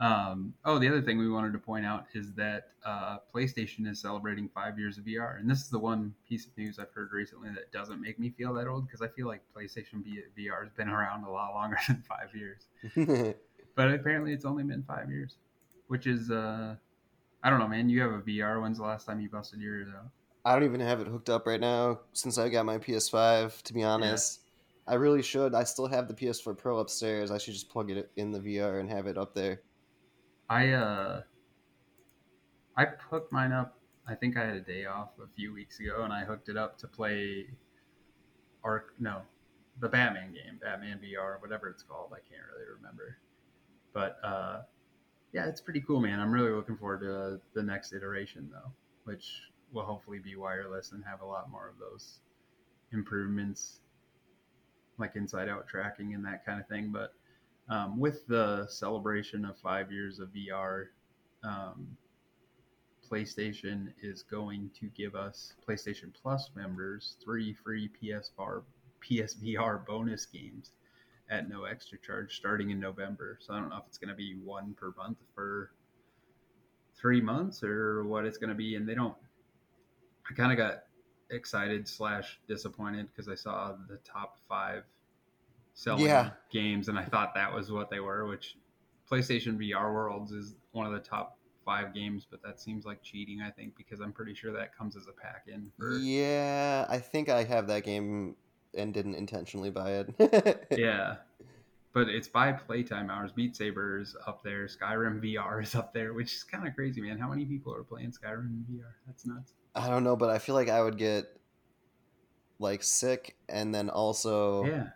Um, 0.00 0.54
oh, 0.64 0.80
the 0.80 0.88
other 0.88 1.00
thing 1.00 1.18
we 1.18 1.30
wanted 1.30 1.52
to 1.52 1.60
point 1.60 1.86
out 1.86 2.06
is 2.12 2.32
that 2.32 2.70
uh, 2.84 3.18
PlayStation 3.32 3.86
is 3.88 4.00
celebrating 4.00 4.48
five 4.52 4.76
years 4.78 4.98
of 4.98 5.04
VR, 5.04 5.38
and 5.38 5.48
this 5.48 5.60
is 5.60 5.68
the 5.68 5.78
one 5.78 6.12
piece 6.28 6.46
of 6.46 6.56
news 6.58 6.80
I've 6.80 6.92
heard 6.92 7.12
recently 7.12 7.50
that 7.50 7.70
doesn't 7.70 8.00
make 8.00 8.18
me 8.18 8.30
feel 8.30 8.52
that 8.54 8.66
old 8.66 8.86
because 8.86 9.00
I 9.00 9.08
feel 9.08 9.28
like 9.28 9.42
PlayStation 9.56 10.02
VR 10.36 10.64
has 10.64 10.72
been 10.72 10.88
around 10.88 11.24
a 11.24 11.30
lot 11.30 11.54
longer 11.54 11.78
than 11.86 12.02
five 12.08 12.34
years, 12.34 12.66
but 13.76 13.94
apparently 13.94 14.32
it's 14.32 14.44
only 14.44 14.64
been 14.64 14.82
five 14.82 15.08
years, 15.08 15.36
which 15.86 16.08
is 16.08 16.32
uh, 16.32 16.74
I 17.44 17.50
don't 17.50 17.58
know, 17.58 17.68
man. 17.68 17.88
You 17.88 18.00
have 18.02 18.12
a 18.12 18.20
VR. 18.20 18.60
When's 18.60 18.78
the 18.78 18.84
last 18.84 19.06
time 19.06 19.20
you 19.20 19.28
busted 19.28 19.60
yours 19.60 19.88
out? 19.88 20.10
I 20.44 20.54
don't 20.54 20.64
even 20.64 20.80
have 20.80 21.00
it 21.00 21.06
hooked 21.06 21.30
up 21.30 21.46
right 21.46 21.60
now 21.60 22.00
since 22.12 22.38
I 22.38 22.48
got 22.48 22.66
my 22.66 22.78
PS5. 22.78 23.62
To 23.62 23.72
be 23.72 23.82
honest, 23.82 24.40
I 24.86 24.94
really 24.94 25.22
should. 25.22 25.54
I 25.54 25.64
still 25.64 25.86
have 25.86 26.08
the 26.08 26.14
PS4 26.14 26.56
Pro 26.58 26.78
upstairs. 26.78 27.30
I 27.30 27.38
should 27.38 27.54
just 27.54 27.68
plug 27.68 27.90
it 27.90 28.10
in 28.16 28.32
the 28.32 28.40
VR 28.40 28.80
and 28.80 28.90
have 28.90 29.06
it 29.06 29.16
up 29.16 29.34
there. 29.34 29.62
I 30.50 30.70
uh 30.70 31.22
I 32.76 32.86
hooked 33.10 33.32
mine 33.32 33.52
up. 33.52 33.78
I 34.06 34.14
think 34.14 34.36
I 34.36 34.44
had 34.44 34.56
a 34.56 34.60
day 34.60 34.86
off 34.86 35.10
a 35.22 35.28
few 35.36 35.52
weeks 35.52 35.78
ago, 35.78 36.02
and 36.02 36.12
I 36.12 36.24
hooked 36.24 36.48
it 36.48 36.56
up 36.56 36.78
to 36.78 36.88
play 36.88 37.46
Arc. 38.64 38.94
No, 38.98 39.22
the 39.80 39.88
Batman 39.88 40.32
game, 40.32 40.58
Batman 40.60 40.98
VR, 40.98 41.40
whatever 41.40 41.68
it's 41.68 41.82
called. 41.82 42.12
I 42.12 42.20
can't 42.28 42.42
really 42.52 42.66
remember. 42.76 43.18
But 43.92 44.18
uh, 44.24 44.62
yeah, 45.32 45.46
it's 45.46 45.60
pretty 45.60 45.80
cool, 45.80 46.00
man. 46.00 46.18
I'm 46.18 46.32
really 46.32 46.50
looking 46.50 46.76
forward 46.76 47.00
to 47.00 47.40
the 47.54 47.62
next 47.62 47.92
iteration, 47.92 48.50
though, 48.50 48.72
which 49.04 49.42
will 49.72 49.84
hopefully 49.84 50.18
be 50.18 50.34
wireless 50.34 50.92
and 50.92 51.04
have 51.04 51.20
a 51.20 51.26
lot 51.26 51.50
more 51.50 51.68
of 51.68 51.78
those 51.78 52.20
improvements, 52.92 53.80
like 55.02 55.16
inside-out 55.16 55.68
tracking 55.68 56.14
and 56.14 56.24
that 56.24 56.46
kind 56.46 56.60
of 56.60 56.66
thing. 56.68 56.90
But 56.92 57.12
um, 57.68 57.98
with 57.98 58.26
the 58.26 58.66
celebration 58.68 59.44
of 59.44 59.58
five 59.58 59.92
years 59.92 60.18
of 60.20 60.28
VR, 60.28 60.86
um, 61.44 61.96
PlayStation 63.08 63.88
is 64.02 64.22
going 64.22 64.70
to 64.80 64.86
give 64.96 65.14
us 65.14 65.54
PlayStation 65.68 66.12
Plus 66.14 66.50
members 66.56 67.16
three 67.22 67.52
free 67.52 67.90
PSVR, 68.02 68.62
PSVR 69.02 69.84
bonus 69.84 70.24
games 70.24 70.72
at 71.28 71.48
no 71.48 71.64
extra 71.64 71.98
charge 71.98 72.36
starting 72.36 72.70
in 72.70 72.80
November. 72.80 73.38
So 73.40 73.52
I 73.52 73.60
don't 73.60 73.68
know 73.68 73.76
if 73.76 73.84
it's 73.86 73.98
going 73.98 74.08
to 74.10 74.14
be 74.14 74.36
one 74.42 74.74
per 74.74 74.94
month 74.96 75.18
for 75.34 75.72
three 76.96 77.20
months 77.20 77.62
or 77.62 78.04
what 78.04 78.24
it's 78.24 78.38
going 78.38 78.50
to 78.50 78.54
be. 78.54 78.76
And 78.76 78.88
they 78.88 78.94
don't. 78.94 79.16
I 80.30 80.34
kind 80.34 80.52
of 80.52 80.58
got 80.58 80.84
excited 81.32 81.88
slash 81.88 82.38
disappointed 82.46 83.08
because 83.08 83.28
I 83.28 83.34
saw 83.34 83.74
the 83.88 83.96
top 83.98 84.38
five 84.48 84.84
selling 85.74 86.04
Yeah. 86.04 86.30
games, 86.50 86.88
and 86.88 86.98
I 86.98 87.04
thought 87.04 87.34
that 87.34 87.52
was 87.52 87.70
what 87.72 87.90
they 87.90 88.00
were. 88.00 88.26
Which 88.26 88.56
PlayStation 89.10 89.56
VR 89.58 89.92
Worlds 89.92 90.32
is 90.32 90.54
one 90.72 90.86
of 90.86 90.92
the 90.92 91.00
top 91.00 91.38
five 91.64 91.94
games, 91.94 92.26
but 92.30 92.42
that 92.42 92.60
seems 92.60 92.84
like 92.84 93.02
cheating. 93.02 93.40
I 93.40 93.50
think 93.50 93.76
because 93.76 94.00
I'm 94.00 94.12
pretty 94.12 94.34
sure 94.34 94.52
that 94.52 94.76
comes 94.76 94.96
as 94.96 95.06
a 95.06 95.12
pack 95.12 95.44
in. 95.46 95.70
For, 95.78 95.92
Yeah, 95.98 96.86
I 96.88 96.98
think 96.98 97.28
I 97.28 97.44
have 97.44 97.66
that 97.68 97.84
game 97.84 98.36
and 98.74 98.92
didn't 98.94 99.14
intentionally 99.14 99.70
buy 99.70 100.04
it. 100.06 100.66
yeah. 100.78 101.16
But 101.94 102.08
it's 102.08 102.26
by 102.26 102.52
playtime 102.52 103.10
hours. 103.10 103.32
Beat 103.32 103.54
Saber 103.54 103.98
is 103.98 104.16
up 104.26 104.42
there. 104.42 104.64
Skyrim 104.66 105.20
VR 105.22 105.62
is 105.62 105.74
up 105.74 105.92
there, 105.92 106.14
which 106.14 106.32
is 106.34 106.42
kind 106.42 106.66
of 106.66 106.74
crazy, 106.74 107.02
man. 107.02 107.18
How 107.18 107.28
many 107.28 107.44
people 107.44 107.74
are 107.74 107.84
playing 107.84 108.12
Skyrim 108.12 108.64
VR? 108.70 108.94
That's 109.06 109.26
nuts. 109.26 109.52
I 109.74 109.88
don't 109.88 110.04
know, 110.04 110.16
but 110.16 110.28
I 110.30 110.38
feel 110.38 110.54
like 110.54 110.68
I 110.68 110.82
would 110.82 110.98
get 110.98 111.24
like 112.58 112.82
sick, 112.82 113.36
and 113.48 113.74
then 113.74 113.88
also 113.90 114.64
Yeah. 114.64 114.88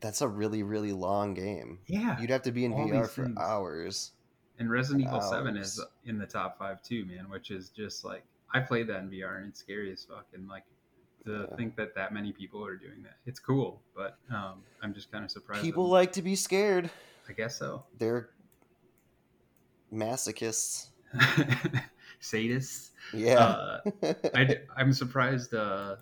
that's 0.00 0.20
a 0.20 0.28
really 0.28 0.62
really 0.62 0.92
long 0.92 1.34
game. 1.34 1.78
Yeah. 1.86 2.20
You'd 2.20 2.30
have 2.30 2.42
to 2.42 2.52
be 2.52 2.64
in 2.64 2.72
All 2.72 2.86
VR 2.86 3.02
these 3.02 3.10
for 3.12 3.24
things. 3.24 3.38
hours. 3.38 4.12
And 4.58 4.70
Resident 4.70 5.04
Evil 5.06 5.20
7 5.20 5.56
is 5.56 5.78
Hours. 5.78 5.88
in 6.06 6.18
the 6.18 6.26
top 6.26 6.58
five 6.58 6.82
too, 6.82 7.04
man, 7.04 7.28
which 7.28 7.50
is 7.50 7.68
just 7.70 8.04
like, 8.04 8.24
I 8.54 8.60
played 8.60 8.86
that 8.88 9.00
in 9.00 9.10
VR 9.10 9.36
and 9.38 9.48
it's 9.48 9.60
scary 9.60 9.92
as 9.92 10.04
fuck. 10.04 10.26
And 10.32 10.48
like, 10.48 10.64
to 11.24 11.46
Yeah. 11.50 11.56
think 11.56 11.76
that 11.76 11.94
that 11.94 12.14
many 12.14 12.32
people 12.32 12.64
are 12.64 12.76
doing 12.76 13.02
that, 13.02 13.16
it's 13.26 13.38
cool, 13.40 13.82
but 13.94 14.16
um, 14.30 14.62
I'm 14.82 14.94
just 14.94 15.10
kind 15.12 15.24
of 15.24 15.30
surprised. 15.30 15.62
People 15.62 15.84
that- 15.86 15.90
like 15.92 16.12
to 16.12 16.22
be 16.22 16.36
scared. 16.36 16.88
I 17.28 17.32
guess 17.32 17.56
so. 17.58 17.84
They're 17.98 18.30
masochists. 19.92 20.86
Sadists. 22.26 22.90
Yeah. 23.12 23.38
Uh, 23.38 23.80
I, 24.34 24.58
am 24.78 24.92
surprised, 25.04 25.54
uh, 25.54 25.96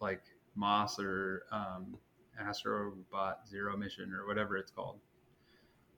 like 0.00 0.22
Moss 0.54 0.98
or 0.98 1.44
um, 1.50 1.96
Astrobot 2.40 3.48
Zero 3.48 3.76
Mission 3.76 4.12
or 4.12 4.26
whatever 4.26 4.56
it's 4.56 4.70
called. 4.70 4.98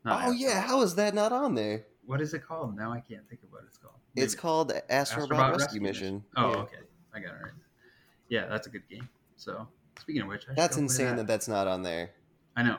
Not 0.05 0.25
oh 0.27 0.33
yeah, 0.33 0.61
how 0.61 0.83
is 0.83 0.97
that 0.97 1.15
not 1.15 1.33
on 1.33 1.55
there? 1.55 1.85
What 2.07 2.21
is 2.21 2.35
it 2.35 2.45
called? 2.45 2.77
Now 2.77 2.93
I 2.93 3.01
can't 3.01 3.29
think 3.29 3.43
of 3.45 3.53
what 3.53 3.63
it's 3.67 3.79
called. 3.79 3.95
It's 4.17 4.35
called 4.35 4.73
Astrobot, 4.91 5.29
Astrobot 5.29 5.59
Rescue, 5.59 5.81
Mission. 5.81 6.25
Oh, 6.37 6.51
Yeah. 6.51 6.57
okay. 6.59 6.77
I 7.15 7.21
got 7.21 7.35
it 7.35 7.43
right. 7.43 7.53
Yeah, 8.29 8.47
that's 8.47 8.67
a 8.67 8.71
good 8.71 8.89
game. 8.89 9.09
So, 9.37 9.69
speaking 10.01 10.23
of 10.23 10.29
which, 10.29 10.47
I 10.51 10.55
That's 10.55 10.77
insane 10.77 11.17
that. 11.17 11.27
that's 11.27 11.49
not 11.49 11.67
on 11.69 11.83
there. 11.83 12.11
I 12.57 12.63
know. 12.63 12.79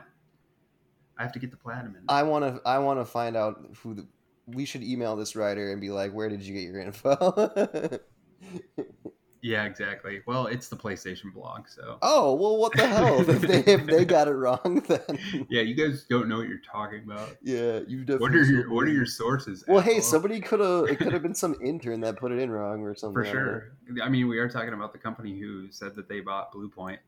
I 1.16 1.22
have 1.22 1.32
to 1.32 1.38
get 1.38 1.50
the 1.50 1.56
platinum 1.56 1.94
in. 1.96 2.02
I 2.08 2.24
want 2.24 2.44
to. 2.44 2.60
I 2.68 2.78
want 2.78 3.00
to 3.00 3.04
find 3.04 3.36
out 3.36 3.64
who. 3.82 3.94
The, 3.94 4.06
we 4.46 4.64
should 4.64 4.82
email 4.82 5.16
this 5.16 5.36
writer 5.36 5.72
and 5.72 5.80
be 5.80 5.90
like, 5.90 6.12
"Where 6.12 6.28
did 6.28 6.42
you 6.42 6.54
get 6.54 6.62
your 6.62 6.80
info?" 6.80 7.98
yeah, 9.42 9.64
exactly. 9.64 10.20
Well, 10.26 10.46
it's 10.46 10.68
the 10.68 10.76
PlayStation 10.76 11.32
blog, 11.32 11.68
so. 11.68 11.98
oh 12.02 12.34
well, 12.34 12.58
what 12.58 12.72
the 12.74 12.86
hell? 12.86 13.28
if 13.28 13.40
they 13.40 13.58
if 13.72 13.86
they 13.86 14.04
got 14.04 14.28
it 14.28 14.32
wrong, 14.32 14.82
then 14.88 15.46
Yeah, 15.48 15.62
you 15.62 15.74
guys 15.74 16.04
don't 16.08 16.28
know 16.28 16.38
what 16.38 16.48
you're 16.48 16.58
talking 16.70 17.02
about. 17.04 17.36
yeah, 17.42 17.80
you 17.86 18.04
definitely. 18.04 18.18
What 18.18 18.34
are 18.34 18.44
your 18.44 18.72
What 18.72 18.84
are 18.84 18.92
your 18.92 19.06
sources? 19.06 19.64
Well, 19.66 19.80
hey, 19.80 20.00
somebody 20.00 20.40
could 20.40 20.60
have. 20.60 20.84
It 20.88 20.98
could 20.98 21.12
have 21.12 21.22
been 21.22 21.34
some 21.34 21.56
intern 21.62 22.00
that 22.02 22.16
put 22.16 22.32
it 22.32 22.38
in 22.38 22.50
wrong 22.50 22.82
or 22.82 22.94
something. 22.94 23.24
For 23.24 23.30
sure. 23.30 23.72
I 24.02 24.08
mean, 24.08 24.28
we 24.28 24.38
are 24.38 24.48
talking 24.48 24.74
about 24.74 24.92
the 24.92 24.98
company 24.98 25.38
who 25.38 25.70
said 25.70 25.94
that 25.96 26.08
they 26.08 26.20
bought 26.20 26.52
Bluepoint 26.52 26.98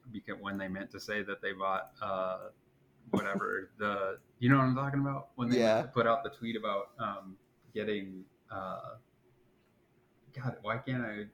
when 0.40 0.58
they 0.58 0.68
meant 0.68 0.90
to 0.92 1.00
say 1.00 1.22
that 1.22 1.40
they 1.42 1.52
bought 1.52 1.90
uh, 2.02 2.38
whatever 3.10 3.70
the 3.78 4.18
you 4.38 4.48
know 4.48 4.56
what 4.58 4.64
I'm 4.64 4.74
talking 4.74 5.00
about 5.00 5.28
when 5.36 5.48
they 5.48 5.58
Yeah. 5.58 5.82
put 5.82 6.06
out 6.06 6.22
the 6.24 6.30
tweet 6.30 6.56
about 6.56 6.90
um, 6.98 7.36
getting 7.74 8.24
uh, 8.50 8.96
God, 10.34 10.56
why 10.62 10.76
can't 10.78 11.02
I? 11.02 11.24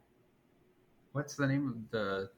What's 1.12 1.34
the 1.34 1.46
name 1.46 1.68
of 1.68 1.90
the 1.90 2.30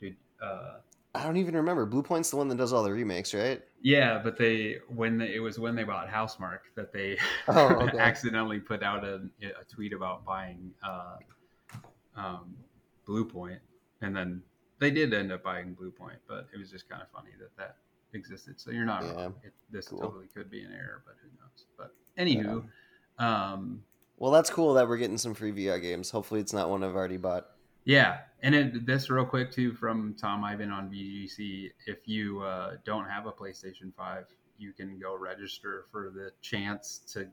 dude? 0.00 0.16
Uh, 0.42 0.78
I 1.14 1.24
don't 1.24 1.36
even 1.36 1.54
remember. 1.56 1.86
Bluepoint's 1.86 2.30
the 2.30 2.36
one 2.36 2.48
that 2.48 2.56
does 2.58 2.72
all 2.72 2.82
the 2.82 2.92
remakes, 2.92 3.32
right? 3.34 3.62
yeah, 3.82 4.20
but 4.22 4.36
they 4.36 4.78
when 4.88 5.16
they, 5.18 5.34
it 5.34 5.38
was 5.40 5.58
when 5.58 5.74
they 5.74 5.84
bought 5.84 6.08
Housemarque 6.08 6.68
that 6.74 6.92
they 6.92 7.16
Oh, 7.48 7.68
okay. 7.88 7.98
accidentally 7.98 8.60
put 8.60 8.82
out 8.82 9.04
a, 9.04 9.22
a 9.42 9.64
tweet 9.72 9.92
about 9.92 10.24
buying 10.24 10.70
uh, 10.82 11.16
um, 12.16 12.54
Bluepoint, 13.08 13.58
and 14.02 14.14
then 14.14 14.42
they 14.78 14.90
did 14.90 15.14
end 15.14 15.32
up 15.32 15.42
buying 15.42 15.74
Bluepoint, 15.80 16.18
but 16.28 16.48
it 16.52 16.58
was 16.58 16.70
just 16.70 16.88
kind 16.88 17.00
of 17.02 17.08
funny 17.10 17.30
that 17.38 17.56
that 17.56 17.76
existed. 18.14 18.60
So 18.60 18.70
you're 18.70 18.84
not 18.84 19.02
Yeah, 19.04 19.12
wrong. 19.12 19.34
It, 19.44 19.52
this 19.70 19.88
cool. 19.88 20.00
totally 20.00 20.26
could 20.34 20.50
be 20.50 20.62
an 20.62 20.72
error, 20.72 21.02
but 21.06 21.16
who 21.22 21.28
knows? 21.38 21.66
But 21.76 21.94
anywho, 22.18 22.64
um, 23.22 23.82
Well, 24.16 24.32
that's 24.32 24.50
cool 24.50 24.74
that 24.74 24.88
we're 24.88 24.96
getting 24.98 25.18
some 25.18 25.34
free 25.34 25.52
VR 25.52 25.80
games. 25.80 26.10
Hopefully, 26.10 26.40
it's 26.40 26.52
not 26.52 26.68
one 26.70 26.82
I've 26.84 26.94
already 26.94 27.16
bought. 27.16 27.46
Yeah, 27.84 28.18
and 28.42 28.54
it, 28.54 28.86
this 28.86 29.08
real 29.08 29.24
quick 29.24 29.50
too 29.50 29.72
from 29.72 30.14
Tom 30.14 30.44
Ivan 30.44 30.70
on 30.70 30.90
VGC. 30.90 31.70
If 31.86 32.06
you 32.06 32.40
uh, 32.42 32.72
don't 32.84 33.06
have 33.08 33.26
a 33.26 33.32
PlayStation 33.32 33.92
Five, 33.96 34.26
you 34.58 34.72
can 34.72 34.98
go 34.98 35.16
register 35.16 35.86
for 35.90 36.10
the 36.10 36.30
chance 36.42 37.00
to 37.14 37.26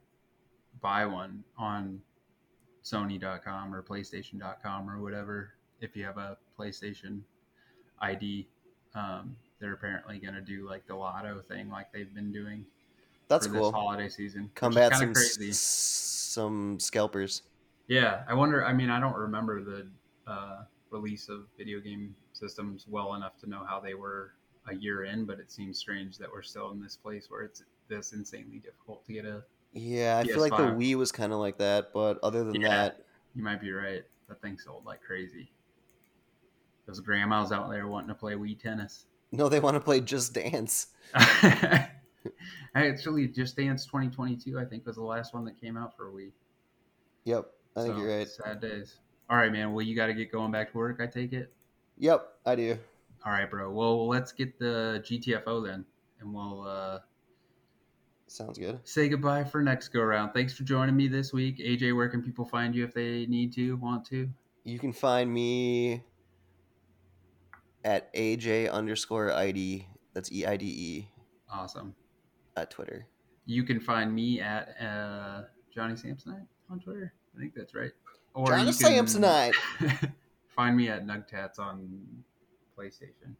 buy 0.82 1.06
one 1.06 1.44
on 1.58 2.00
Sony.com 2.84 3.74
or 3.76 3.84
PlayStation.com 3.84 4.90
or 4.90 5.02
whatever. 5.02 5.54
If 5.82 5.96
you 5.96 6.06
have 6.06 6.18
a 6.18 6.38
PlayStation 6.58 7.20
ID, 8.00 8.48
um, 8.96 9.36
they're 9.60 9.74
apparently 9.74 10.20
going 10.20 10.34
to 10.36 10.42
do 10.42 10.68
like 10.68 10.86
the 10.88 10.96
lotto 10.96 11.42
thing, 11.42 11.70
like 11.70 11.92
they've 11.92 12.14
been 12.14 12.32
doing 12.32 12.66
That's 13.28 13.48
cool. 13.48 13.72
this 13.72 13.74
holiday 13.74 14.10
season. 14.10 14.50
Combat 14.56 14.96
some 14.96 15.14
crazy. 15.14 15.50
s- 15.50 15.58
some 15.60 16.80
scalpers. 16.80 17.44
Yeah, 17.88 18.24
I 18.28 18.34
wonder. 18.34 18.64
I 18.66 18.74
mean, 18.74 18.90
I 18.90 19.00
don't 19.00 19.16
remember 19.16 19.64
the 19.64 19.88
uh, 20.28 20.64
release 20.92 21.30
of 21.30 21.46
video 21.58 21.80
game 21.80 22.16
systems 22.34 22.86
well 22.88 23.16
enough 23.16 23.38
to 23.40 23.50
know 23.50 23.64
how 23.68 23.80
they 23.80 23.94
were 23.94 24.34
a 24.70 24.76
year 24.76 25.06
in, 25.06 25.26
but 25.26 25.40
it 25.40 25.52
seems 25.52 25.78
strange 25.80 26.18
that 26.18 26.30
we're 26.32 26.42
still 26.42 26.72
in 26.72 26.82
this 26.82 26.98
place 26.98 27.30
where 27.30 27.42
it's 27.44 27.64
this 27.88 28.12
insanely 28.14 28.60
difficult 28.60 29.06
to 29.06 29.14
get 29.14 29.26
a. 29.26 29.44
Yeah, 29.74 30.18
I 30.18 30.24
feel 30.28 30.40
like 30.42 30.52
the 30.52 30.58
PS5. 30.72 30.78
Wii 30.78 30.96
was 30.96 31.12
kind 31.12 31.32
of 31.34 31.40
like 31.40 31.58
that, 31.60 31.92
but 31.94 32.20
other 32.24 32.44
than 32.44 32.62
Yeah. 32.62 32.70
that, 32.70 33.06
You 33.36 33.44
might 33.44 33.62
be 33.62 33.72
right. 33.72 34.04
That 34.28 34.42
thing 34.42 34.58
sold 34.60 34.86
like 34.86 35.02
crazy. 35.02 35.50
Those 36.86 37.00
grandmas 37.00 37.52
out 37.52 37.70
there 37.70 37.88
wanting 37.88 38.10
to 38.10 38.16
play 38.16 38.34
Wii 38.34 38.60
tennis. 38.60 39.06
No, 39.32 39.50
they 39.50 39.60
want 39.60 39.76
to 39.76 39.80
play 39.80 40.02
Just 40.02 40.34
Dance. 40.34 40.88
Actually, 42.76 43.28
Just 43.28 43.56
Dance 43.58 43.86
2022, 43.86 44.60
I 44.60 44.66
think, 44.66 44.86
was 44.86 44.96
the 44.98 45.04
last 45.04 45.34
one 45.34 45.46
that 45.46 45.60
came 45.60 45.78
out 45.78 45.96
for 45.96 46.08
a 46.08 46.12
week. 46.12 46.34
Yep, 47.24 47.46
I 47.76 47.82
think 47.82 47.96
So, 47.96 48.02
you're 48.02 48.18
right. 48.18 48.28
Sad 48.28 48.62
days. 48.62 48.98
All 49.30 49.38
right, 49.38 49.52
man. 49.52 49.74
Well, 49.74 49.84
you 49.86 49.96
got 49.96 50.08
to 50.08 50.14
get 50.14 50.32
going 50.32 50.52
back 50.52 50.72
to 50.72 50.78
work. 50.78 51.00
I 51.02 51.08
take 51.08 51.34
it. 51.34 51.52
Yep, 51.98 52.28
I 52.46 52.56
do. 52.56 52.78
All 53.26 53.32
right, 53.32 53.50
bro. 53.50 53.72
Well, 53.72 54.08
let's 54.08 54.32
get 54.32 54.58
the 54.60 55.04
GTFO 55.06 55.66
then, 55.66 55.84
and 56.22 56.34
we'll 56.34 56.62
uh, 56.66 57.00
Sounds 58.28 58.58
good. 58.58 58.80
say 58.84 59.10
goodbye 59.10 59.44
for 59.44 59.62
next 59.62 59.90
go 59.90 60.00
around. 60.00 60.32
Thanks 60.32 60.54
for 60.54 60.64
joining 60.64 60.96
me 60.96 61.08
this 61.08 61.34
week, 61.34 61.58
AJ. 61.60 61.96
Where 61.96 62.08
can 62.08 62.22
people 62.22 62.46
find 62.46 62.76
you 62.76 62.84
if 62.86 62.94
they 62.94 63.26
need 63.26 63.52
to, 63.54 63.76
want 63.78 64.06
to? 64.08 64.30
You 64.64 64.80
can 64.80 64.94
find 64.94 65.34
me 65.34 66.04
at 67.88 68.14
AJ 68.14 68.70
underscore 68.70 69.32
Eide. 69.32 69.86
That's 70.14 70.32
E 70.32 70.46
I 70.46 70.58
D 70.58 70.66
E 70.66 71.08
Awesome. 71.52 71.96
at 72.58 72.70
Twitter. 72.70 73.08
You 73.46 73.64
can 73.64 73.80
find 73.80 74.14
me 74.14 74.42
at 74.42 74.76
uh, 74.82 75.44
Johnny 75.74 75.94
Samsonite 75.94 76.46
on 76.70 76.80
Twitter. 76.82 77.14
I 77.36 77.40
think 77.40 77.54
that's 77.56 77.74
right. 77.74 77.92
Or 78.34 78.48
Johnny 78.48 78.72
Samsonite. 78.72 79.54
find 80.56 80.76
me 80.76 80.90
at 80.90 81.06
Nugtats 81.08 81.60
on 81.60 82.06
PlayStation. 82.78 83.36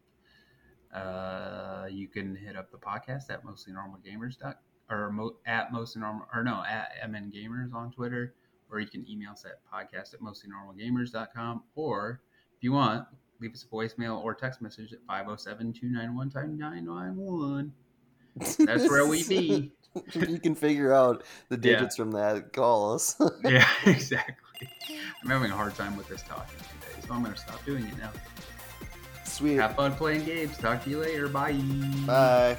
Uh, 0.94 1.86
you 1.90 2.08
can 2.08 2.34
hit 2.34 2.56
up 2.56 2.70
the 2.72 2.78
podcast 2.78 3.30
at 3.30 3.44
mostly 3.44 3.74
normal 3.74 3.98
gamers 3.98 4.38
dot 4.38 4.60
or 4.90 5.12
mo- 5.12 5.36
at 5.46 5.70
mostly 5.70 6.00
normal 6.00 6.26
or 6.32 6.42
no 6.42 6.62
at 6.66 6.92
mn 7.06 7.30
gamers 7.30 7.74
on 7.74 7.92
Twitter, 7.92 8.32
or 8.70 8.80
you 8.80 8.86
can 8.86 9.06
email 9.10 9.32
us 9.32 9.44
at 9.44 9.60
podcast 9.70 10.14
at 10.14 10.22
mostly 10.22 10.48
normal 10.48 10.72
gamers.com 10.72 11.62
or 11.74 12.22
if 12.56 12.64
you 12.64 12.72
want, 12.72 13.06
leave 13.40 13.52
us 13.54 13.64
a 13.64 13.74
voicemail 13.74 14.22
or 14.22 14.34
text 14.34 14.60
message 14.62 14.92
at 14.92 14.98
507 15.06 15.72
291 15.72 16.30
991. 16.58 17.72
That's 18.66 18.88
where 18.90 19.06
we 19.06 19.24
be. 19.24 19.72
if 19.94 20.28
you 20.28 20.38
can 20.38 20.54
figure 20.54 20.92
out 20.92 21.24
the 21.48 21.56
Yeah. 21.56 21.76
digits 21.78 21.96
from 21.96 22.10
that, 22.12 22.52
call 22.52 22.94
us. 22.94 23.20
Yeah, 23.44 23.68
exactly. 23.86 24.68
I'm 25.22 25.30
having 25.30 25.50
a 25.50 25.56
hard 25.56 25.74
time 25.74 25.96
with 25.96 26.08
this 26.08 26.22
talking 26.22 26.58
today, 26.58 27.06
so 27.06 27.14
I'm 27.14 27.22
going 27.22 27.34
to 27.34 27.40
stop 27.40 27.64
doing 27.64 27.84
it 27.86 27.96
now. 27.98 28.10
Sweet. 29.24 29.56
Have 29.56 29.76
fun 29.76 29.94
playing 29.94 30.24
games. 30.24 30.56
Talk 30.58 30.82
to 30.84 30.90
you 30.90 30.98
later. 31.00 31.28
Bye. 31.28 31.52
Bye. 32.06 32.56